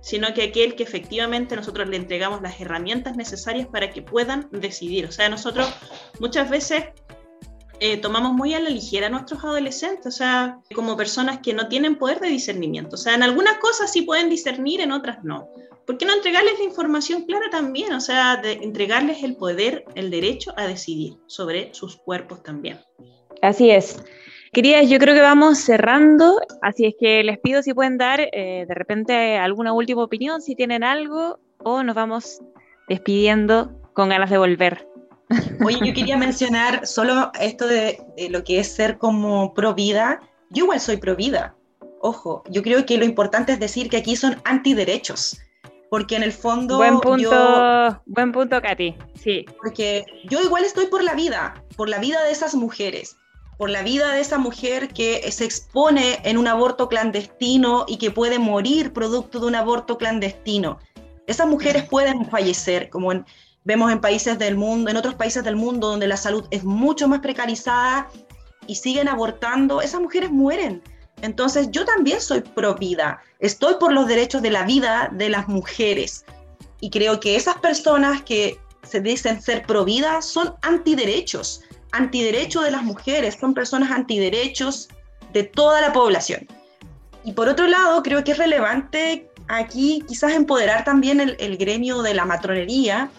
sino 0.03 0.35
que 0.35 0.43
aquel 0.43 0.75
que 0.75 0.83
efectivamente 0.83 1.57
nosotros 1.57 1.89
le 1.89 1.97
entregamos 1.97 2.43
las 2.43 2.61
herramientas 2.61 3.17
necesarias 3.17 3.69
para 3.69 3.91
que 3.91 4.03
puedan 4.03 4.49
decidir. 4.51 5.07
O 5.07 5.13
sea, 5.13 5.29
nosotros 5.29 5.73
muchas 6.21 6.51
veces 6.51 6.85
eh, 7.79 7.97
tomamos 7.97 8.33
muy 8.33 8.53
a 8.55 8.61
la 8.61 8.69
ligera 8.69 9.07
a 9.07 9.11
nuestros 9.11 9.43
adolescentes, 9.45 10.07
o 10.07 10.11
sea, 10.11 10.59
como 10.75 10.97
personas 10.97 11.39
que 11.39 11.55
no 11.55 11.69
tienen 11.69 11.97
poder 11.97 12.21
de 12.21 12.29
discernimiento. 12.29 12.97
O 12.97 12.99
sea, 12.99 13.15
en 13.15 13.23
algunas 13.23 13.59
cosas 13.59 13.93
sí 13.93 14.03
pueden 14.03 14.29
discernir, 14.29 14.81
en 14.81 14.93
otras 14.93 15.25
no. 15.25 15.49
¿Por 15.87 15.99
qué 15.99 16.05
no 16.05 16.15
entregarles 16.15 16.59
la 16.59 16.65
información 16.65 17.23
clara 17.23 17.47
también? 17.51 17.93
O 17.93 18.01
sea, 18.01 18.37
de 18.37 18.53
entregarles 18.53 19.23
el 19.23 19.37
poder, 19.37 19.85
el 19.95 20.11
derecho 20.11 20.53
a 20.57 20.67
decidir 20.67 21.15
sobre 21.27 21.73
sus 21.75 21.97
cuerpos 21.97 22.43
también. 22.43 22.81
Así 23.41 23.71
es. 23.71 23.97
Queridas, 24.55 24.91
yo 24.91 24.99
creo 24.99 25.15
que 25.15 25.23
vamos 25.23 25.61
cerrando, 25.61 26.39
así 26.61 26.85
es 26.85 26.95
que 27.01 27.25
les 27.25 27.39
pido 27.39 27.63
si 27.63 27.73
pueden 27.73 27.97
dar 27.97 28.21
eh, 28.21 28.67
de 28.69 28.75
repente 28.75 29.39
alguna 29.39 29.73
última 29.73 30.05
opinión, 30.05 30.43
si 30.43 30.55
tienen 30.55 30.85
algo, 30.85 31.39
o 31.65 31.83
nos 31.83 31.95
vamos 31.95 32.43
despidiendo 32.87 33.73
con 33.95 34.11
ganas 34.11 34.29
de 34.29 34.37
volver. 34.37 34.87
Oye, 35.65 35.79
yo 35.83 35.95
quería 35.95 36.17
mencionar 36.19 36.87
solo 36.87 37.33
esto 37.41 37.67
de, 37.67 37.99
lo 38.29 38.45
que 38.45 38.61
es 38.61 38.71
ser 38.71 38.99
como 38.99 39.55
pro 39.55 39.73
vida. 39.73 40.21
Yo 40.51 40.65
igual 40.65 40.81
soy 40.81 40.99
pro 40.99 41.17
vida. 41.17 41.57
Ojo, 42.03 42.45
yo 42.51 42.63
creo 42.63 42.85
que 42.85 42.99
lo 42.99 43.07
importante 43.07 43.53
es 43.53 43.59
decir 43.59 43.89
que 43.89 43.97
aquí 43.97 44.17
son 44.17 44.37
antiderechos. 44.45 45.41
Porque 45.89 46.17
en 46.17 46.25
el 46.25 46.33
fondo. 46.33 46.77
Buen 46.77 47.01
punto, 47.01 48.03
buen 48.05 48.33
punto, 48.33 48.61
Katy. 48.61 48.97
Sí. 49.15 49.47
Porque 49.63 50.05
yo 50.29 50.43
igual 50.43 50.65
estoy 50.65 50.89
por 50.89 51.03
la 51.03 51.15
vida, 51.15 51.55
por 51.75 51.89
la 51.89 51.99
vida 51.99 52.23
de 52.23 52.33
esas 52.33 52.55
mujeres 52.55 53.17
por 53.63 53.71
la 53.71 53.85
vida 53.85 54.13
de 54.15 54.21
esa 54.21 54.39
mujer 54.39 54.89
que 54.89 55.31
se 55.31 55.45
expone 55.45 56.19
en 56.25 56.37
un 56.37 56.49
aborto 56.49 56.89
clandestino 56.89 57.85
y 57.87 57.97
que 57.97 58.11
puede 58.11 58.41
morir 58.41 58.93
producto 58.93 59.39
de 59.39 59.47
un 59.47 59.55
aborto 59.55 59.99
clandestino. 59.99 60.81
Esas 61.29 61.47
mujeres 61.47 61.85
pueden 61.85 62.29
fallecer, 62.29 62.91
como 62.91 63.13
vemos 63.63 63.93
en 63.93 64.01
países 64.01 64.37
del 64.37 64.57
mundo, 64.57 64.91
en 64.91 64.97
otros 64.97 65.15
países 65.15 65.45
del 65.45 65.55
mundo 65.55 65.91
donde 65.91 66.09
la 66.09 66.17
salud 66.17 66.45
es 66.51 66.65
mucho 66.65 67.07
más 67.07 67.21
precarizada 67.21 68.09
y 68.67 68.75
siguen 68.75 69.07
abortando, 69.07 69.81
esas 69.81 70.01
mujeres 70.01 70.33
mueren. 70.33 70.83
Entonces 71.21 71.69
yo 71.71 71.85
también 71.85 72.21
soy 72.21 72.41
pro 72.41 72.75
vida, 72.75 73.23
estoy 73.39 73.75
por 73.79 73.93
los 73.93 74.09
derechos 74.09 74.43
de 74.43 74.51
la 74.51 74.65
vida 74.65 75.09
de 75.13 75.29
las 75.29 75.47
mujeres 75.47 76.25
y 76.81 76.91
creo 76.91 77.21
que 77.21 77.37
esas 77.37 77.59
personas 77.59 78.23
que 78.23 78.59
se 78.83 79.01
dicen 79.01 79.41
ser 79.41 79.65
pro 79.65 79.85
vida 79.85 80.21
son 80.21 80.53
antiderechos 80.63 81.61
antiderechos 81.93 82.65
de 82.65 82.71
las 82.71 82.83
mujeres, 82.83 83.37
son 83.39 83.55
personas 83.55 83.91
antiderechos 83.91 84.89
de 85.33 85.45
toda 85.45 85.81
la 85.81 85.93
población. 85.93 86.47
Y 87.25 87.33
por 87.33 87.49
otro 87.49 87.67
lado, 87.67 88.03
creo 88.03 88.25
que 88.25 88.33
es 88.33 88.39
relevante 88.39 89.31
aquí 89.49 90.03
quizás 90.07 90.33
empoderar 90.33 90.85
también 90.85 91.21
el, 91.21 91.57
gremio 91.57 92.03
de 92.03 92.15
la 92.15 92.25
matronería, 92.25 93.11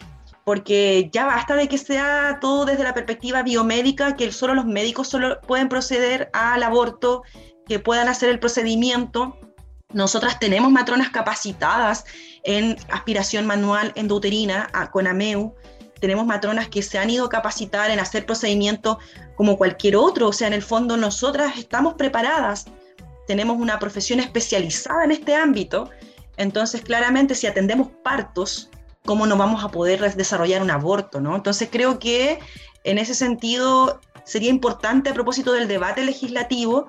porque 0.43 1.09
ya 1.13 1.25
basta 1.25 1.55
de 1.55 1.67
que 1.67 1.77
sea 1.77 2.39
todo 2.41 2.65
desde 2.65 2.83
la 2.83 2.93
perspectiva 2.93 3.43
biomédica, 3.43 4.15
que 4.15 4.31
solo 4.31 4.53
los 4.55 4.65
médicos 4.65 5.07
solo 5.07 5.39
pueden 5.41 5.69
proceder 5.69 6.29
al 6.33 6.63
aborto, 6.63 7.23
que 7.67 7.79
puedan 7.79 8.09
hacer 8.09 8.29
el 8.29 8.39
procedimiento. 8.39 9.37
Nosotras 9.93 10.39
tenemos 10.39 10.71
matronas 10.71 11.11
capacitadas 11.11 12.03
en 12.43 12.75
aspiración 12.89 13.45
manual 13.45 13.93
endouterina 13.95 14.69
con 14.91 15.07
AMEU, 15.07 15.55
tenemos 16.03 16.25
matronas 16.25 16.67
que 16.67 16.81
se 16.81 16.97
han 16.97 17.09
ido 17.09 17.23
a 17.23 17.29
capacitar 17.29 17.89
en 17.89 17.97
hacer 17.97 18.25
procedimientos 18.25 18.97
como 19.35 19.57
cualquier 19.57 19.95
otro, 19.95 20.27
o 20.27 20.33
sea, 20.33 20.47
en 20.47 20.53
el 20.53 20.61
fondo 20.61 20.97
nosotras 20.97 21.57
estamos 21.57 21.93
preparadas, 21.93 22.65
tenemos 23.25 23.57
una 23.57 23.79
profesión 23.79 24.19
especializada 24.19 25.05
en 25.05 25.11
este 25.11 25.33
ámbito, 25.33 25.89
entonces 26.35 26.81
claramente 26.81 27.35
si 27.35 27.47
atendemos 27.47 27.87
partos, 28.03 28.69
¿cómo 29.05 29.25
no 29.27 29.37
vamos 29.37 29.63
a 29.63 29.69
poder 29.69 30.13
desarrollar 30.13 30.61
un 30.61 30.71
aborto? 30.71 31.21
¿no? 31.21 31.37
Entonces 31.37 31.69
creo 31.71 31.99
que 31.99 32.37
en 32.83 32.97
ese 32.97 33.15
sentido 33.15 34.01
sería 34.25 34.49
importante 34.49 35.09
a 35.09 35.13
propósito 35.13 35.53
del 35.53 35.69
debate 35.69 36.03
legislativo 36.03 36.87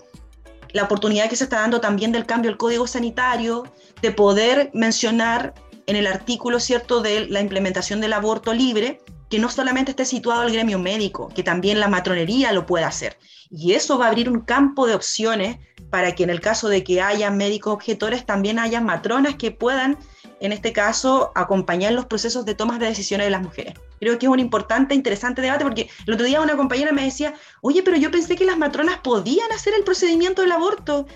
la 0.72 0.82
oportunidad 0.82 1.30
que 1.30 1.36
se 1.36 1.44
está 1.44 1.60
dando 1.60 1.80
también 1.80 2.10
del 2.10 2.26
cambio 2.26 2.50
del 2.50 2.58
código 2.58 2.88
sanitario, 2.88 3.62
de 4.02 4.10
poder 4.10 4.72
mencionar 4.74 5.54
en 5.86 5.96
el 5.96 6.06
artículo, 6.06 6.60
¿cierto?, 6.60 7.00
de 7.00 7.26
la 7.28 7.40
implementación 7.40 8.00
del 8.00 8.12
aborto 8.12 8.52
libre, 8.54 9.00
que 9.30 9.38
no 9.38 9.50
solamente 9.50 9.90
esté 9.90 10.04
situado 10.04 10.44
el 10.44 10.52
gremio 10.52 10.78
médico, 10.78 11.28
que 11.34 11.42
también 11.42 11.80
la 11.80 11.88
matronería 11.88 12.52
lo 12.52 12.66
pueda 12.66 12.86
hacer. 12.86 13.18
Y 13.50 13.72
eso 13.72 13.98
va 13.98 14.06
a 14.06 14.08
abrir 14.08 14.28
un 14.28 14.40
campo 14.40 14.86
de 14.86 14.94
opciones 14.94 15.58
para 15.90 16.14
que 16.14 16.24
en 16.24 16.30
el 16.30 16.40
caso 16.40 16.68
de 16.68 16.82
que 16.82 17.00
haya 17.00 17.30
médicos 17.30 17.74
objetores, 17.74 18.26
también 18.26 18.58
haya 18.58 18.80
matronas 18.80 19.36
que 19.36 19.50
puedan, 19.50 19.96
en 20.40 20.52
este 20.52 20.72
caso, 20.72 21.30
acompañar 21.34 21.92
los 21.92 22.06
procesos 22.06 22.44
de 22.44 22.54
tomas 22.54 22.78
de 22.80 22.86
decisiones 22.86 23.26
de 23.26 23.30
las 23.30 23.42
mujeres. 23.42 23.74
Creo 24.00 24.18
que 24.18 24.26
es 24.26 24.32
un 24.32 24.40
importante, 24.40 24.94
interesante 24.94 25.40
debate, 25.40 25.64
porque 25.64 25.88
el 26.06 26.14
otro 26.14 26.26
día 26.26 26.40
una 26.40 26.56
compañera 26.56 26.92
me 26.92 27.04
decía, 27.04 27.34
oye, 27.62 27.82
pero 27.82 27.96
yo 27.96 28.10
pensé 28.10 28.34
que 28.34 28.44
las 28.44 28.58
matronas 28.58 28.98
podían 28.98 29.50
hacer 29.52 29.72
el 29.74 29.84
procedimiento 29.84 30.42
del 30.42 30.52
aborto. 30.52 31.06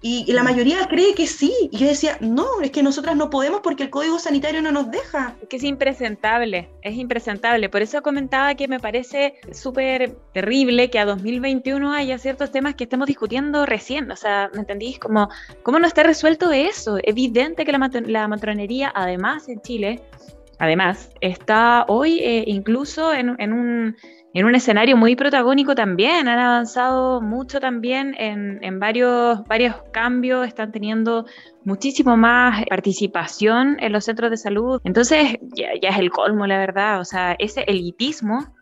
Y, 0.00 0.32
la 0.32 0.42
mayoría 0.42 0.86
cree 0.88 1.14
que 1.14 1.26
sí. 1.26 1.52
Y 1.72 1.78
yo 1.78 1.86
decía, 1.86 2.16
no, 2.20 2.60
es 2.62 2.70
que 2.70 2.82
nosotras 2.82 3.16
no 3.16 3.30
podemos 3.30 3.60
porque 3.60 3.84
el 3.84 3.90
código 3.90 4.18
sanitario 4.18 4.62
no 4.62 4.70
nos 4.70 4.90
deja. 4.90 5.36
Es 5.42 5.48
que 5.48 5.56
es 5.56 5.64
impresentable, 5.64 6.70
es 6.82 6.96
impresentable. 6.96 7.68
Por 7.68 7.82
eso 7.82 8.02
comentaba 8.02 8.54
que 8.54 8.68
me 8.68 8.78
parece 8.78 9.34
súper 9.52 10.16
terrible 10.32 10.90
que 10.90 10.98
a 10.98 11.04
2021 11.04 11.92
haya 11.92 12.18
ciertos 12.18 12.52
temas 12.52 12.74
que 12.74 12.84
estemos 12.84 13.06
discutiendo 13.06 13.66
recién. 13.66 14.10
O 14.10 14.16
sea, 14.16 14.50
¿me 14.54 14.60
entendís? 14.60 14.98
Como, 14.98 15.28
¿Cómo 15.62 15.78
no 15.78 15.86
está 15.86 16.02
resuelto 16.02 16.52
eso? 16.52 16.98
Evidente 17.02 17.64
que 17.64 17.72
la, 17.72 17.90
la 18.06 18.28
matronería, 18.28 18.92
además 18.94 19.48
en 19.48 19.60
Chile, 19.62 20.02
además, 20.58 21.10
está 21.20 21.84
hoy 21.88 22.20
eh, 22.20 22.44
incluso 22.46 23.12
en, 23.12 23.34
en 23.38 23.52
un 23.52 23.96
en 24.34 24.44
un 24.44 24.54
escenario 24.54 24.96
muy 24.96 25.16
protagónico 25.16 25.74
también. 25.74 26.28
Han 26.28 26.38
avanzado 26.38 27.20
mucho 27.20 27.60
también 27.60 28.14
en, 28.18 28.78
varios, 28.78 29.44
varios 29.44 29.76
cambios, 29.92 30.46
están 30.46 30.72
teniendo 30.72 31.26
muchísimo 31.64 32.16
más 32.16 32.64
participación 32.66 33.76
en 33.80 33.92
los 33.92 34.04
centros 34.04 34.30
de 34.30 34.36
salud. 34.36 34.80
Entonces, 34.84 35.38
ya, 35.54 35.70
es 35.72 35.98
el 35.98 36.10
colmo, 36.10 36.46
la 36.46 36.58
verdad. 36.58 37.00
O 37.00 37.04
sea, 37.04 37.36
ese 37.38 37.62
elitismo, 37.62 38.54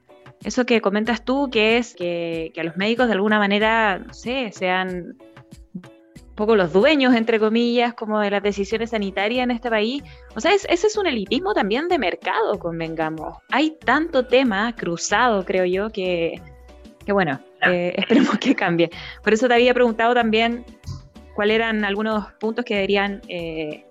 eso 0.45 0.67
que 0.67 0.81
comentas 0.81 1.25
tú, 1.25 1.51
que 1.51 1.79
es 1.79 1.95
que, 1.95 2.53
que 2.55 2.61
a 2.61 2.65
los 2.65 2.77
médicos 2.77 3.09
de 3.09 3.15
alguna 3.15 3.39
manera, 3.39 3.99
no 3.99 4.15
sé, 4.15 4.51
sean 4.53 5.17
poco 6.37 6.55
los 6.55 6.73
dueños, 6.73 7.15
entre 7.15 7.41
comillas, 7.41 7.95
como 7.95 8.21
de 8.21 8.31
las 8.31 8.43
decisiones 8.43 8.91
sanitarias 8.91 9.43
en 9.43 9.51
este 9.51 9.71
país. 9.71 10.05
O 10.37 10.41
sea, 10.41 10.53
ese 10.53 10.87
es 10.87 10.97
un 10.97 11.07
elitismo 11.07 11.55
también 11.55 11.89
de 11.89 11.99
mercado, 11.99 12.59
convengamos. 12.59 13.39
Hay 13.51 13.71
tanto 13.85 14.27
tema 14.27 14.77
cruzado, 14.77 15.45
creo 15.45 15.65
yo, 15.65 15.91
que, 15.91 16.41
que 17.05 17.13
bueno, 17.13 17.41
eh, 17.63 17.95
esperemos 17.97 18.39
que 18.39 18.55
cambie. 18.55 18.91
Por 19.25 19.33
eso 19.33 19.49
te 19.49 19.55
había 19.55 19.73
preguntado 19.73 20.15
también 20.15 20.65
cuáles 21.35 21.57
eran 21.57 21.85
algunos 21.85 22.31
puntos 22.35 22.67
que 22.67 22.75
deberían 22.75 23.23
eh, 23.29 23.87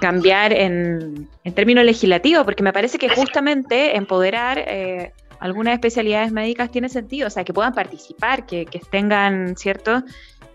cambiar 0.00 0.52
en, 0.52 1.28
en, 1.42 1.54
términos 1.54 1.84
legislativos, 1.84 2.44
porque 2.44 2.62
me 2.62 2.72
parece 2.72 2.98
que 2.98 3.08
justamente 3.10 3.96
empoderar... 3.96 4.58
Eh, 4.66 5.12
algunas 5.40 5.74
especialidades 5.74 6.32
médicas 6.32 6.68
tiene 6.68 6.88
sentido, 6.88 7.28
o 7.28 7.30
sea, 7.30 7.44
que 7.44 7.52
puedan 7.52 7.72
participar, 7.72 8.44
que, 8.44 8.66
que 8.66 8.80
tengan, 8.90 9.56
¿cierto? 9.56 10.02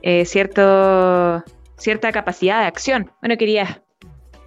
Eh, 0.03 0.25
cierto, 0.25 1.43
cierta 1.77 2.11
capacidad 2.11 2.59
de 2.59 2.67
acción. 2.67 3.09
Bueno, 3.21 3.37
quería, 3.37 3.81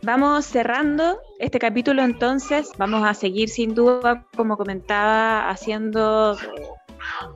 vamos 0.02 0.44
cerrando 0.44 1.18
este 1.38 1.58
capítulo 1.58 2.02
entonces, 2.02 2.70
vamos 2.76 3.08
a 3.08 3.14
seguir 3.14 3.48
sin 3.48 3.74
duda, 3.74 4.26
como 4.36 4.58
comentaba, 4.58 5.48
haciendo 5.48 6.36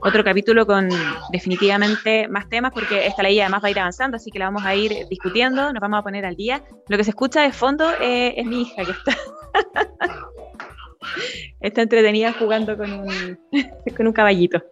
otro 0.03 0.23
capítulo 0.23 0.67
con 0.67 0.91
definitivamente 1.33 2.29
más 2.29 2.47
temas 2.51 2.73
porque 2.73 3.07
esta 3.07 3.23
ley 3.23 3.41
además 3.41 3.65
va 3.65 3.69
a 3.69 3.71
ir 3.71 3.81
avanzando, 3.81 4.19
así 4.19 4.31
que 4.31 4.39
la 4.39 4.47
vamos 4.47 4.67
a 4.67 4.75
ir 4.75 5.09
discutiendo, 5.09 5.73
nos 5.73 5.81
vamos 5.81 6.01
a 6.01 6.03
poner 6.03 6.27
al 6.27 6.37
día. 6.37 6.63
Lo 6.89 6.99
que 6.99 7.05
se 7.05 7.11
escucha 7.11 7.41
de 7.41 7.53
fondo 7.53 7.91
eh, 8.03 8.35
es 8.37 8.45
mi 8.45 8.63
hija 8.63 8.85
que 8.85 8.91
está, 8.91 9.17
está 11.61 11.83
entretenida 11.83 12.35
jugando 12.35 12.77
con 12.77 12.93
un, 12.93 13.39
con 13.97 14.07
un 14.07 14.13
caballito 14.13 14.63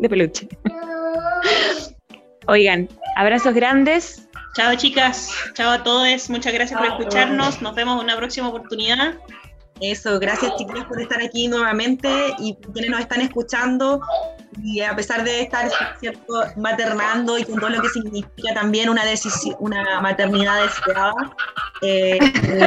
de 0.00 0.08
peluche. 0.08 0.48
Oigan, 2.46 2.88
abrazos 3.16 3.54
grandes. 3.54 4.28
Chao 4.56 4.74
chicas, 4.74 5.32
chao 5.54 5.70
a 5.70 5.82
todos, 5.84 6.28
muchas 6.28 6.52
gracias 6.52 6.78
por 6.78 6.88
escucharnos, 6.88 7.62
nos 7.62 7.74
vemos 7.76 7.98
en 7.98 8.04
una 8.04 8.16
próxima 8.16 8.48
oportunidad. 8.48 9.14
Eso, 9.80 10.18
gracias 10.18 10.56
chicas 10.56 10.84
por 10.84 11.00
estar 11.00 11.22
aquí 11.22 11.48
nuevamente 11.48 12.08
y 12.38 12.54
quienes 12.72 12.90
nos 12.90 13.00
están 13.00 13.20
escuchando. 13.20 14.00
Y 14.62 14.80
a 14.80 14.94
pesar 14.94 15.24
de 15.24 15.42
estar 15.42 15.70
¿cierto? 16.00 16.42
maternando 16.56 17.38
y 17.38 17.44
con 17.44 17.60
todo 17.60 17.70
lo 17.70 17.80
que 17.80 17.88
significa 17.88 18.52
también 18.52 18.90
una 18.90 19.04
decisión, 19.04 19.56
una 19.60 20.00
maternidad 20.00 20.60
deseada, 20.62 21.14
eh, 21.82 22.18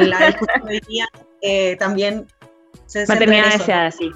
la 0.06 0.26
discusión 0.26 0.64
de 0.64 0.72
hoy 0.72 0.80
día 0.88 1.06
eh, 1.42 1.76
también 1.76 2.26
se 2.86 3.06
Maternidad 3.06 3.52
deseada, 3.52 3.90
sí 3.90 4.10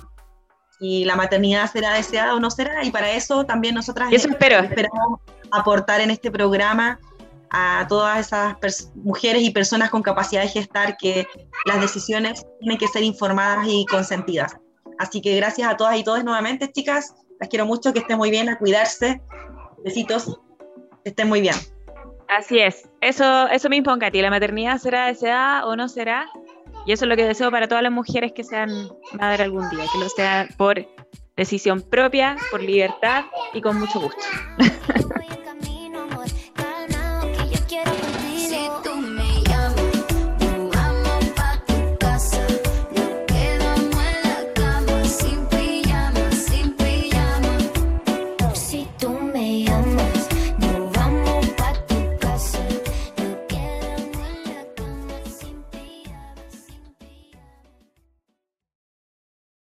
y 0.81 1.05
la 1.05 1.16
maternidad 1.16 1.70
será 1.70 1.95
deseada 1.95 2.35
o 2.35 2.41
no 2.41 2.51
será, 2.51 2.85
y 2.85 2.91
para 2.91 3.11
eso 3.12 3.45
también 3.45 3.74
nosotras 3.74 4.12
eso 4.12 4.29
espero. 4.29 4.59
esperamos 4.61 5.20
aportar 5.51 6.01
en 6.01 6.11
este 6.11 6.31
programa 6.31 6.99
a 7.51 7.87
todas 7.89 8.26
esas 8.26 8.91
mujeres 8.95 9.43
y 9.43 9.51
personas 9.51 9.91
con 9.91 10.03
capacidad 10.03 10.43
de 10.43 10.49
gestar 10.49 10.97
que 10.97 11.26
las 11.64 11.81
decisiones 11.81 12.47
tienen 12.61 12.79
que 12.79 12.87
ser 12.89 13.03
informadas 13.03 13.66
y 13.68 13.87
consentidas. 13.87 14.57
Así 14.99 15.20
que 15.20 15.37
gracias 15.37 15.70
a 15.70 15.76
todas 15.76 15.97
y 15.97 16.05
todos 16.05 16.22
nuevamente, 16.24 16.70
chicas. 16.70 17.14
Las 17.41 17.49
quiero 17.49 17.66
mucho, 17.66 17.93
que 17.93 18.01
estén 18.01 18.18
muy 18.18 18.31
bien, 18.31 18.49
a 18.49 18.59
cuidarse. 18.59 19.22
Besitos, 19.85 20.41
que 21.05 21.11
estén 21.11 21.29
muy 21.29 21.41
bien. 21.41 21.55
Así 22.29 22.59
es, 22.59 22.89
eso, 23.01 23.49
eso 23.49 23.68
mismo, 23.70 23.97
Katy. 23.97 24.20
La 24.20 24.31
maternidad 24.31 24.79
será 24.79 25.07
deseada 25.07 25.66
o 25.66 25.76
no 25.76 25.89
será. 25.89 26.29
Y 26.89 26.93
eso 26.93 27.05
es 27.05 27.11
lo 27.11 27.16
que 27.16 27.26
deseo 27.26 27.51
para 27.51 27.68
todas 27.68 27.82
las 27.82 27.93
mujeres 27.93 28.32
que 28.32 28.43
sean 28.43 28.70
madre 29.12 29.43
algún 29.43 29.68
día, 29.68 29.84
que 29.93 29.99
lo 29.99 30.09
sean 30.09 30.49
por 30.57 30.89
decisión 31.36 31.82
propia, 31.82 32.39
por 32.51 32.62
libertad 32.62 33.26
y 33.53 33.61
con 33.61 33.78
mucho 33.78 34.01
gusto. 34.01 34.22